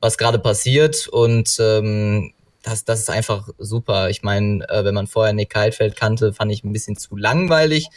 was 0.00 0.18
gerade 0.18 0.38
passiert 0.38 1.08
und 1.08 1.56
ähm, 1.58 2.32
das, 2.62 2.84
das 2.84 3.00
ist 3.00 3.10
einfach 3.10 3.48
super. 3.58 4.10
Ich 4.10 4.22
meine, 4.22 4.68
äh, 4.68 4.84
wenn 4.84 4.94
man 4.94 5.06
vorher 5.06 5.32
Nick 5.32 5.54
Heidfeld 5.54 5.96
kannte, 5.96 6.32
fand 6.32 6.52
ich 6.52 6.64
ein 6.64 6.72
bisschen 6.72 6.96
zu 6.96 7.16
langweilig. 7.16 7.88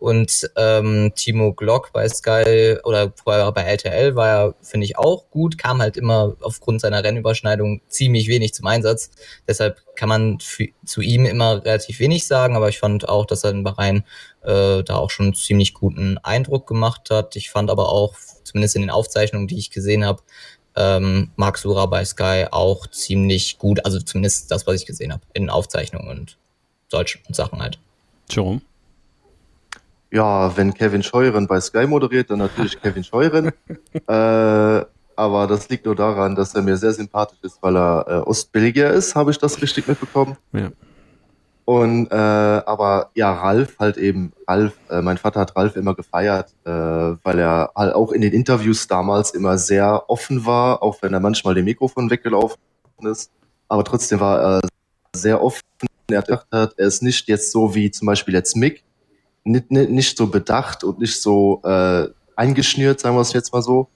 Und 0.00 0.48
ähm, 0.54 1.12
Timo 1.16 1.52
Glock 1.54 1.92
bei 1.92 2.08
Sky 2.08 2.76
oder 2.84 3.12
vorher 3.16 3.50
bei 3.50 3.62
LTL 3.62 4.14
war 4.14 4.26
ja, 4.28 4.54
finde 4.62 4.84
ich, 4.84 4.96
auch 4.96 5.28
gut, 5.30 5.58
kam 5.58 5.82
halt 5.82 5.96
immer 5.96 6.36
aufgrund 6.40 6.80
seiner 6.80 7.02
Rennüberschneidung 7.02 7.80
ziemlich 7.88 8.28
wenig 8.28 8.54
zum 8.54 8.68
Einsatz. 8.68 9.10
Deshalb 9.48 9.82
kann 9.96 10.08
man 10.08 10.38
zu 10.38 11.00
ihm 11.00 11.26
immer 11.26 11.64
relativ 11.64 11.98
wenig 11.98 12.28
sagen, 12.28 12.54
aber 12.54 12.68
ich 12.68 12.78
fand 12.78 13.08
auch, 13.08 13.26
dass 13.26 13.42
er 13.42 13.50
in 13.50 13.64
Bahrain 13.64 14.04
äh, 14.42 14.84
da 14.84 14.96
auch 14.96 15.10
schon 15.10 15.26
einen 15.26 15.34
ziemlich 15.34 15.74
guten 15.74 16.16
Eindruck 16.18 16.68
gemacht 16.68 17.10
hat. 17.10 17.34
Ich 17.34 17.50
fand 17.50 17.68
aber 17.68 17.88
auch, 17.88 18.14
zumindest 18.44 18.76
in 18.76 18.82
den 18.82 18.90
Aufzeichnungen, 18.90 19.48
die 19.48 19.58
ich 19.58 19.72
gesehen 19.72 20.04
habe, 20.04 20.22
ähm, 20.78 21.30
Marc 21.36 21.58
Sura 21.58 21.86
bei 21.86 22.04
Sky 22.04 22.46
auch 22.50 22.86
ziemlich 22.86 23.58
gut, 23.58 23.84
also 23.84 23.98
zumindest 23.98 24.50
das, 24.50 24.66
was 24.66 24.76
ich 24.76 24.86
gesehen 24.86 25.12
habe, 25.12 25.22
in 25.34 25.50
Aufzeichnungen 25.50 26.08
und 26.08 26.36
solchen 26.88 27.20
Sachen 27.34 27.60
halt. 27.60 27.78
Jerome? 28.30 28.60
Ja, 30.10 30.56
wenn 30.56 30.72
Kevin 30.72 31.02
Scheuren 31.02 31.46
bei 31.46 31.60
Sky 31.60 31.86
moderiert, 31.86 32.30
dann 32.30 32.38
natürlich 32.38 32.80
Kevin 32.82 33.04
Scheuren. 33.04 33.52
äh, 34.06 34.84
aber 35.16 35.46
das 35.48 35.68
liegt 35.68 35.84
nur 35.84 35.96
daran, 35.96 36.36
dass 36.36 36.54
er 36.54 36.62
mir 36.62 36.76
sehr 36.76 36.92
sympathisch 36.92 37.38
ist, 37.42 37.58
weil 37.60 37.76
er 37.76 38.06
äh, 38.06 38.28
Ostbelgier 38.28 38.90
ist, 38.90 39.16
habe 39.16 39.32
ich 39.32 39.38
das 39.38 39.60
richtig 39.60 39.88
mitbekommen. 39.88 40.36
Ja. 40.52 40.70
Und 41.68 42.10
äh, 42.10 42.14
aber 42.14 43.10
ja, 43.14 43.30
Ralf 43.30 43.78
halt 43.78 43.98
eben, 43.98 44.32
Ralf, 44.48 44.72
äh, 44.88 45.02
mein 45.02 45.18
Vater 45.18 45.40
hat 45.40 45.54
Ralf 45.54 45.76
immer 45.76 45.94
gefeiert, 45.94 46.54
äh, 46.64 46.70
weil 46.70 47.38
er 47.38 47.72
halt 47.76 47.94
auch 47.94 48.12
in 48.12 48.22
den 48.22 48.32
Interviews 48.32 48.86
damals 48.86 49.32
immer 49.32 49.58
sehr 49.58 50.08
offen 50.08 50.46
war, 50.46 50.82
auch 50.82 51.02
wenn 51.02 51.12
er 51.12 51.20
manchmal 51.20 51.54
dem 51.54 51.66
Mikrofon 51.66 52.08
weggelaufen 52.08 52.56
ist. 53.02 53.30
Aber 53.68 53.84
trotzdem 53.84 54.18
war 54.18 54.40
er 54.40 54.60
sehr 55.14 55.42
offen. 55.42 55.60
Er 56.10 56.20
hat 56.20 56.46
er 56.50 56.72
ist 56.78 57.02
nicht 57.02 57.28
jetzt 57.28 57.52
so 57.52 57.74
wie 57.74 57.90
zum 57.90 58.06
Beispiel 58.06 58.32
jetzt 58.32 58.56
Mick, 58.56 58.82
nicht, 59.44 59.70
nicht, 59.70 59.90
nicht 59.90 60.16
so 60.16 60.26
bedacht 60.26 60.84
und 60.84 61.00
nicht 61.00 61.20
so 61.20 61.60
äh, 61.64 62.08
eingeschnürt, 62.34 62.98
sagen 63.00 63.14
wir 63.14 63.20
es 63.20 63.34
jetzt 63.34 63.52
mal 63.52 63.60
so. 63.60 63.88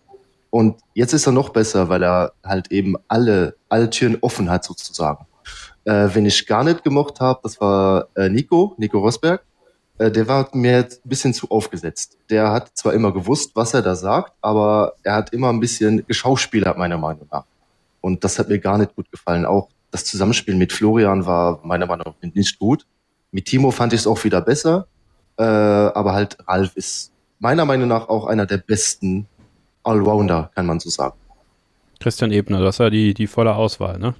Und 0.50 0.76
jetzt 0.92 1.14
ist 1.14 1.24
er 1.24 1.32
noch 1.32 1.48
besser, 1.48 1.88
weil 1.88 2.02
er 2.02 2.34
halt 2.44 2.70
eben 2.70 2.96
alle, 3.08 3.56
alle 3.70 3.88
Türen 3.88 4.18
offen 4.20 4.50
hat 4.50 4.62
sozusagen. 4.62 5.24
Äh, 5.84 6.08
wen 6.12 6.26
ich 6.26 6.46
gar 6.46 6.64
nicht 6.64 6.84
gemocht 6.84 7.20
habe, 7.20 7.40
das 7.42 7.60
war 7.60 8.08
äh, 8.14 8.28
Nico, 8.28 8.74
Nico 8.78 8.98
Rosberg. 8.98 9.42
Äh, 9.98 10.10
der 10.10 10.28
war 10.28 10.48
mir 10.52 10.78
ein 10.78 10.88
bisschen 11.04 11.34
zu 11.34 11.50
aufgesetzt. 11.50 12.18
Der 12.30 12.50
hat 12.50 12.70
zwar 12.74 12.94
immer 12.94 13.12
gewusst, 13.12 13.52
was 13.54 13.74
er 13.74 13.82
da 13.82 13.94
sagt, 13.94 14.32
aber 14.40 14.94
er 15.02 15.14
hat 15.14 15.32
immer 15.32 15.50
ein 15.50 15.60
bisschen 15.60 16.06
geschauspielert, 16.06 16.78
meiner 16.78 16.98
Meinung 16.98 17.26
nach. 17.30 17.44
Und 18.00 18.24
das 18.24 18.38
hat 18.38 18.48
mir 18.48 18.58
gar 18.58 18.78
nicht 18.78 18.94
gut 18.94 19.10
gefallen. 19.10 19.44
Auch 19.44 19.68
das 19.90 20.04
Zusammenspiel 20.04 20.54
mit 20.54 20.72
Florian 20.72 21.26
war 21.26 21.60
meiner 21.64 21.86
Meinung 21.86 22.06
nach 22.06 22.30
nicht 22.34 22.58
gut. 22.58 22.86
Mit 23.30 23.46
Timo 23.46 23.70
fand 23.70 23.92
ich 23.92 24.00
es 24.00 24.06
auch 24.06 24.22
wieder 24.24 24.40
besser. 24.40 24.86
Äh, 25.38 25.42
aber 25.42 26.12
halt 26.12 26.36
Ralf 26.46 26.76
ist 26.76 27.12
meiner 27.38 27.64
Meinung 27.64 27.88
nach 27.88 28.08
auch 28.08 28.26
einer 28.26 28.46
der 28.46 28.58
besten 28.58 29.26
Allrounder, 29.82 30.50
kann 30.54 30.66
man 30.66 30.80
so 30.80 30.90
sagen. 30.90 31.16
Christian 32.00 32.32
Ebner, 32.32 32.60
das 32.60 32.78
war 32.80 32.90
die, 32.90 33.14
die 33.14 33.26
volle 33.26 33.54
Auswahl, 33.54 33.98
ne? 33.98 34.14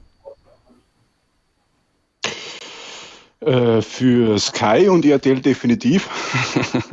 Äh, 2.25 2.29
für 3.45 4.39
Sky 4.39 4.89
und 4.89 5.05
RTL 5.05 5.41
definitiv. 5.41 6.09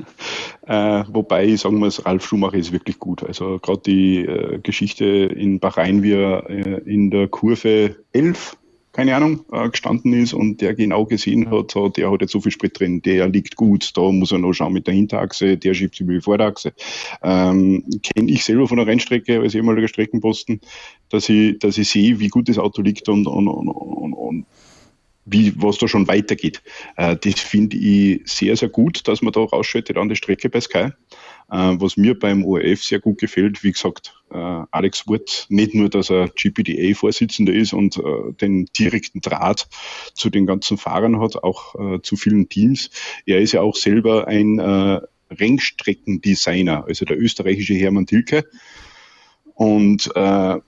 äh, 0.67 1.03
wobei, 1.07 1.55
sagen 1.55 1.79
wir 1.79 2.05
Ralf 2.05 2.25
Schumacher 2.25 2.57
ist 2.57 2.71
wirklich 2.71 2.99
gut. 2.99 3.23
Also 3.23 3.59
gerade 3.59 3.81
die 3.85 4.25
äh, 4.25 4.59
Geschichte 4.59 5.05
in 5.05 5.59
Bahrain, 5.59 6.03
wie 6.03 6.13
er 6.13 6.49
äh, 6.49 6.81
in 6.85 7.11
der 7.11 7.27
Kurve 7.27 7.95
11, 8.13 8.57
keine 8.91 9.15
Ahnung, 9.15 9.45
äh, 9.51 9.69
gestanden 9.69 10.13
ist 10.13 10.33
und 10.33 10.61
der 10.61 10.73
genau 10.73 11.05
gesehen 11.05 11.49
hat, 11.51 11.71
so, 11.71 11.89
der 11.89 12.11
hat 12.11 12.21
jetzt 12.21 12.31
so 12.31 12.41
viel 12.41 12.51
Sprit 12.51 12.79
drin, 12.79 13.01
der 13.01 13.29
liegt 13.29 13.55
gut, 13.55 13.95
da 13.95 14.11
muss 14.11 14.31
er 14.31 14.39
noch 14.39 14.53
schauen 14.53 14.73
mit 14.73 14.87
der 14.87 14.93
Hinterachse, 14.93 15.57
der 15.57 15.73
schiebt 15.73 15.95
sich 15.95 16.01
über 16.01 16.13
die 16.13 16.21
Vorderachse. 16.21 16.73
Ähm, 17.21 17.83
Kenne 18.03 18.31
ich 18.31 18.43
selber 18.43 18.67
von 18.67 18.77
der 18.77 18.87
Rennstrecke 18.87 19.39
als 19.39 19.55
ehemaliger 19.55 19.87
Streckenposten, 19.87 20.61
dass 21.09 21.29
ich, 21.29 21.59
dass 21.59 21.77
ich 21.77 21.89
sehe, 21.89 22.19
wie 22.19 22.29
gut 22.29 22.49
das 22.49 22.57
Auto 22.57 22.81
liegt 22.81 23.07
und, 23.07 23.27
und, 23.27 23.47
und, 23.47 24.13
und 24.13 24.45
wie, 25.31 25.53
was 25.57 25.77
da 25.77 25.87
schon 25.87 26.07
weitergeht. 26.07 26.61
Äh, 26.97 27.15
das 27.17 27.39
finde 27.39 27.77
ich 27.77 28.21
sehr, 28.25 28.55
sehr 28.55 28.69
gut, 28.69 29.07
dass 29.07 29.21
man 29.21 29.33
da 29.33 29.41
rausschaltet 29.41 29.97
an 29.97 30.09
der 30.09 30.15
Strecke 30.15 30.49
bei 30.49 30.61
Sky. 30.61 30.89
Äh, 31.51 31.75
was 31.79 31.97
mir 31.97 32.17
beim 32.17 32.45
ORF 32.45 32.83
sehr 32.83 32.99
gut 32.99 33.19
gefällt, 33.19 33.63
wie 33.63 33.71
gesagt, 33.71 34.13
äh, 34.31 34.37
Alex 34.37 35.07
Wurt, 35.07 35.47
nicht 35.49 35.73
nur, 35.73 35.89
dass 35.89 36.09
er 36.09 36.29
GPDA-Vorsitzender 36.29 37.53
ist 37.53 37.73
und 37.73 37.97
äh, 37.97 38.33
den 38.39 38.65
direkten 38.77 39.21
Draht 39.21 39.67
zu 40.13 40.29
den 40.29 40.45
ganzen 40.45 40.77
Fahrern 40.77 41.19
hat, 41.19 41.43
auch 41.43 41.75
äh, 41.75 42.01
zu 42.01 42.15
vielen 42.15 42.49
Teams. 42.49 42.91
Er 43.25 43.39
ist 43.39 43.53
ja 43.53 43.61
auch 43.61 43.75
selber 43.75 44.27
ein 44.27 44.59
äh, 44.59 45.01
Rennstreckendesigner, 45.31 46.85
also 46.85 47.05
der 47.05 47.19
österreichische 47.19 47.73
Hermann 47.73 48.05
Tilke. 48.05 48.45
Und 49.55 50.09
äh, 50.15 50.59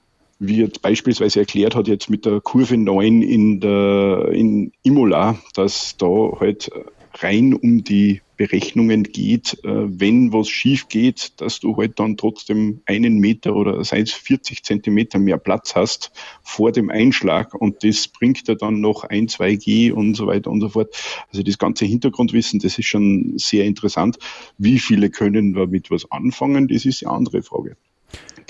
wie 0.41 0.57
jetzt 0.57 0.81
beispielsweise 0.81 1.39
erklärt 1.39 1.75
hat, 1.75 1.87
jetzt 1.87 2.09
mit 2.09 2.25
der 2.25 2.41
Kurve 2.41 2.75
9 2.75 3.21
in, 3.21 3.59
der, 3.59 4.29
in 4.33 4.71
Imola, 4.81 5.37
dass 5.53 5.97
da 5.97 6.07
halt 6.39 6.71
rein 7.19 7.53
um 7.53 7.83
die 7.83 8.21
Berechnungen 8.37 9.03
geht, 9.03 9.63
äh, 9.63 9.99
wenn 9.99 10.33
was 10.33 10.49
schief 10.49 10.87
geht, 10.87 11.39
dass 11.39 11.59
du 11.59 11.77
halt 11.77 11.99
dann 11.99 12.17
trotzdem 12.17 12.81
einen 12.87 13.19
Meter 13.19 13.55
oder 13.55 13.83
sei 13.83 13.99
es 13.99 14.13
40 14.13 14.63
Zentimeter 14.63 15.19
mehr 15.19 15.37
Platz 15.37 15.75
hast 15.75 16.11
vor 16.41 16.71
dem 16.71 16.89
Einschlag 16.89 17.53
und 17.53 17.83
das 17.83 18.07
bringt 18.07 18.47
ja 18.47 18.55
dann 18.55 18.81
noch 18.81 19.03
ein, 19.03 19.27
zwei 19.27 19.55
G 19.55 19.91
und 19.91 20.15
so 20.15 20.25
weiter 20.25 20.49
und 20.49 20.61
so 20.61 20.69
fort. 20.69 20.95
Also 21.31 21.43
das 21.43 21.59
ganze 21.59 21.85
Hintergrundwissen, 21.85 22.59
das 22.59 22.79
ist 22.79 22.87
schon 22.87 23.37
sehr 23.37 23.65
interessant. 23.65 24.17
Wie 24.57 24.79
viele 24.79 25.11
können 25.11 25.53
damit 25.53 25.91
was 25.91 26.09
anfangen, 26.11 26.67
das 26.67 26.85
ist 26.85 27.05
eine 27.05 27.15
andere 27.15 27.43
Frage. 27.43 27.77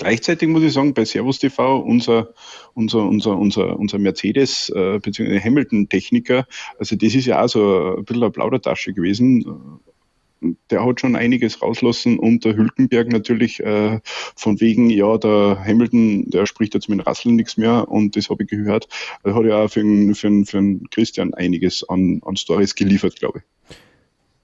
Gleichzeitig 0.02 0.48
muss 0.48 0.64
ich 0.64 0.72
sagen, 0.72 0.94
bei 0.94 1.04
Servus 1.04 1.38
TV, 1.38 1.78
unser, 1.78 2.34
unser, 2.74 3.06
unser, 3.06 3.38
unser, 3.38 3.78
unser 3.78 3.98
Mercedes 3.98 4.68
äh, 4.70 4.98
bzw. 4.98 5.38
Hamilton-Techniker, 5.38 6.46
also 6.78 6.96
das 6.96 7.14
ist 7.14 7.26
ja 7.26 7.40
auch 7.40 7.48
so 7.48 7.96
ein 7.98 8.04
bisschen 8.04 8.22
eine 8.24 8.32
Plaudertasche 8.32 8.92
gewesen. 8.92 9.80
Der 10.70 10.84
hat 10.84 10.98
schon 10.98 11.14
einiges 11.14 11.62
rauslassen 11.62 12.18
und 12.18 12.44
der 12.44 12.56
Hülkenberg 12.56 13.12
natürlich 13.12 13.60
äh, 13.60 14.00
von 14.34 14.60
wegen, 14.60 14.90
ja, 14.90 15.16
der 15.18 15.62
Hamilton, 15.64 16.28
der 16.30 16.46
spricht 16.46 16.74
jetzt 16.74 16.88
mit 16.88 17.06
Russell 17.06 17.30
nichts 17.30 17.56
mehr 17.56 17.88
und 17.88 18.16
das 18.16 18.28
habe 18.28 18.42
ich 18.42 18.50
gehört. 18.50 18.88
Er 19.22 19.36
hat 19.36 19.44
ja 19.44 19.62
auch 19.62 19.68
für, 19.68 19.82
den, 19.82 20.16
für, 20.16 20.44
für 20.44 20.56
den 20.56 20.90
Christian 20.90 21.32
einiges 21.32 21.88
an, 21.88 22.20
an 22.24 22.34
Stories 22.34 22.74
geliefert, 22.74 23.20
glaube 23.20 23.38
ich. 23.38 23.74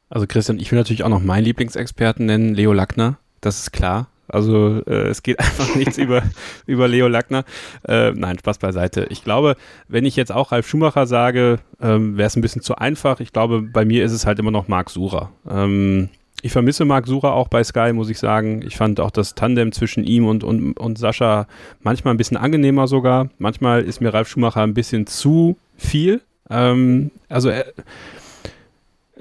Also 0.09 0.29
Christian, 0.29 0.61
ich 0.61 0.71
will 0.71 0.79
natürlich 0.79 1.03
auch 1.03 1.09
noch 1.09 1.21
meinen 1.21 1.45
Lieblingsexperten 1.45 2.27
nennen, 2.27 2.55
Leo 2.55 2.73
Lackner, 2.73 3.19
das 3.41 3.59
ist 3.59 3.73
klar. 3.73 4.09
Also 4.29 4.83
äh, 4.87 5.09
es 5.09 5.23
geht 5.23 5.39
einfach 5.41 5.75
nichts 5.75 5.99
über, 5.99 6.23
über 6.67 6.89
Leo 6.89 7.09
Lackner. 7.09 7.45
Äh, 7.87 8.13
nein, 8.13 8.39
Spaß 8.39 8.59
beiseite. 8.59 9.07
Ich 9.11 9.25
glaube, 9.25 9.57
wenn 9.89 10.05
ich 10.05 10.17
jetzt 10.17 10.33
auch 10.33 10.53
Ralf 10.53 10.69
Schumacher 10.69 11.07
sage, 11.07 11.59
ähm, 11.81 12.17
wäre 12.17 12.27
es 12.27 12.37
ein 12.37 12.43
bisschen 12.43 12.63
zu 12.63 12.77
einfach. 12.77 13.21
Ich 13.21 13.33
glaube, 13.33 13.63
bei 13.63 13.85
mir 13.85 14.05
ist 14.05 14.13
es 14.13 14.27
halt 14.27 14.39
immer 14.39 14.51
noch 14.51 14.69
Marc 14.69 14.91
Surer. 14.91 15.31
Ähm, 15.49 16.11
ich 16.41 16.53
vermisse 16.53 16.85
Marc 16.85 17.07
Sucher 17.07 17.33
auch 17.33 17.49
bei 17.49 17.65
Sky, 17.65 17.93
muss 17.93 18.11
ich 18.11 18.19
sagen. 18.19 18.63
Ich 18.65 18.77
fand 18.77 19.01
auch 19.01 19.11
das 19.11 19.35
Tandem 19.35 19.73
zwischen 19.73 20.05
ihm 20.05 20.27
und, 20.27 20.45
und, 20.45 20.75
und 20.75 20.99
Sascha 20.99 21.49
manchmal 21.81 22.15
ein 22.15 22.17
bisschen 22.17 22.37
angenehmer 22.37 22.87
sogar. 22.87 23.31
Manchmal 23.39 23.83
ist 23.83 24.01
mir 24.01 24.15
Ralf 24.15 24.29
Schumacher 24.29 24.63
ein 24.63 24.75
bisschen 24.75 25.07
zu 25.07 25.57
viel. 25.77 26.21
Ähm, 26.49 27.11
also 27.29 27.49
er, 27.49 27.67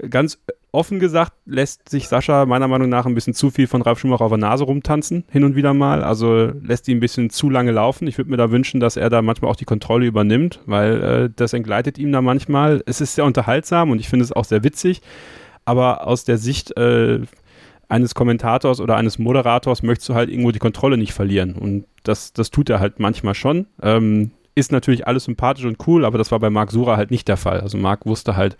ganz 0.09 0.37
offen 0.71 0.99
gesagt 0.99 1.33
lässt 1.45 1.89
sich 1.89 2.07
Sascha 2.07 2.45
meiner 2.45 2.67
Meinung 2.67 2.89
nach 2.89 3.05
ein 3.05 3.15
bisschen 3.15 3.33
zu 3.33 3.49
viel 3.49 3.67
von 3.67 3.81
Ralf 3.81 3.99
Schumacher 3.99 4.25
auf 4.25 4.31
der 4.31 4.37
Nase 4.37 4.65
rumtanzen, 4.65 5.25
hin 5.29 5.43
und 5.43 5.55
wieder 5.55 5.73
mal. 5.73 6.03
Also 6.03 6.51
lässt 6.61 6.87
ihn 6.87 6.97
ein 6.97 7.01
bisschen 7.01 7.29
zu 7.29 7.49
lange 7.49 7.71
laufen. 7.71 8.07
Ich 8.07 8.17
würde 8.17 8.29
mir 8.29 8.37
da 8.37 8.51
wünschen, 8.51 8.79
dass 8.79 8.97
er 8.97 9.09
da 9.09 9.21
manchmal 9.21 9.51
auch 9.51 9.55
die 9.55 9.65
Kontrolle 9.65 10.05
übernimmt, 10.05 10.59
weil 10.65 11.03
äh, 11.03 11.29
das 11.35 11.53
entgleitet 11.53 11.97
ihm 11.97 12.11
da 12.11 12.21
manchmal. 12.21 12.83
Es 12.85 13.01
ist 13.01 13.15
sehr 13.15 13.25
unterhaltsam 13.25 13.91
und 13.91 13.99
ich 13.99 14.09
finde 14.09 14.23
es 14.25 14.31
auch 14.31 14.45
sehr 14.45 14.63
witzig 14.63 15.01
aber 15.67 16.07
aus 16.07 16.23
der 16.23 16.37
Sicht 16.37 16.77
äh, 16.77 17.19
eines 17.89 18.15
Kommentators 18.15 18.79
oder 18.79 18.95
eines 18.95 19.19
Moderators 19.19 19.83
möchtest 19.83 20.07
du 20.07 20.15
halt 20.15 20.29
irgendwo 20.29 20.51
die 20.51 20.59
Kontrolle 20.59 20.97
nicht 20.97 21.11
verlieren. 21.11 21.55
Und 21.55 21.85
das, 22.03 22.31
das 22.31 22.51
tut 22.51 22.69
er 22.69 22.79
halt 22.79 22.99
manchmal 22.99 23.35
schon. 23.35 23.67
Ähm, 23.81 24.31
ist 24.57 24.71
natürlich 24.71 25.05
alles 25.05 25.25
sympathisch 25.25 25.65
und 25.65 25.87
cool, 25.87 26.03
aber 26.03 26.17
das 26.17 26.31
war 26.31 26.39
bei 26.39 26.49
Marc 26.49 26.71
Sura 26.71 26.97
halt 26.97 27.11
nicht 27.11 27.27
der 27.27 27.37
Fall. 27.37 27.61
Also 27.61 27.77
Marc 27.77 28.07
wusste 28.07 28.35
halt 28.35 28.57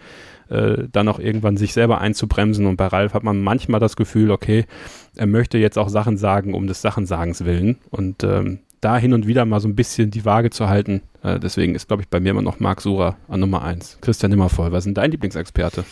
äh, 0.50 0.84
dann 0.92 1.08
auch 1.08 1.18
irgendwann 1.18 1.58
sich 1.58 1.74
selber 1.74 2.00
einzubremsen 2.00 2.68
und 2.68 2.78
bei 2.78 2.86
Ralf 2.86 3.16
hat 3.16 3.24
man 3.24 3.42
manchmal 3.42 3.80
das 3.80 3.96
Gefühl, 3.96 4.30
okay, 4.30 4.66
er 5.16 5.26
möchte 5.26 5.58
jetzt 5.58 5.78
auch 5.78 5.90
Sachen 5.90 6.18
sagen 6.18 6.54
um 6.54 6.68
des 6.68 6.84
Sachensagens 6.84 7.46
willen 7.46 7.78
und 7.90 8.24
ähm, 8.24 8.60
da 8.80 9.00
hin 9.00 9.14
und 9.14 9.26
wieder 9.26 9.44
mal 9.46 9.60
so 9.60 9.68
ein 9.68 9.76
bisschen 9.76 10.12
die 10.12 10.24
Waage 10.24 10.52
zu 10.52 10.70
halten. 10.70 11.02
Äh, 11.24 11.40
deswegen 11.40 11.74
ist, 11.74 11.88
glaube 11.88 12.04
ich, 12.04 12.10
bei 12.10 12.20
mir 12.20 12.30
immer 12.30 12.44
noch 12.44 12.60
Marc 12.60 12.82
Sura 12.82 13.18
an 13.28 13.40
Nummer 13.40 13.64
eins. 13.64 13.98
Christian 14.02 14.30
Nimmervoll, 14.30 14.72
was 14.72 14.80
ist 14.80 14.86
denn 14.86 14.94
dein 14.94 15.10
Lieblingsexperte? 15.10 15.84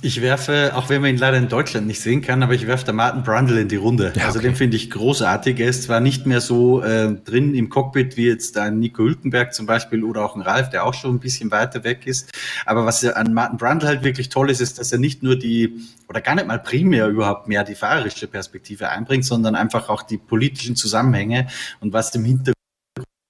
Ich 0.00 0.22
werfe, 0.22 0.72
auch 0.74 0.88
wenn 0.88 1.02
man 1.02 1.10
ihn 1.10 1.18
leider 1.18 1.36
in 1.36 1.48
Deutschland 1.48 1.86
nicht 1.86 2.00
sehen 2.00 2.22
kann, 2.22 2.42
aber 2.42 2.54
ich 2.54 2.66
werfe 2.66 2.86
da 2.86 2.92
Martin 2.92 3.22
Brundle 3.22 3.60
in 3.60 3.68
die 3.68 3.76
Runde. 3.76 4.12
Ja, 4.16 4.24
also 4.24 4.40
den 4.40 4.54
finde 4.54 4.76
ich 4.76 4.90
großartig. 4.90 5.60
Er 5.60 5.68
ist 5.68 5.82
zwar 5.82 6.00
nicht 6.00 6.24
mehr 6.24 6.40
so 6.40 6.82
äh, 6.82 7.14
drin 7.24 7.54
im 7.54 7.68
Cockpit 7.68 8.16
wie 8.16 8.26
jetzt 8.26 8.56
ein 8.56 8.78
Nico 8.78 9.02
Hülkenberg 9.02 9.52
zum 9.52 9.66
Beispiel 9.66 10.02
oder 10.02 10.24
auch 10.24 10.34
ein 10.34 10.40
Ralf, 10.40 10.70
der 10.70 10.86
auch 10.86 10.94
schon 10.94 11.16
ein 11.16 11.20
bisschen 11.20 11.50
weiter 11.50 11.84
weg 11.84 12.06
ist. 12.06 12.30
Aber 12.64 12.86
was 12.86 13.04
an 13.04 13.34
Martin 13.34 13.58
Brundle 13.58 13.88
halt 13.88 14.02
wirklich 14.02 14.30
toll 14.30 14.50
ist, 14.50 14.60
ist, 14.60 14.78
dass 14.78 14.92
er 14.92 14.98
nicht 14.98 15.22
nur 15.22 15.36
die, 15.36 15.74
oder 16.08 16.22
gar 16.22 16.36
nicht 16.36 16.46
mal 16.46 16.58
primär 16.58 17.08
überhaupt 17.08 17.48
mehr 17.48 17.62
die 17.62 17.74
fahrerische 17.74 18.28
Perspektive 18.28 18.88
einbringt, 18.88 19.26
sondern 19.26 19.54
einfach 19.54 19.90
auch 19.90 20.02
die 20.02 20.16
politischen 20.16 20.74
Zusammenhänge 20.74 21.48
und 21.80 21.92
was 21.92 22.14
im 22.14 22.24
Hintergrund 22.24 22.61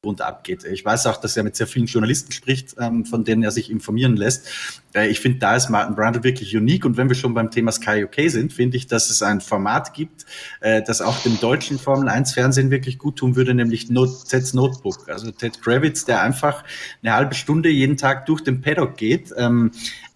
Grund 0.02 0.20
abgeht. 0.20 0.64
Ich 0.64 0.84
weiß 0.84 1.06
auch, 1.06 1.16
dass 1.18 1.36
er 1.36 1.44
mit 1.44 1.54
sehr 1.54 1.68
vielen 1.68 1.86
Journalisten 1.86 2.32
spricht, 2.32 2.74
ähm, 2.76 3.04
von 3.04 3.22
denen 3.22 3.44
er 3.44 3.52
sich 3.52 3.70
informieren 3.70 4.16
lässt. 4.16 4.48
Äh, 4.94 5.06
ich 5.06 5.20
finde, 5.20 5.38
da 5.38 5.54
ist 5.54 5.70
Martin 5.70 5.94
Brundle 5.94 6.24
wirklich 6.24 6.56
unique. 6.56 6.84
Und 6.84 6.96
wenn 6.96 7.08
wir 7.08 7.14
schon 7.14 7.34
beim 7.34 7.52
Thema 7.52 7.70
Sky 7.70 8.02
UK 8.02 8.28
sind, 8.28 8.52
finde 8.52 8.76
ich, 8.76 8.88
dass 8.88 9.10
es 9.10 9.22
ein 9.22 9.40
Format 9.40 9.94
gibt, 9.94 10.26
äh, 10.60 10.82
das 10.82 11.02
auch 11.02 11.20
dem 11.20 11.38
deutschen 11.38 11.78
Formel 11.78 12.08
1 12.08 12.34
Fernsehen 12.34 12.72
wirklich 12.72 12.98
gut 12.98 13.14
tun 13.14 13.36
würde, 13.36 13.54
nämlich 13.54 13.90
Not 13.90 14.28
Ted's 14.28 14.54
Notebook. 14.54 15.08
Also 15.08 15.30
Ted 15.30 15.62
Kravitz, 15.62 16.04
der 16.04 16.20
einfach 16.20 16.64
eine 17.00 17.14
halbe 17.14 17.36
Stunde 17.36 17.68
jeden 17.68 17.96
Tag 17.96 18.26
durch 18.26 18.42
den 18.42 18.60
Paddock 18.60 18.96
geht, 18.96 19.32
ähm, 19.36 19.70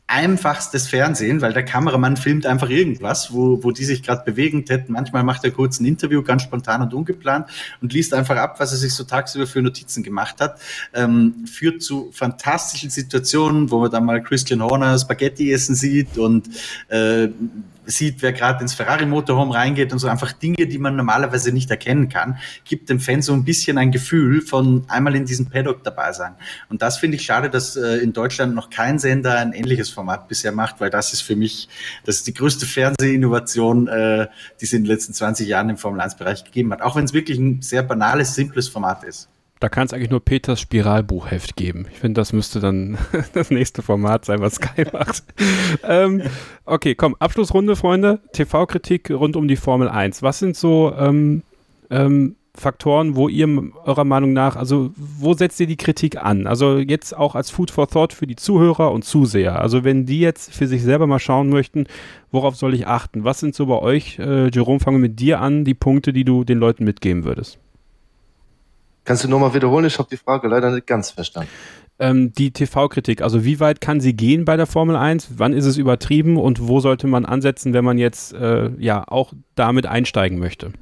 einfachstes 0.08 0.86
Fernsehen, 0.86 1.40
weil 1.40 1.52
der 1.52 1.64
Kameramann 1.64 2.16
filmt 2.16 2.46
einfach 2.46 2.70
irgendwas, 2.70 3.32
wo, 3.32 3.62
wo 3.64 3.72
die 3.72 3.84
sich 3.84 4.04
gerade 4.04 4.24
bewegen 4.24 4.64
hätten. 4.68 4.92
Manchmal 4.92 5.24
macht 5.24 5.42
er 5.44 5.50
kurz 5.50 5.80
ein 5.80 5.84
Interview, 5.84 6.22
ganz 6.22 6.42
spontan 6.42 6.82
und 6.82 6.94
ungeplant 6.94 7.48
und 7.80 7.92
liest 7.92 8.14
einfach 8.14 8.36
ab, 8.36 8.60
was 8.60 8.70
er 8.70 8.78
sich 8.78 8.94
so 8.94 9.02
tagsüber 9.02 9.48
für 9.48 9.62
Notizen 9.62 10.04
gemacht 10.04 10.40
hat. 10.40 10.60
Ähm, 10.94 11.44
führt 11.46 11.82
zu 11.82 12.10
fantastischen 12.12 12.90
Situationen, 12.90 13.70
wo 13.70 13.80
man 13.80 13.90
dann 13.90 14.04
mal 14.04 14.22
Christian 14.22 14.62
Horner 14.62 14.96
Spaghetti 14.96 15.52
essen 15.52 15.74
sieht 15.74 16.18
und 16.18 16.50
äh, 16.88 17.28
sieht, 17.86 18.22
wer 18.22 18.32
gerade 18.32 18.62
ins 18.62 18.74
Ferrari-Motorhome 18.74 19.54
reingeht 19.54 19.92
und 19.92 19.98
so 19.98 20.08
einfach 20.08 20.32
Dinge, 20.32 20.66
die 20.66 20.78
man 20.78 20.96
normalerweise 20.96 21.52
nicht 21.52 21.70
erkennen 21.70 22.08
kann, 22.08 22.38
gibt 22.64 22.88
dem 22.90 23.00
Fan 23.00 23.22
so 23.22 23.32
ein 23.32 23.44
bisschen 23.44 23.78
ein 23.78 23.92
Gefühl 23.92 24.42
von 24.42 24.84
einmal 24.88 25.14
in 25.14 25.24
diesem 25.24 25.46
Paddock 25.46 25.82
dabei 25.84 26.12
sein. 26.12 26.34
Und 26.68 26.82
das 26.82 26.98
finde 26.98 27.16
ich 27.16 27.24
schade, 27.24 27.48
dass 27.48 27.76
äh, 27.76 27.98
in 27.98 28.12
Deutschland 28.12 28.54
noch 28.54 28.70
kein 28.70 28.98
Sender 28.98 29.38
ein 29.38 29.52
ähnliches 29.52 29.90
Format 29.90 30.28
bisher 30.28 30.52
macht, 30.52 30.80
weil 30.80 30.90
das 30.90 31.12
ist 31.12 31.22
für 31.22 31.36
mich, 31.36 31.68
das 32.04 32.16
ist 32.16 32.26
die 32.26 32.34
größte 32.34 32.66
Fernsehinnovation, 32.66 33.88
äh, 33.88 34.28
die 34.60 34.64
es 34.64 34.72
in 34.72 34.82
den 34.82 34.90
letzten 34.90 35.14
20 35.14 35.48
Jahren 35.48 35.70
im 35.70 35.76
Formel-1-Bereich 35.76 36.44
gegeben 36.44 36.72
hat. 36.72 36.82
Auch 36.82 36.96
wenn 36.96 37.04
es 37.04 37.12
wirklich 37.12 37.38
ein 37.38 37.62
sehr 37.62 37.82
banales, 37.82 38.34
simples 38.34 38.68
Format 38.68 39.04
ist. 39.04 39.28
Da 39.58 39.70
kann 39.70 39.86
es 39.86 39.92
eigentlich 39.94 40.10
nur 40.10 40.24
Peters 40.24 40.60
Spiralbuchheft 40.60 41.56
geben. 41.56 41.86
Ich 41.90 41.98
finde, 41.98 42.20
das 42.20 42.32
müsste 42.32 42.60
dann 42.60 42.98
das 43.32 43.50
nächste 43.50 43.82
Format 43.82 44.24
sein, 44.24 44.40
was 44.40 44.56
Sky 44.56 44.84
macht. 44.92 45.24
ähm, 45.82 46.22
okay, 46.66 46.94
komm, 46.94 47.16
Abschlussrunde, 47.18 47.74
Freunde. 47.74 48.20
TV-Kritik 48.32 49.10
rund 49.10 49.36
um 49.36 49.48
die 49.48 49.56
Formel 49.56 49.88
1. 49.88 50.22
Was 50.22 50.40
sind 50.40 50.56
so 50.56 50.92
ähm, 50.98 51.42
ähm, 51.90 52.36
Faktoren, 52.58 53.16
wo 53.16 53.28
ihr 53.28 53.48
eurer 53.84 54.04
Meinung 54.04 54.32
nach, 54.32 54.56
also 54.56 54.90
wo 54.96 55.34
setzt 55.34 55.60
ihr 55.60 55.66
die 55.66 55.76
Kritik 55.76 56.22
an? 56.22 56.46
Also 56.46 56.78
jetzt 56.78 57.16
auch 57.16 57.34
als 57.34 57.50
Food 57.50 57.70
for 57.70 57.88
Thought 57.88 58.12
für 58.12 58.26
die 58.26 58.36
Zuhörer 58.36 58.92
und 58.92 59.04
Zuseher. 59.04 59.60
Also 59.60 59.84
wenn 59.84 60.06
die 60.06 60.20
jetzt 60.20 60.54
für 60.54 60.66
sich 60.66 60.82
selber 60.82 61.06
mal 61.06 61.18
schauen 61.18 61.48
möchten, 61.48 61.86
worauf 62.30 62.56
soll 62.56 62.74
ich 62.74 62.86
achten? 62.86 63.24
Was 63.24 63.40
sind 63.40 63.54
so 63.54 63.66
bei 63.66 63.78
euch, 63.78 64.18
äh, 64.18 64.48
Jerome, 64.48 64.80
fangen 64.80 64.98
wir 64.98 65.08
mit 65.08 65.20
dir 65.20 65.40
an, 65.40 65.64
die 65.64 65.74
Punkte, 65.74 66.12
die 66.12 66.24
du 66.24 66.44
den 66.44 66.58
Leuten 66.58 66.84
mitgeben 66.84 67.24
würdest? 67.24 67.58
Kannst 69.06 69.22
du 69.22 69.28
nochmal 69.28 69.54
wiederholen? 69.54 69.86
Ich 69.86 69.98
habe 69.98 70.08
die 70.10 70.16
Frage 70.16 70.48
leider 70.48 70.70
nicht 70.72 70.86
ganz 70.86 71.12
verstanden. 71.12 71.48
Ähm, 71.98 72.32
die 72.32 72.50
TV-Kritik, 72.50 73.22
also 73.22 73.44
wie 73.44 73.60
weit 73.60 73.80
kann 73.80 74.00
sie 74.00 74.14
gehen 74.14 74.44
bei 74.44 74.56
der 74.56 74.66
Formel 74.66 74.96
1? 74.96 75.38
Wann 75.38 75.52
ist 75.52 75.64
es 75.64 75.78
übertrieben 75.78 76.36
und 76.36 76.66
wo 76.68 76.80
sollte 76.80 77.06
man 77.06 77.24
ansetzen, 77.24 77.72
wenn 77.72 77.84
man 77.84 77.98
jetzt 77.98 78.34
äh, 78.34 78.68
ja 78.78 79.04
auch 79.06 79.32
damit 79.54 79.86
einsteigen 79.86 80.38
möchte? 80.38 80.72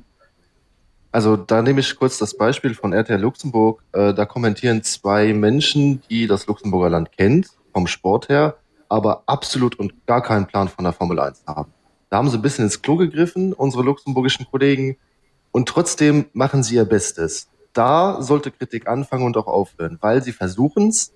Also 1.13 1.37
da 1.37 1.63
nehme 1.63 1.81
ich 1.81 1.95
kurz 1.97 2.19
das 2.19 2.37
Beispiel 2.37 2.75
von 2.75 2.95
RTL 2.95 3.21
Luxemburg. 3.21 3.85
Äh, 3.93 4.15
da 4.15 4.25
kommentieren 4.25 4.83
zwei 4.83 5.35
Menschen, 5.35 6.03
die 6.11 6.27
das 6.27 6.47
Luxemburger 6.47 6.91
Land 6.91 7.13
kennt, 7.13 7.49
vom 7.73 7.87
Sport 7.87 8.31
her, 8.31 8.57
aber 8.89 9.23
absolut 9.27 9.79
und 9.79 10.07
gar 10.07 10.23
keinen 10.23 10.47
Plan 10.47 10.69
von 10.69 10.85
der 10.85 10.95
Formel 10.95 11.21
1 11.21 11.45
haben. 11.47 11.73
Da 12.09 12.17
haben 12.17 12.31
sie 12.31 12.39
ein 12.39 12.43
bisschen 12.43 12.65
ins 12.65 12.81
Klo 12.81 12.97
gegriffen, 12.97 13.53
unsere 13.53 13.83
luxemburgischen 13.85 14.47
Kollegen, 14.51 14.97
und 15.53 15.69
trotzdem 15.69 16.25
machen 16.33 16.65
sie 16.65 16.77
ihr 16.77 16.85
Bestes 16.85 17.49
da 17.75 18.23
sollte 18.23 18.51
Kritik 18.51 18.89
anfangen 18.89 19.25
und 19.25 19.37
auch 19.37 19.47
aufhören, 19.47 19.99
weil 20.01 20.23
sie 20.23 20.33
versuchen 20.33 20.89
es, 20.89 21.13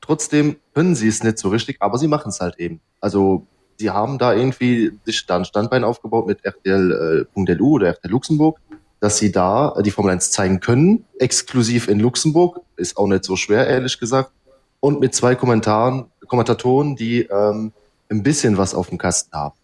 trotzdem 0.00 0.56
können 0.74 0.94
sie 0.94 1.08
es 1.08 1.22
nicht 1.22 1.38
so 1.38 1.48
richtig, 1.48 1.76
aber 1.80 1.98
sie 1.98 2.08
machen 2.08 2.28
es 2.28 2.40
halt 2.40 2.58
eben. 2.58 2.80
Also 3.00 3.46
sie 3.78 3.90
haben 3.90 4.18
da 4.18 4.34
irgendwie 4.34 4.92
sich 5.04 5.24
da 5.26 5.36
ein 5.36 5.44
Standbein 5.44 5.84
aufgebaut 5.84 6.26
mit 6.26 6.44
RTL.lu 6.44 7.26
äh, 7.46 7.60
oder 7.60 7.86
RTL 7.88 8.10
Luxemburg, 8.10 8.58
dass 9.00 9.18
sie 9.18 9.32
da 9.32 9.74
die 9.82 9.90
Formel 9.90 10.12
1 10.12 10.30
zeigen 10.30 10.60
können, 10.60 11.04
exklusiv 11.18 11.88
in 11.88 12.00
Luxemburg, 12.00 12.60
ist 12.76 12.96
auch 12.96 13.06
nicht 13.06 13.24
so 13.24 13.36
schwer, 13.36 13.66
ehrlich 13.66 13.98
gesagt, 13.98 14.32
und 14.80 15.00
mit 15.00 15.14
zwei 15.14 15.34
Kommentaren, 15.34 16.06
Kommentatoren, 16.26 16.96
die 16.96 17.22
ähm, 17.22 17.72
ein 18.10 18.22
bisschen 18.22 18.56
was 18.56 18.74
auf 18.74 18.88
dem 18.88 18.98
Kasten 18.98 19.36
haben. 19.36 19.54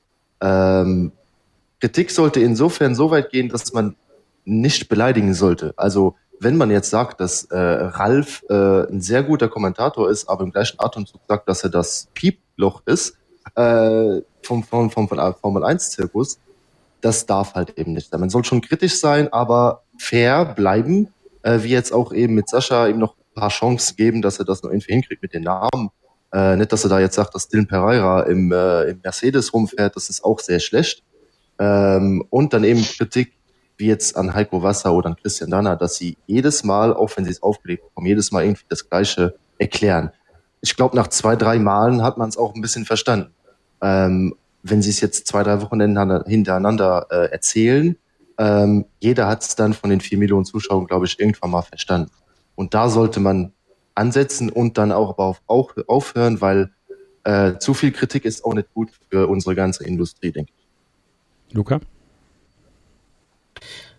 Ähm, 0.41 1.13
Kritik 1.81 2.11
sollte 2.11 2.41
insofern 2.41 2.95
so 2.95 3.11
weit 3.11 3.31
gehen, 3.31 3.49
dass 3.49 3.73
man 3.73 3.97
nicht 4.45 4.89
beleidigen 4.89 5.35
sollte. 5.35 5.75
Also 5.77 6.15
wenn 6.41 6.57
man 6.57 6.71
jetzt 6.71 6.91
sagt, 6.91 7.21
dass 7.21 7.45
äh, 7.45 7.57
Ralf 7.57 8.45
äh, 8.49 8.89
ein 8.91 9.01
sehr 9.01 9.23
guter 9.23 9.49
Kommentator 9.49 10.11
ist, 10.11 10.29
aber 10.29 10.45
im 10.45 10.53
gleichen 10.53 10.79
Atemzug 10.79 11.21
sagt, 11.29 11.49
dass 11.49 11.63
er 11.65 11.71
das 11.71 12.09
Pieploch 12.15 12.83
ist 12.87 13.17
äh, 13.55 14.21
vom, 14.43 14.63
vom, 14.63 14.91
vom, 14.91 15.09
vom 15.09 15.35
Formel 15.35 15.65
1-Zirkus, 15.65 16.39
das 17.01 17.27
darf 17.27 17.55
halt 17.55 17.79
eben 17.79 17.93
nicht 17.93 18.11
sein. 18.11 18.21
Man 18.21 18.31
soll 18.31 18.45
schon 18.45 18.61
kritisch 18.61 18.99
sein, 18.99 19.33
aber 19.33 19.83
fair 19.99 20.45
bleiben, 20.45 21.09
äh, 21.43 21.63
wie 21.63 21.71
jetzt 21.71 21.93
auch 21.93 22.13
eben 22.13 22.35
mit 22.35 22.49
Sascha 22.49 22.87
ihm 22.87 22.99
noch 22.99 23.17
ein 23.17 23.41
paar 23.41 23.51
Chancen 23.51 23.97
geben, 23.97 24.23
dass 24.23 24.39
er 24.39 24.45
das 24.45 24.63
noch 24.63 24.71
irgendwie 24.71 24.93
hinkriegt 24.93 25.23
mit 25.23 25.33
den 25.33 25.45
Namen. 25.45 25.91
Äh, 26.33 26.57
nicht, 26.57 26.73
dass 26.73 26.85
er 26.85 26.91
da 26.91 27.01
jetzt 27.01 27.15
sagt, 27.15 27.35
dass 27.35 27.49
Dylan 27.49 27.67
Pereira 27.67 28.23
im, 28.25 28.53
äh, 28.53 28.91
im 28.91 29.01
Mercedes 29.03 29.53
rumfährt, 29.53 29.97
das 29.97 30.11
ist 30.11 30.25
auch 30.25 30.41
sehr 30.41 30.61
schlecht. 30.61 31.03
Ähm, 31.59 32.25
und 32.31 32.53
dann 32.53 32.65
eben 32.65 32.83
Kritik 32.83 33.36
wie 33.77 33.87
jetzt 33.87 34.17
an 34.17 34.35
Heiko 34.35 34.63
Wasser 34.63 34.93
oder 34.93 35.11
an 35.11 35.17
Christian 35.17 35.51
Danner, 35.51 35.77
dass 35.77 35.97
sie 35.97 36.17
jedes 36.27 36.65
Mal, 36.65 36.95
auch 36.95 37.11
wenn 37.17 37.25
sie 37.25 37.31
es 37.31 37.43
aufgelegt 37.43 37.85
haben, 37.97 38.07
jedes 38.07 38.33
Mal 38.33 38.45
irgendwie 38.45 38.65
das 38.69 38.89
Gleiche 38.89 39.37
erklären. 39.59 40.11
Ich 40.61 40.77
glaube, 40.77 40.97
nach 40.97 41.09
zwei, 41.09 41.37
drei 41.37 41.59
Malen 41.59 42.03
hat 42.03 42.19
man 42.19 42.29
es 42.29 42.37
auch 42.37 42.55
ein 42.55 42.61
bisschen 42.61 42.85
verstanden. 42.85 43.33
Ähm, 43.83 44.35
wenn 44.63 44.83
sie 44.83 44.91
es 44.91 45.01
jetzt 45.01 45.27
zwei, 45.27 45.43
drei 45.43 45.61
Wochen 45.61 45.81
hintereinander 45.81 47.07
äh, 47.11 47.31
erzählen, 47.31 47.97
ähm, 48.39 48.87
jeder 49.01 49.29
hat 49.29 49.43
es 49.43 49.55
dann 49.55 49.75
von 49.75 49.91
den 49.91 50.01
vier 50.01 50.19
Millionen 50.19 50.45
Zuschauern, 50.45 50.87
glaube 50.87 51.07
ich, 51.07 51.19
irgendwann 51.19 51.51
mal 51.51 51.63
verstanden. 51.63 52.11
Und 52.55 52.75
da 52.75 52.89
sollte 52.89 53.21
man 53.21 53.53
ansetzen 53.95 54.51
und 54.51 54.79
dann 54.79 54.93
auch, 54.93 55.11
aber 55.11 55.25
auf, 55.25 55.43
auch 55.47 55.75
aufhören, 55.87 56.41
weil 56.41 56.71
äh, 57.25 57.59
zu 57.59 57.75
viel 57.75 57.93
Kritik 57.93 58.25
ist 58.25 58.45
auch 58.45 58.55
nicht 58.55 58.73
gut 58.75 58.91
für 59.11 59.27
unsere 59.29 59.55
ganze 59.55 59.85
Industrie, 59.85 60.33
denke 60.33 60.53
ich. 60.57 61.55
Luca? 61.55 61.81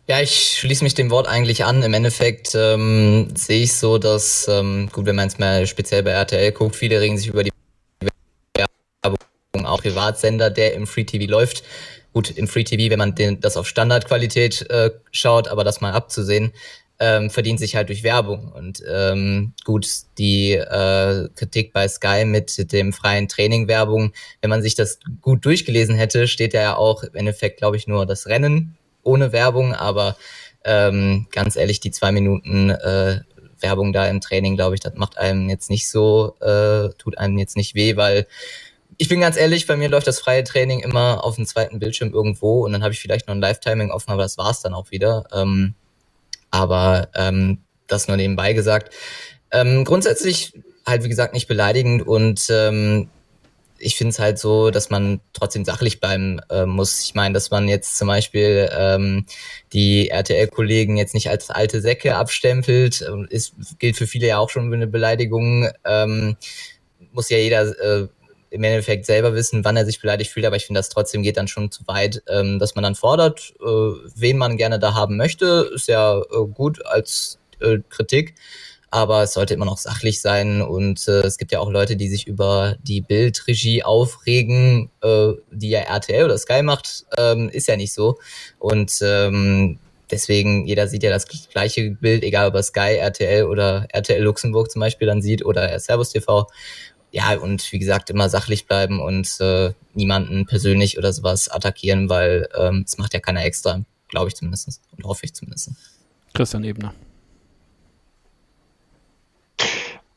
Ja, 0.09 0.21
ich 0.21 0.57
schließe 0.59 0.85
mich 0.85 0.93
dem 0.93 1.09
Wort 1.09 1.27
eigentlich 1.27 1.65
an. 1.65 1.83
Im 1.83 1.93
Endeffekt 1.93 2.55
ähm, 2.55 3.27
sehe 3.35 3.63
ich 3.63 3.73
so, 3.73 3.97
dass, 3.97 4.47
ähm, 4.47 4.89
gut, 4.93 5.05
wenn 5.05 5.17
man 5.17 5.27
es 5.27 5.37
mal 5.37 5.67
speziell 5.67 6.01
bei 6.01 6.11
RTL 6.11 6.53
guckt, 6.53 6.77
viele 6.77 7.01
regen 7.01 7.17
sich 7.17 7.27
über 7.27 7.43
die 7.43 7.51
Werbung 8.55 9.17
auch 9.65 9.81
Privatsender, 9.81 10.49
der 10.49 10.75
im 10.75 10.87
Free 10.87 11.03
TV 11.03 11.29
läuft. 11.29 11.63
Gut, 12.13 12.31
im 12.31 12.47
Free 12.47 12.63
TV, 12.63 12.89
wenn 12.89 12.99
man 12.99 13.15
den, 13.15 13.41
das 13.41 13.57
auf 13.57 13.67
Standardqualität 13.67 14.69
äh, 14.69 14.91
schaut, 15.11 15.49
aber 15.49 15.65
das 15.65 15.81
mal 15.81 15.91
abzusehen, 15.91 16.53
ähm, 16.99 17.29
verdient 17.29 17.59
sich 17.59 17.75
halt 17.75 17.89
durch 17.89 18.03
Werbung. 18.03 18.53
Und 18.53 18.81
ähm, 18.89 19.51
gut, 19.65 19.85
die 20.17 20.53
äh, 20.53 21.27
Kritik 21.35 21.73
bei 21.73 21.85
Sky 21.89 22.23
mit 22.23 22.71
dem 22.71 22.93
freien 22.93 23.27
Training 23.27 23.67
Werbung, 23.67 24.13
wenn 24.39 24.49
man 24.49 24.61
sich 24.61 24.75
das 24.75 24.99
gut 25.19 25.43
durchgelesen 25.43 25.95
hätte, 25.95 26.29
steht 26.29 26.53
ja 26.53 26.77
auch 26.77 27.03
im 27.03 27.13
Endeffekt, 27.15 27.57
glaube 27.57 27.75
ich, 27.75 27.87
nur 27.87 28.05
das 28.05 28.27
Rennen 28.27 28.77
ohne 29.07 29.31
Werbung, 29.31 29.73
aber 29.73 30.17
ähm, 30.63 31.27
ganz 31.31 31.55
ehrlich, 31.55 31.79
die 31.79 31.91
zwei 31.91 32.11
Minuten 32.11 32.69
äh, 32.69 33.21
Werbung 33.59 33.93
da 33.93 34.07
im 34.07 34.21
Training, 34.21 34.55
glaube 34.55 34.75
ich, 34.75 34.81
das 34.81 34.93
macht 34.95 35.17
einem 35.17 35.49
jetzt 35.49 35.69
nicht 35.69 35.89
so, 35.89 36.35
äh, 36.41 36.89
tut 36.97 37.17
einem 37.17 37.37
jetzt 37.37 37.55
nicht 37.55 37.73
weh, 37.73 37.95
weil 37.95 38.27
ich 38.97 39.09
bin 39.09 39.19
ganz 39.19 39.37
ehrlich, 39.37 39.67
bei 39.67 39.75
mir 39.75 39.89
läuft 39.89 40.07
das 40.07 40.19
freie 40.19 40.43
Training 40.43 40.79
immer 40.79 41.23
auf 41.23 41.35
dem 41.35 41.45
zweiten 41.45 41.79
Bildschirm 41.79 42.13
irgendwo 42.13 42.65
und 42.65 42.73
dann 42.73 42.83
habe 42.83 42.93
ich 42.93 42.99
vielleicht 42.99 43.27
noch 43.27 43.35
ein 43.35 43.41
Live-Timing 43.41 43.91
offen, 43.91 44.11
aber 44.11 44.23
das 44.23 44.37
war's 44.37 44.61
dann 44.61 44.73
auch 44.73 44.91
wieder. 44.91 45.25
Ähm, 45.33 45.75
aber 46.51 47.09
ähm, 47.15 47.59
das 47.87 48.07
nur 48.07 48.17
nebenbei 48.17 48.53
gesagt. 48.53 48.93
Ähm, 49.51 49.85
grundsätzlich 49.85 50.53
halt, 50.85 51.03
wie 51.03 51.09
gesagt, 51.09 51.33
nicht 51.33 51.47
beleidigend 51.47 52.05
und 52.05 52.47
ähm, 52.49 53.09
ich 53.79 53.95
finde 53.95 54.09
es 54.09 54.19
halt 54.19 54.39
so, 54.39 54.71
dass 54.71 54.89
man 54.89 55.21
trotzdem 55.33 55.65
sachlich 55.65 55.99
bleiben 55.99 56.39
äh, 56.49 56.65
muss. 56.65 57.01
Ich 57.03 57.15
meine, 57.15 57.33
dass 57.33 57.51
man 57.51 57.67
jetzt 57.67 57.97
zum 57.97 58.07
Beispiel 58.07 58.69
ähm, 58.71 59.25
die 59.73 60.09
RTL-Kollegen 60.09 60.97
jetzt 60.97 61.13
nicht 61.13 61.29
als 61.29 61.49
alte 61.49 61.81
Säcke 61.81 62.15
abstempelt, 62.15 63.05
ähm, 63.07 63.27
ist, 63.29 63.53
gilt 63.79 63.97
für 63.97 64.07
viele 64.07 64.27
ja 64.27 64.37
auch 64.39 64.49
schon 64.49 64.73
eine 64.73 64.87
Beleidigung. 64.87 65.69
Ähm, 65.85 66.37
muss 67.11 67.29
ja 67.29 67.37
jeder 67.37 67.63
äh, 67.79 68.07
im 68.49 68.63
Endeffekt 68.63 69.05
selber 69.05 69.33
wissen, 69.33 69.65
wann 69.65 69.77
er 69.77 69.85
sich 69.85 69.99
beleidigt 69.99 70.31
fühlt, 70.31 70.45
aber 70.45 70.55
ich 70.55 70.65
finde, 70.65 70.79
das 70.79 70.89
trotzdem 70.89 71.21
geht 71.21 71.37
dann 71.37 71.47
schon 71.47 71.71
zu 71.71 71.85
weit, 71.87 72.23
ähm, 72.27 72.59
dass 72.59 72.75
man 72.75 72.83
dann 72.83 72.95
fordert, 72.95 73.53
äh, 73.59 73.65
wen 74.15 74.37
man 74.37 74.57
gerne 74.57 74.79
da 74.79 74.93
haben 74.93 75.17
möchte, 75.17 75.69
ist 75.73 75.87
ja 75.87 76.19
äh, 76.19 76.47
gut 76.53 76.85
als 76.85 77.39
äh, 77.59 77.79
Kritik, 77.89 78.35
aber 78.97 79.23
es 79.23 79.33
sollte 79.33 79.53
immer 79.53 79.65
noch 79.65 79.77
sachlich 79.77 80.21
sein 80.21 80.61
und 80.61 81.07
äh, 81.07 81.21
es 81.21 81.37
gibt 81.37 81.51
ja 81.51 81.59
auch 81.59 81.69
Leute, 81.69 81.95
die 81.95 82.07
sich 82.09 82.27
über 82.27 82.75
die 82.81 83.01
Bildregie 83.01 83.83
aufregen, 83.83 84.89
äh, 85.01 85.33
die 85.51 85.69
ja 85.69 85.81
RTL 85.81 86.25
oder 86.25 86.37
Sky 86.37 86.63
macht, 86.63 87.05
ähm, 87.17 87.49
ist 87.49 87.67
ja 87.67 87.75
nicht 87.75 87.93
so 87.93 88.17
und 88.59 88.91
ähm, 89.01 89.79
deswegen, 90.09 90.65
jeder 90.65 90.87
sieht 90.87 91.03
ja 91.03 91.09
das 91.09 91.27
gleiche 91.27 91.91
Bild, 91.91 92.23
egal 92.23 92.47
ob 92.47 92.55
er 92.55 92.63
Sky, 92.63 92.97
RTL 92.97 93.43
oder 93.45 93.87
RTL 93.89 94.23
Luxemburg 94.23 94.71
zum 94.71 94.79
Beispiel 94.79 95.07
dann 95.07 95.21
sieht 95.21 95.45
oder 95.45 95.79
Servus 95.79 96.09
TV 96.09 96.47
ja, 97.11 97.35
und 97.37 97.71
wie 97.71 97.79
gesagt, 97.79 98.09
immer 98.09 98.29
sachlich 98.29 98.67
bleiben 98.67 98.99
und 98.99 99.39
äh, 99.39 99.73
niemanden 99.93 100.45
persönlich 100.45 100.97
oder 100.97 101.13
sowas 101.13 101.49
attackieren, 101.49 102.09
weil 102.09 102.49
ähm, 102.57 102.83
es 102.85 102.97
macht 102.97 103.13
ja 103.13 103.19
keiner 103.19 103.45
extra, 103.45 103.81
glaube 104.09 104.27
ich 104.27 104.35
zumindest 104.35 104.81
und 104.95 105.05
hoffe 105.05 105.25
ich 105.25 105.33
zumindest. 105.33 105.71
Christian 106.33 106.63
Ebner. 106.63 106.93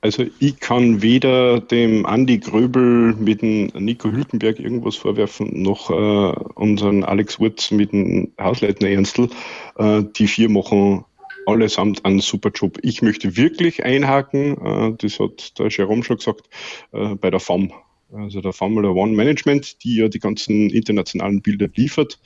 Also 0.03 0.25
ich 0.39 0.59
kann 0.61 1.03
weder 1.03 1.61
dem 1.61 2.07
Andi 2.07 2.39
Gröbel 2.39 3.15
mit 3.17 3.43
dem 3.43 3.67
Nico 3.79 4.11
Hülkenberg 4.11 4.59
irgendwas 4.59 4.97
vorwerfen, 4.97 5.63
noch 5.63 5.91
äh, 5.91 6.41
unseren 6.55 7.05
Alex 7.05 7.39
Wurz 7.39 7.71
mit 7.71 7.93
dem 7.93 8.33
Hausleitner 8.41 8.89
Ernstl. 8.89 9.29
Äh, 9.77 10.05
die 10.17 10.27
vier 10.27 10.49
machen 10.49 11.05
allesamt 11.45 12.05
einen 12.07 12.21
super 12.21 12.51
Job. 12.51 12.79
Ich 12.83 13.03
möchte 13.03 13.37
wirklich 13.37 13.85
einhaken, 13.85 14.57
äh, 14.65 14.95
das 14.97 15.21
hat 15.21 15.59
der 15.59 15.69
Jerome 15.69 16.03
schon 16.03 16.17
gesagt, 16.17 16.49
äh, 16.93 17.15
bei 17.17 17.31
der 17.31 17.41
FAM. 17.41 17.73
Also 18.13 18.41
der 18.41 18.53
Formula 18.53 18.89
One 18.89 19.13
Management, 19.13 19.85
die 19.85 19.97
ja 19.97 20.09
die 20.09 20.19
ganzen 20.19 20.71
internationalen 20.71 21.43
Bilder 21.43 21.69
liefert, 21.75 22.19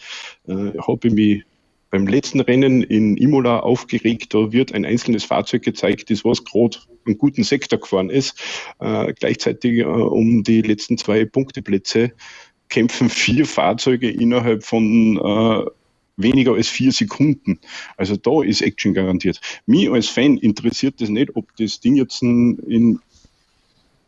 äh, 0.47 0.79
habe 0.79 1.09
ich 1.09 1.13
mich 1.13 1.45
beim 1.95 2.09
letzten 2.09 2.41
Rennen 2.41 2.83
in 2.83 3.17
Imola 3.17 3.61
aufgeregt. 3.61 4.35
Da 4.35 4.51
wird 4.51 4.75
ein 4.75 4.85
einzelnes 4.85 5.23
Fahrzeug 5.23 5.63
gezeigt, 5.63 6.11
das 6.11 6.25
was 6.25 6.45
gerade 6.45 6.79
einen 7.07 7.19
guten 7.19 7.45
Sektor 7.45 7.79
gefahren 7.79 8.11
ist. 8.11 8.37
Äh, 8.81 9.13
gleichzeitig 9.13 9.79
äh, 9.79 9.85
um 9.85 10.43
die 10.43 10.63
letzten 10.63 10.99
zwei 10.99 11.25
Punkteplätze 11.25 12.11
kämpfen 12.69 13.09
vier 13.11 13.47
Fahrzeuge 13.47 14.11
innerhalb 14.11 14.65
von 14.65 15.19
äh, 15.19 15.71
weniger 16.17 16.55
als 16.55 16.69
vier 16.69 16.91
Sekunden. 16.91 17.61
Also 17.97 18.17
da 18.17 18.43
ist 18.43 18.61
Action 18.61 18.93
garantiert. 18.93 19.41
Mir 19.65 19.93
als 19.93 20.09
Fan 20.09 20.37
interessiert 20.39 21.01
das 21.01 21.11
nicht, 21.11 21.37
ob 21.37 21.55
das 21.59 21.79
Ding 21.79 21.95
jetzt 21.95 22.23
in 22.23 22.99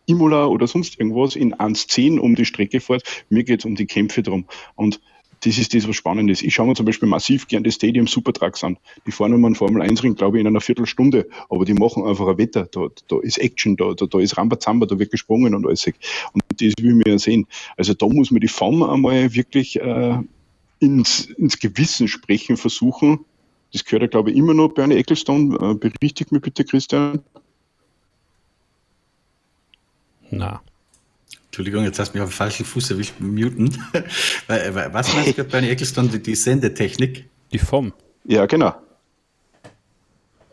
Imola 0.06 0.46
oder 0.46 0.66
sonst 0.66 0.98
irgendwas 0.98 1.36
in 1.36 1.54
1.10 1.54 2.18
um 2.18 2.34
die 2.34 2.46
Strecke 2.46 2.80
fährt. 2.80 3.04
Mir 3.28 3.44
geht 3.44 3.60
es 3.60 3.64
um 3.64 3.76
die 3.76 3.86
Kämpfe 3.86 4.24
drum. 4.24 4.46
Und 4.74 5.00
das 5.46 5.58
ist 5.58 5.72
das, 5.74 5.86
was 5.86 5.94
spannend 5.94 6.28
ist. 6.28 6.42
Ich 6.42 6.54
schaue 6.54 6.66
mir 6.66 6.74
zum 6.74 6.86
Beispiel 6.86 7.08
massiv 7.08 7.46
gern 7.46 7.62
die 7.62 7.70
Stadium 7.70 8.08
Supertrucks 8.08 8.64
an. 8.64 8.78
Die 9.06 9.12
fahren 9.12 9.32
um 9.32 9.44
einen 9.44 9.54
Formel 9.54 9.80
1 9.80 10.02
Ring, 10.02 10.16
glaube 10.16 10.38
ich, 10.38 10.40
in 10.40 10.48
einer 10.48 10.60
Viertelstunde. 10.60 11.28
Aber 11.48 11.64
die 11.64 11.74
machen 11.74 12.04
einfach 12.04 12.26
ein 12.26 12.36
Wetter. 12.36 12.66
Da, 12.72 12.88
da 13.06 13.20
ist 13.20 13.38
Action, 13.38 13.76
da, 13.76 13.94
da, 13.94 14.06
da 14.06 14.18
ist 14.18 14.36
Rambazamba, 14.36 14.86
da 14.86 14.98
wird 14.98 15.12
gesprungen 15.12 15.54
und 15.54 15.64
alles. 15.64 15.86
Und 15.86 16.42
das 16.60 16.72
will 16.80 16.94
mir 16.94 17.04
ja 17.06 17.18
sehen. 17.18 17.46
Also 17.76 17.94
da 17.94 18.08
muss 18.08 18.32
man 18.32 18.40
die 18.40 18.48
Form 18.48 18.82
einmal 18.82 19.32
wirklich 19.34 19.80
äh, 19.80 20.18
ins, 20.80 21.26
ins 21.26 21.60
Gewissen 21.60 22.08
sprechen 22.08 22.56
versuchen. 22.56 23.20
Das 23.72 23.84
gehört 23.84 24.02
ja, 24.02 24.08
glaube 24.08 24.32
ich, 24.32 24.36
immer 24.36 24.52
noch 24.52 24.74
Bernie 24.74 24.96
Ecclestone. 24.96 25.56
Äh, 25.60 25.74
berichtigt 25.74 26.32
mir 26.32 26.40
bitte, 26.40 26.64
Christian. 26.64 27.20
Na. 30.30 30.60
Entschuldigung, 31.56 31.84
jetzt 31.84 31.98
hast 31.98 32.12
du 32.12 32.18
mich 32.18 32.22
auf 32.22 32.28
den 32.28 32.36
falschen 32.36 32.66
Fuß 32.66 32.90
erwischt, 32.90 33.14
muten. 33.18 33.74
Was 34.46 35.14
meinst 35.14 35.38
du, 35.38 35.44
Bernie 35.44 35.70
Ecclestone, 35.70 36.10
die, 36.10 36.22
die 36.22 36.34
Sendetechnik? 36.34 37.30
Die 37.50 37.58
FOM. 37.58 37.94
Ja, 38.26 38.44
genau. 38.44 38.74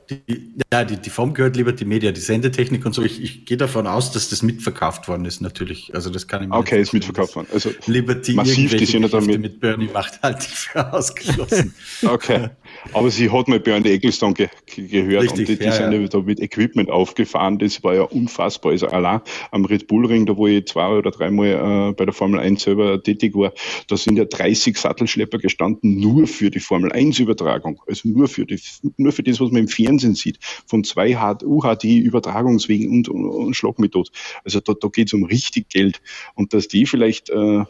Die, 0.09 0.55
ja, 0.71 0.83
die, 0.83 0.97
die 0.97 1.09
Form 1.09 1.33
gehört 1.33 1.55
lieber 1.55 1.71
die 1.71 1.85
Media, 1.85 2.11
die 2.11 2.19
Sendetechnik 2.19 2.85
und 2.85 2.93
so. 2.93 3.03
Ich, 3.03 3.21
ich 3.21 3.45
gehe 3.45 3.57
davon 3.57 3.87
aus, 3.87 4.11
dass 4.11 4.29
das 4.29 4.41
mitverkauft 4.43 5.07
worden 5.07 5.25
ist, 5.25 5.41
natürlich. 5.41 5.93
Also 5.95 6.09
das 6.09 6.27
kann 6.27 6.43
ich 6.43 6.49
mir 6.49 6.55
Okay, 6.55 6.81
ist 6.81 6.93
mitverkauft 6.93 7.35
worden. 7.35 7.47
Also 7.53 7.71
Liberty 7.85 8.33
massiv, 8.33 8.75
die 8.75 8.85
sind 8.85 9.03
ja 9.03 9.07
damit. 9.07 9.39
mit 9.39 9.59
Bernie 9.59 9.89
macht 9.93 10.21
halt 10.21 10.39
nicht 10.39 10.53
für 10.53 10.93
ausgeschlossen. 10.93 11.73
okay. 12.05 12.49
Aber 12.91 13.09
sie 13.09 13.31
hat 13.31 13.47
mal 13.47 13.59
Bernie 13.59 13.91
Ecclestone 13.91 14.33
ge 14.33 14.49
gehört 14.75 15.23
Richtig, 15.23 15.39
und 15.39 15.47
die, 15.47 15.57
die 15.57 15.63
ja, 15.65 15.71
sind 15.71 15.91
ja. 15.93 15.99
ja 15.99 16.07
da 16.07 16.19
mit 16.19 16.39
Equipment 16.39 16.89
aufgefahren. 16.89 17.59
Das 17.59 17.83
war 17.83 17.95
ja 17.95 18.03
unfassbar. 18.03 18.73
Also 18.73 18.87
allein 18.87 19.21
am 19.51 19.65
Red 19.65 19.87
Bull 19.87 20.05
Ring, 20.05 20.25
da 20.25 20.35
wo 20.35 20.47
ich 20.47 20.65
zwei 20.67 20.87
oder 20.89 21.11
dreimal 21.11 21.47
äh, 21.47 21.93
bei 21.93 22.05
der 22.05 22.13
Formel 22.13 22.39
1 22.39 22.63
selber 22.63 23.01
tätig 23.01 23.35
war, 23.35 23.53
da 23.87 23.97
sind 23.97 24.17
ja 24.17 24.25
30 24.25 24.77
Sattelschlepper 24.77 25.37
gestanden, 25.37 25.99
nur 25.99 26.27
für 26.27 26.49
die 26.49 26.59
Formel 26.59 26.91
1 26.91 27.19
Übertragung. 27.19 27.81
Also 27.87 28.09
nur 28.09 28.27
für 28.27 28.45
die, 28.45 28.59
nur 28.97 29.11
für 29.11 29.23
das, 29.23 29.39
was 29.39 29.51
man 29.51 29.61
im 29.61 29.67
Fernsehen 29.67 29.92
sieht. 29.99 30.39
Von 30.65 30.83
zwei 30.83 31.15
UHD-Übertragungswegen 31.15 32.89
und, 32.89 33.09
und, 33.09 33.25
und 33.25 33.53
Schlag 33.55 33.79
mit 33.79 33.93
tot. 33.93 34.11
Also 34.43 34.59
da, 34.59 34.73
da 34.73 34.87
geht 34.87 35.07
es 35.07 35.13
um 35.13 35.23
richtig 35.23 35.69
Geld. 35.69 36.01
Und 36.35 36.53
dass 36.53 36.67
die 36.67 36.85
vielleicht 36.85 37.29
äh, 37.29 37.63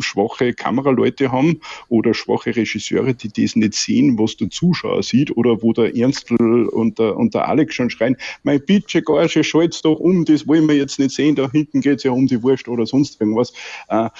schwache 0.00 0.54
Kameraleute 0.54 1.32
haben 1.32 1.60
oder 1.88 2.14
schwache 2.14 2.54
Regisseure, 2.54 3.14
die 3.14 3.28
das 3.28 3.56
nicht 3.56 3.74
sehen, 3.74 4.18
was 4.18 4.36
der 4.36 4.50
Zuschauer 4.50 5.02
sieht 5.02 5.36
oder 5.36 5.62
wo 5.62 5.72
der 5.72 5.96
Ernstl 5.96 6.66
und 6.66 6.98
der, 6.98 7.16
und 7.16 7.34
der 7.34 7.48
Alex 7.48 7.74
schon 7.74 7.90
schreien, 7.90 8.16
mein 8.42 8.64
Bitche, 8.64 9.02
Garsche, 9.02 9.44
schalt's 9.44 9.82
doch 9.82 9.98
um, 9.98 10.24
das 10.24 10.46
wollen 10.46 10.68
wir 10.68 10.76
jetzt 10.76 10.98
nicht 10.98 11.12
sehen, 11.12 11.36
da 11.36 11.50
hinten 11.50 11.80
geht's 11.80 12.02
ja 12.02 12.10
um 12.10 12.26
die 12.26 12.42
Wurst 12.42 12.68
oder 12.68 12.86
sonst 12.86 13.20
irgendwas. 13.20 13.52
Äh, 13.88 14.10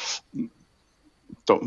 da, 1.47 1.61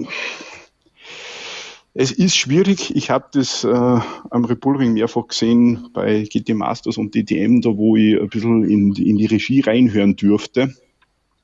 es 1.99 2.13
ist 2.13 2.37
schwierig. 2.37 2.95
Ich 2.95 3.09
habe 3.09 3.27
das 3.33 3.65
äh, 3.65 3.67
am 3.67 4.45
Repulring 4.45 4.93
mehrfach 4.93 5.27
gesehen 5.27 5.89
bei 5.91 6.23
GT 6.23 6.53
Masters 6.55 6.97
und 6.97 7.13
DTM, 7.13 7.59
da 7.59 7.75
wo 7.75 7.97
ich 7.97 8.17
ein 8.17 8.29
bisschen 8.29 8.63
in, 8.63 8.95
in 8.95 9.17
die 9.17 9.25
Regie 9.25 9.59
reinhören 9.59 10.15
durfte, 10.15 10.73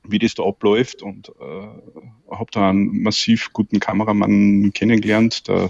wie 0.02 0.18
das 0.18 0.34
da 0.34 0.44
abläuft 0.44 1.02
und 1.02 1.28
äh, 1.28 2.34
habe 2.34 2.50
da 2.52 2.70
einen 2.70 3.02
massiv 3.02 3.52
guten 3.52 3.80
Kameramann 3.80 4.72
kennengelernt, 4.72 5.46
der 5.46 5.68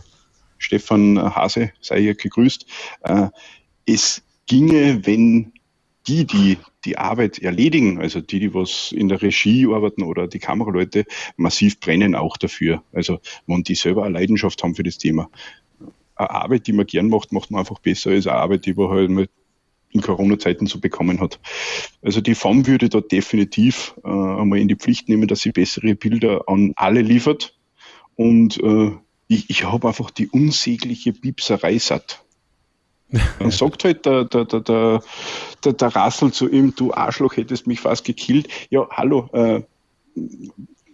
Stefan 0.57 1.19
Hase, 1.35 1.73
sei 1.81 2.03
hier 2.03 2.15
gegrüßt. 2.15 2.67
Äh, 3.01 3.31
es 3.87 4.23
ginge, 4.47 5.05
wenn 5.05 5.53
die, 6.07 6.27
die 6.27 6.59
die 6.87 6.97
Arbeit 6.97 7.41
erledigen, 7.41 8.01
also 8.01 8.21
die, 8.21 8.41
die 8.41 8.55
was 8.55 8.93
in 8.93 9.09
der 9.09 9.21
Regie 9.21 9.67
arbeiten 9.67 10.03
oder 10.03 10.29
die 10.29 10.39
Kameraleute, 10.39 11.05
massiv 11.37 11.81
brennen 11.81 12.15
auch 12.15 12.37
dafür. 12.37 12.83
Also 12.93 13.19
wenn 13.47 13.65
die 13.65 13.75
selber 13.75 14.05
eine 14.05 14.19
Leidenschaft 14.19 14.63
haben 14.63 14.75
für 14.75 14.85
das 14.85 14.99
Thema. 14.99 15.29
Eine 16.15 16.31
Arbeit, 16.31 16.67
die 16.67 16.73
man 16.73 16.87
gern 16.87 17.09
macht, 17.09 17.33
macht 17.33 17.51
man 17.51 17.61
einfach 17.61 17.81
besser 17.81 18.13
als 18.13 18.27
eine 18.27 18.39
Arbeit, 18.39 18.65
die 18.65 18.75
man 18.75 18.89
halt 18.89 19.11
mal 19.11 19.29
in 19.91 20.01
Corona-Zeiten 20.01 20.67
so 20.67 20.81
bekommen 20.81 21.21
hat. 21.21 21.41
Also 22.03 22.21
die 22.21 22.35
FAM 22.35 22.67
würde 22.67 22.89
da 22.89 23.01
definitiv 23.01 23.95
äh, 24.05 24.09
einmal 24.09 24.59
in 24.59 24.69
die 24.69 24.77
Pflicht 24.77 25.09
nehmen, 25.09 25.29
dass 25.29 25.41
sie 25.41 25.53
bessere 25.53 25.95
Bilder 25.95 26.49
an 26.49 26.73
alle 26.77 27.03
liefert. 27.03 27.57
Und 28.15 28.63
äh, 28.63 28.93
ich, 29.29 29.51
ich 29.51 29.65
habe 29.65 29.89
einfach 29.89 30.11
die 30.11 30.29
unsägliche 30.29 31.13
Piepserei 31.13 31.79
satt. 31.79 32.25
Dann 33.39 33.51
sagt 33.51 33.85
halt 33.85 34.05
der, 34.05 34.25
der, 34.25 34.45
der, 34.45 34.61
der, 34.61 35.03
der, 35.65 35.73
der 35.73 35.89
Rassel 35.97 36.33
zu 36.33 36.49
ihm, 36.49 36.75
du 36.75 36.93
Arschloch 36.93 37.37
hättest 37.37 37.67
mich 37.67 37.81
fast 37.81 38.05
gekillt. 38.05 38.49
Ja, 38.71 38.89
hallo, 38.91 39.29
äh, 39.33 39.63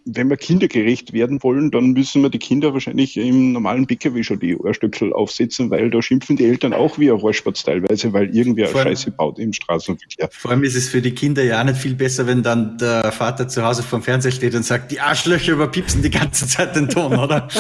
wenn 0.05 0.29
wir 0.29 0.37
kindergerecht 0.37 1.13
werden 1.13 1.43
wollen, 1.45 1.71
dann 1.71 1.93
müssen 1.93 2.23
wir 2.23 2.29
die 2.31 2.39
Kinder 2.41 2.73
wahrscheinlich 2.75 3.17
im 3.17 3.53
normalen 3.53 3.87
PKW 3.87 4.23
schon 4.25 4.41
die 4.41 4.57
Ohrstöckel 4.57 5.13
aufsetzen, 5.13 5.71
weil 5.71 5.91
da 5.91 6.03
schimpfen 6.03 6.37
die 6.37 6.45
Eltern 6.45 6.73
auch 6.73 6.99
wie 6.99 7.09
ein 7.09 7.17
Rohrspatz 7.17 7.63
teilweise, 7.63 8.13
weil 8.13 8.35
irgendwer 8.35 8.67
allem- 8.67 8.89
Scheiße 8.89 9.13
baut 9.13 9.39
im 9.39 9.53
Straßenverkehr. 9.53 10.29
Vor 10.33 10.51
allem 10.51 10.65
ist 10.65 10.75
es 10.75 10.89
für 10.89 11.01
die 11.01 11.15
Kinder 11.15 11.43
ja 11.45 11.61
auch 11.61 11.65
nicht 11.65 11.77
viel 11.77 11.95
besser, 11.95 12.27
wenn 12.27 12.43
dann 12.43 12.79
der 12.79 13.13
Vater 13.13 13.47
zu 13.47 13.65
Hause 13.65 13.83
vorm 13.85 14.03
Fernseher 14.03 14.33
steht 14.33 14.55
und 14.55 14.65
sagt, 14.65 14.91
die 14.91 15.01
Arschlöcher 15.01 15.53
überpiepsen 15.53 16.03
die 16.03 16.11
ganze 16.11 16.49
Zeit 16.49 16.75
den 16.75 16.89
Ton, 16.89 17.17
oder? 17.17 17.49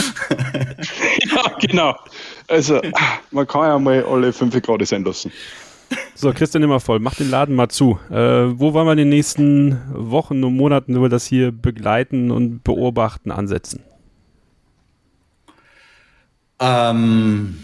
Ja, 1.34 1.56
genau. 1.60 1.94
Also, 2.52 2.82
ah, 2.82 3.18
man 3.30 3.46
kann 3.46 3.62
ja 3.62 3.78
mal 3.78 4.04
alle 4.04 4.30
fünf 4.30 4.60
Grad 4.60 4.86
sein 4.86 5.04
lassen. 5.04 5.32
So, 6.14 6.30
Christian 6.34 6.62
immer 6.62 6.80
voll, 6.80 6.98
mach 6.98 7.14
den 7.14 7.30
Laden 7.30 7.54
mal 7.54 7.70
zu. 7.70 7.98
Äh, 8.10 8.14
wo 8.14 8.74
wollen 8.74 8.86
wir 8.86 8.92
in 8.92 8.98
den 8.98 9.08
nächsten 9.08 9.80
Wochen 9.90 10.44
und 10.44 10.54
Monaten 10.54 10.94
über 10.94 11.08
das 11.08 11.24
hier 11.24 11.50
begleiten 11.50 12.30
und 12.30 12.62
beobachten 12.62 13.30
ansetzen? 13.30 13.82
Ähm, 16.60 17.58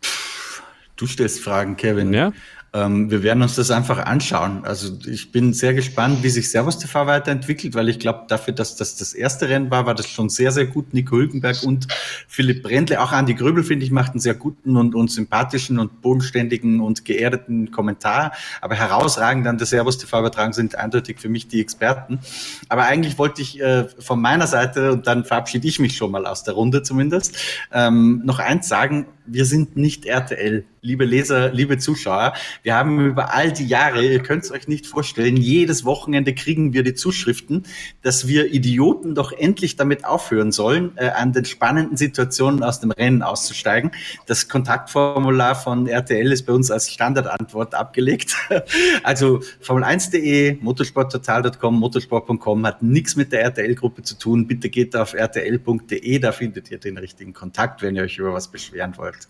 pff, 0.00 0.62
du 0.94 1.06
stellst 1.08 1.40
Fragen, 1.40 1.76
Kevin. 1.76 2.14
Ja? 2.14 2.32
Ähm, 2.72 3.10
wir 3.10 3.24
werden 3.24 3.42
uns 3.42 3.56
das 3.56 3.72
einfach 3.72 3.98
anschauen. 3.98 4.64
Also 4.64 4.96
ich 5.06 5.32
bin 5.32 5.52
sehr 5.52 5.74
gespannt, 5.74 6.22
wie 6.22 6.28
sich 6.28 6.50
Servus 6.50 6.78
TV 6.78 7.06
weiterentwickelt, 7.06 7.74
weil 7.74 7.88
ich 7.88 7.98
glaube, 7.98 8.26
dafür, 8.28 8.54
dass 8.54 8.76
das 8.76 8.96
das 8.96 9.12
erste 9.12 9.48
Rennen 9.48 9.72
war, 9.72 9.86
war 9.86 9.94
das 9.94 10.08
schon 10.08 10.28
sehr, 10.28 10.52
sehr 10.52 10.66
gut. 10.66 10.94
Nico 10.94 11.16
Hülkenberg 11.16 11.64
und 11.64 11.88
Philipp 12.28 12.62
Brendle, 12.62 13.00
auch 13.00 13.10
Andi 13.10 13.34
Gröbel, 13.34 13.64
finde 13.64 13.84
ich, 13.84 13.90
macht 13.90 14.12
einen 14.12 14.20
sehr 14.20 14.34
guten 14.34 14.76
und, 14.76 14.94
und 14.94 15.10
sympathischen 15.10 15.80
und 15.80 16.00
bodenständigen 16.00 16.80
und 16.80 17.04
geerdeten 17.04 17.72
Kommentar. 17.72 18.32
Aber 18.60 18.76
herausragend 18.76 19.48
an 19.48 19.58
der 19.58 19.66
Servus 19.66 19.98
TV 19.98 20.20
übertragen 20.20 20.52
sind 20.52 20.76
eindeutig 20.76 21.18
für 21.18 21.28
mich 21.28 21.48
die 21.48 21.60
Experten. 21.60 22.20
Aber 22.68 22.84
eigentlich 22.84 23.18
wollte 23.18 23.42
ich 23.42 23.60
äh, 23.60 23.88
von 23.98 24.20
meiner 24.20 24.46
Seite, 24.46 24.92
und 24.92 25.08
dann 25.08 25.24
verabschiede 25.24 25.66
ich 25.66 25.80
mich 25.80 25.96
schon 25.96 26.12
mal 26.12 26.24
aus 26.24 26.44
der 26.44 26.54
Runde 26.54 26.84
zumindest, 26.84 27.36
ähm, 27.72 28.22
noch 28.24 28.38
eins 28.38 28.68
sagen, 28.68 29.06
wir 29.26 29.44
sind 29.44 29.76
nicht 29.76 30.06
RTL, 30.06 30.64
liebe 30.82 31.04
Leser, 31.04 31.52
liebe 31.52 31.78
Zuschauer. 31.78 32.32
Wir 32.62 32.74
haben 32.74 33.06
über 33.06 33.34
all 33.34 33.52
die 33.52 33.66
Jahre, 33.66 34.04
ihr 34.04 34.22
könnt 34.22 34.44
es 34.44 34.50
euch 34.50 34.68
nicht 34.68 34.86
vorstellen, 34.86 35.36
jedes 35.36 35.84
Wochenende 35.84 36.34
kriegen 36.34 36.72
wir 36.72 36.82
die 36.82 36.94
Zuschriften, 36.94 37.64
dass 38.02 38.26
wir 38.26 38.52
Idioten 38.52 39.14
doch 39.14 39.32
endlich 39.32 39.76
damit 39.76 40.04
aufhören 40.04 40.52
sollen, 40.52 40.92
äh, 40.96 41.08
an 41.08 41.32
den 41.32 41.44
spannenden 41.44 41.96
Situationen 41.96 42.62
aus 42.62 42.80
dem 42.80 42.90
Rennen 42.90 43.22
auszusteigen. 43.22 43.90
Das 44.26 44.48
Kontaktformular 44.48 45.54
von 45.54 45.86
RTL 45.86 46.32
ist 46.32 46.46
bei 46.46 46.52
uns 46.52 46.70
als 46.70 46.90
Standardantwort 46.90 47.74
abgelegt. 47.74 48.36
Also 49.02 49.40
Formel1.de, 49.62 50.58
motorsporttotal.com, 50.60 51.78
motorsport.com 51.78 52.66
hat 52.66 52.82
nichts 52.82 53.16
mit 53.16 53.32
der 53.32 53.42
RTL-Gruppe 53.42 54.02
zu 54.02 54.16
tun. 54.18 54.46
Bitte 54.46 54.68
geht 54.68 54.94
auf 54.94 55.14
rtl.de, 55.14 56.18
da 56.18 56.32
findet 56.32 56.70
ihr 56.70 56.78
den 56.78 56.98
richtigen 56.98 57.32
Kontakt, 57.32 57.82
wenn 57.82 57.96
ihr 57.96 58.02
euch 58.02 58.18
über 58.18 58.32
was 58.32 58.48
beschweren 58.48 58.96
wollt. 58.96 59.28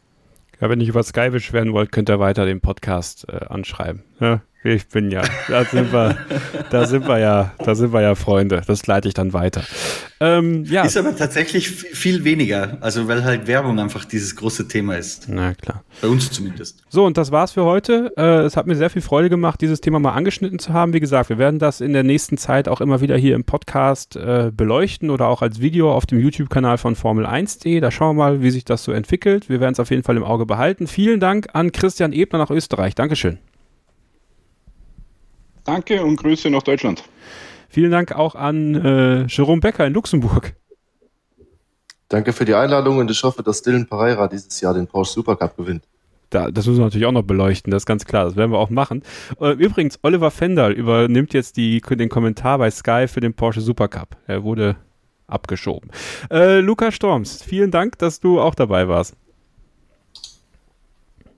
Ja, 0.60 0.68
wenn 0.68 0.80
ihr 0.80 0.88
über 0.88 1.02
Sky 1.02 1.30
beschweren 1.30 1.72
wollt, 1.72 1.90
könnt 1.90 2.10
ihr 2.10 2.20
weiter 2.20 2.44
den 2.44 2.60
Podcast 2.60 3.26
äh, 3.28 3.46
anschreiben. 3.46 4.02
Ja, 4.20 4.42
ich 4.62 4.86
bin 4.88 5.10
ja, 5.10 5.22
da 5.48 5.64
sind 5.64 5.92
wir, 5.92 6.16
da 6.70 6.86
sind 6.86 7.08
wir 7.08 7.18
ja, 7.18 7.52
da 7.58 7.74
sind 7.74 7.92
wir 7.92 8.02
ja 8.02 8.14
Freunde. 8.14 8.62
Das 8.66 8.86
leite 8.86 9.08
ich 9.08 9.14
dann 9.14 9.32
weiter. 9.32 9.62
Ähm, 10.22 10.64
ja, 10.64 10.82
Ist 10.82 10.98
aber 10.98 11.16
tatsächlich 11.16 11.70
viel 11.70 12.24
weniger, 12.24 12.76
also 12.82 13.08
weil 13.08 13.24
halt 13.24 13.46
Werbung 13.46 13.78
einfach 13.78 14.04
dieses 14.04 14.36
große 14.36 14.68
Thema 14.68 14.96
ist. 14.96 15.28
na 15.30 15.54
klar. 15.54 15.82
Bei 16.02 16.08
uns 16.08 16.30
zumindest. 16.30 16.82
So, 16.90 17.06
und 17.06 17.16
das 17.16 17.32
war's 17.32 17.52
für 17.52 17.64
heute. 17.64 18.12
Äh, 18.18 18.40
es 18.42 18.54
hat 18.54 18.66
mir 18.66 18.76
sehr 18.76 18.90
viel 18.90 19.00
Freude 19.00 19.30
gemacht, 19.30 19.62
dieses 19.62 19.80
Thema 19.80 19.98
mal 19.98 20.12
angeschnitten 20.12 20.58
zu 20.58 20.74
haben. 20.74 20.92
Wie 20.92 21.00
gesagt, 21.00 21.30
wir 21.30 21.38
werden 21.38 21.58
das 21.58 21.80
in 21.80 21.94
der 21.94 22.02
nächsten 22.02 22.36
Zeit 22.36 22.68
auch 22.68 22.82
immer 22.82 23.00
wieder 23.00 23.16
hier 23.16 23.34
im 23.34 23.44
Podcast 23.44 24.16
äh, 24.16 24.50
beleuchten 24.54 25.08
oder 25.08 25.28
auch 25.28 25.40
als 25.40 25.60
Video 25.60 25.90
auf 25.90 26.04
dem 26.04 26.20
YouTube-Kanal 26.20 26.76
von 26.76 26.96
Formel1.de. 26.96 27.80
Da 27.80 27.90
schauen 27.90 28.16
wir 28.16 28.24
mal, 28.24 28.42
wie 28.42 28.50
sich 28.50 28.66
das 28.66 28.84
so 28.84 28.92
entwickelt. 28.92 29.48
Wir 29.48 29.60
werden 29.60 29.72
es 29.72 29.80
auf 29.80 29.88
jeden 29.88 30.02
Fall 30.02 30.18
im 30.18 30.24
Auge 30.24 30.44
behalten. 30.44 30.86
Vielen 30.86 31.18
Dank 31.18 31.48
an 31.54 31.72
Christian 31.72 32.12
Ebner 32.12 32.40
nach 32.40 32.50
Österreich. 32.50 32.94
Dankeschön. 32.94 33.38
Danke 35.64 36.02
und 36.02 36.16
Grüße 36.16 36.50
nach 36.50 36.62
Deutschland. 36.62 37.02
Vielen 37.68 37.90
Dank 37.90 38.12
auch 38.12 38.34
an 38.34 38.74
äh, 38.74 39.26
Jerome 39.26 39.60
Becker 39.60 39.86
in 39.86 39.92
Luxemburg. 39.92 40.54
Danke 42.08 42.32
für 42.32 42.44
die 42.44 42.54
Einladung 42.54 42.98
und 42.98 43.10
ich 43.10 43.22
hoffe, 43.22 43.44
dass 43.44 43.62
Dylan 43.62 43.86
Pereira 43.86 44.26
dieses 44.26 44.60
Jahr 44.60 44.74
den 44.74 44.88
Porsche 44.88 45.12
Supercup 45.12 45.56
gewinnt. 45.56 45.84
Da, 46.30 46.50
das 46.50 46.66
müssen 46.66 46.78
wir 46.78 46.84
natürlich 46.84 47.06
auch 47.06 47.12
noch 47.12 47.22
beleuchten, 47.22 47.70
das 47.70 47.82
ist 47.82 47.86
ganz 47.86 48.04
klar, 48.04 48.24
das 48.24 48.36
werden 48.36 48.52
wir 48.52 48.58
auch 48.58 48.70
machen. 48.70 49.02
Äh, 49.40 49.52
übrigens, 49.52 49.98
Oliver 50.02 50.30
Fendal 50.30 50.72
übernimmt 50.72 51.34
jetzt 51.34 51.56
die, 51.56 51.80
den 51.80 52.08
Kommentar 52.08 52.58
bei 52.58 52.70
Sky 52.70 53.06
für 53.08 53.20
den 53.20 53.34
Porsche 53.34 53.60
Supercup. 53.60 54.16
Er 54.26 54.42
wurde 54.42 54.76
abgeschoben. 55.26 55.90
Äh, 56.30 56.60
Lukas 56.60 56.94
Storms, 56.94 57.42
vielen 57.42 57.70
Dank, 57.70 57.98
dass 57.98 58.20
du 58.20 58.40
auch 58.40 58.54
dabei 58.54 58.88
warst. 58.88 59.14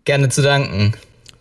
Gerne 0.05 0.31
zu 0.31 0.43
danken. 0.43 0.95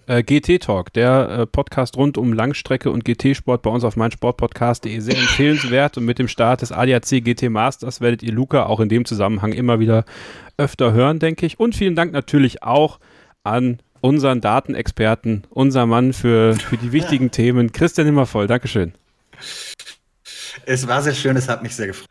Äh, 0.08 0.24
GT 0.24 0.64
Talk, 0.64 0.92
der 0.94 1.30
äh, 1.30 1.46
Podcast 1.46 1.96
rund 1.96 2.18
um 2.18 2.34
Langstrecke 2.34 2.90
und 2.90 3.06
GT-Sport 3.06 3.62
bei 3.62 3.70
uns 3.70 3.84
auf 3.84 3.96
meinsportpodcast.de 3.96 5.00
sehr 5.00 5.18
empfehlenswert 5.18 5.98
und 5.98 6.06
mit 6.06 6.18
dem 6.18 6.28
Start 6.28 6.62
des 6.62 6.72
ADAC 6.72 7.24
GT 7.24 7.50
Masters 7.50 8.02
werdet 8.02 8.24
ihr 8.24 8.32
Luca 8.32 8.66
auch 8.66 8.80
in 8.80 8.90
dem 8.90 9.06
Zusammenhang 9.06 9.54
immer 9.54 9.80
wieder 9.80 10.06
öfter 10.58 10.94
hören, 10.94 11.20
denke 11.20 11.46
ich. 11.46 11.60
Und 11.60 11.76
vielen 11.76 11.96
Dank 11.96 12.14
natürlich 12.14 12.64
auch 12.64 13.00
an 13.44 13.80
unseren 14.02 14.42
Datenexperten, 14.42 15.46
unser 15.52 15.86
Mann 15.86 16.14
für, 16.14 16.56
für 16.56 16.78
die 16.78 16.92
wichtigen 16.92 17.30
Themen, 17.30 17.72
Christian 17.72 18.08
Immervoll. 18.08 18.48
Dankeschön. 18.48 18.94
Es 20.66 20.88
war 20.88 21.02
sehr 21.04 21.14
schön, 21.14 21.38
es 21.38 21.48
hat 21.48 21.62
mich 21.62 21.76
sehr 21.76 21.88
gefreut. 21.88 22.08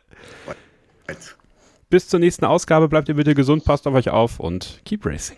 Bis 1.89 2.07
zur 2.07 2.21
nächsten 2.21 2.45
Ausgabe 2.45 2.87
bleibt 2.87 3.09
ihr 3.09 3.15
bitte 3.15 3.35
gesund, 3.35 3.65
passt 3.65 3.85
auf 3.85 3.93
euch 3.93 4.09
auf 4.09 4.39
und 4.39 4.79
keep 4.85 5.05
racing. 5.05 5.37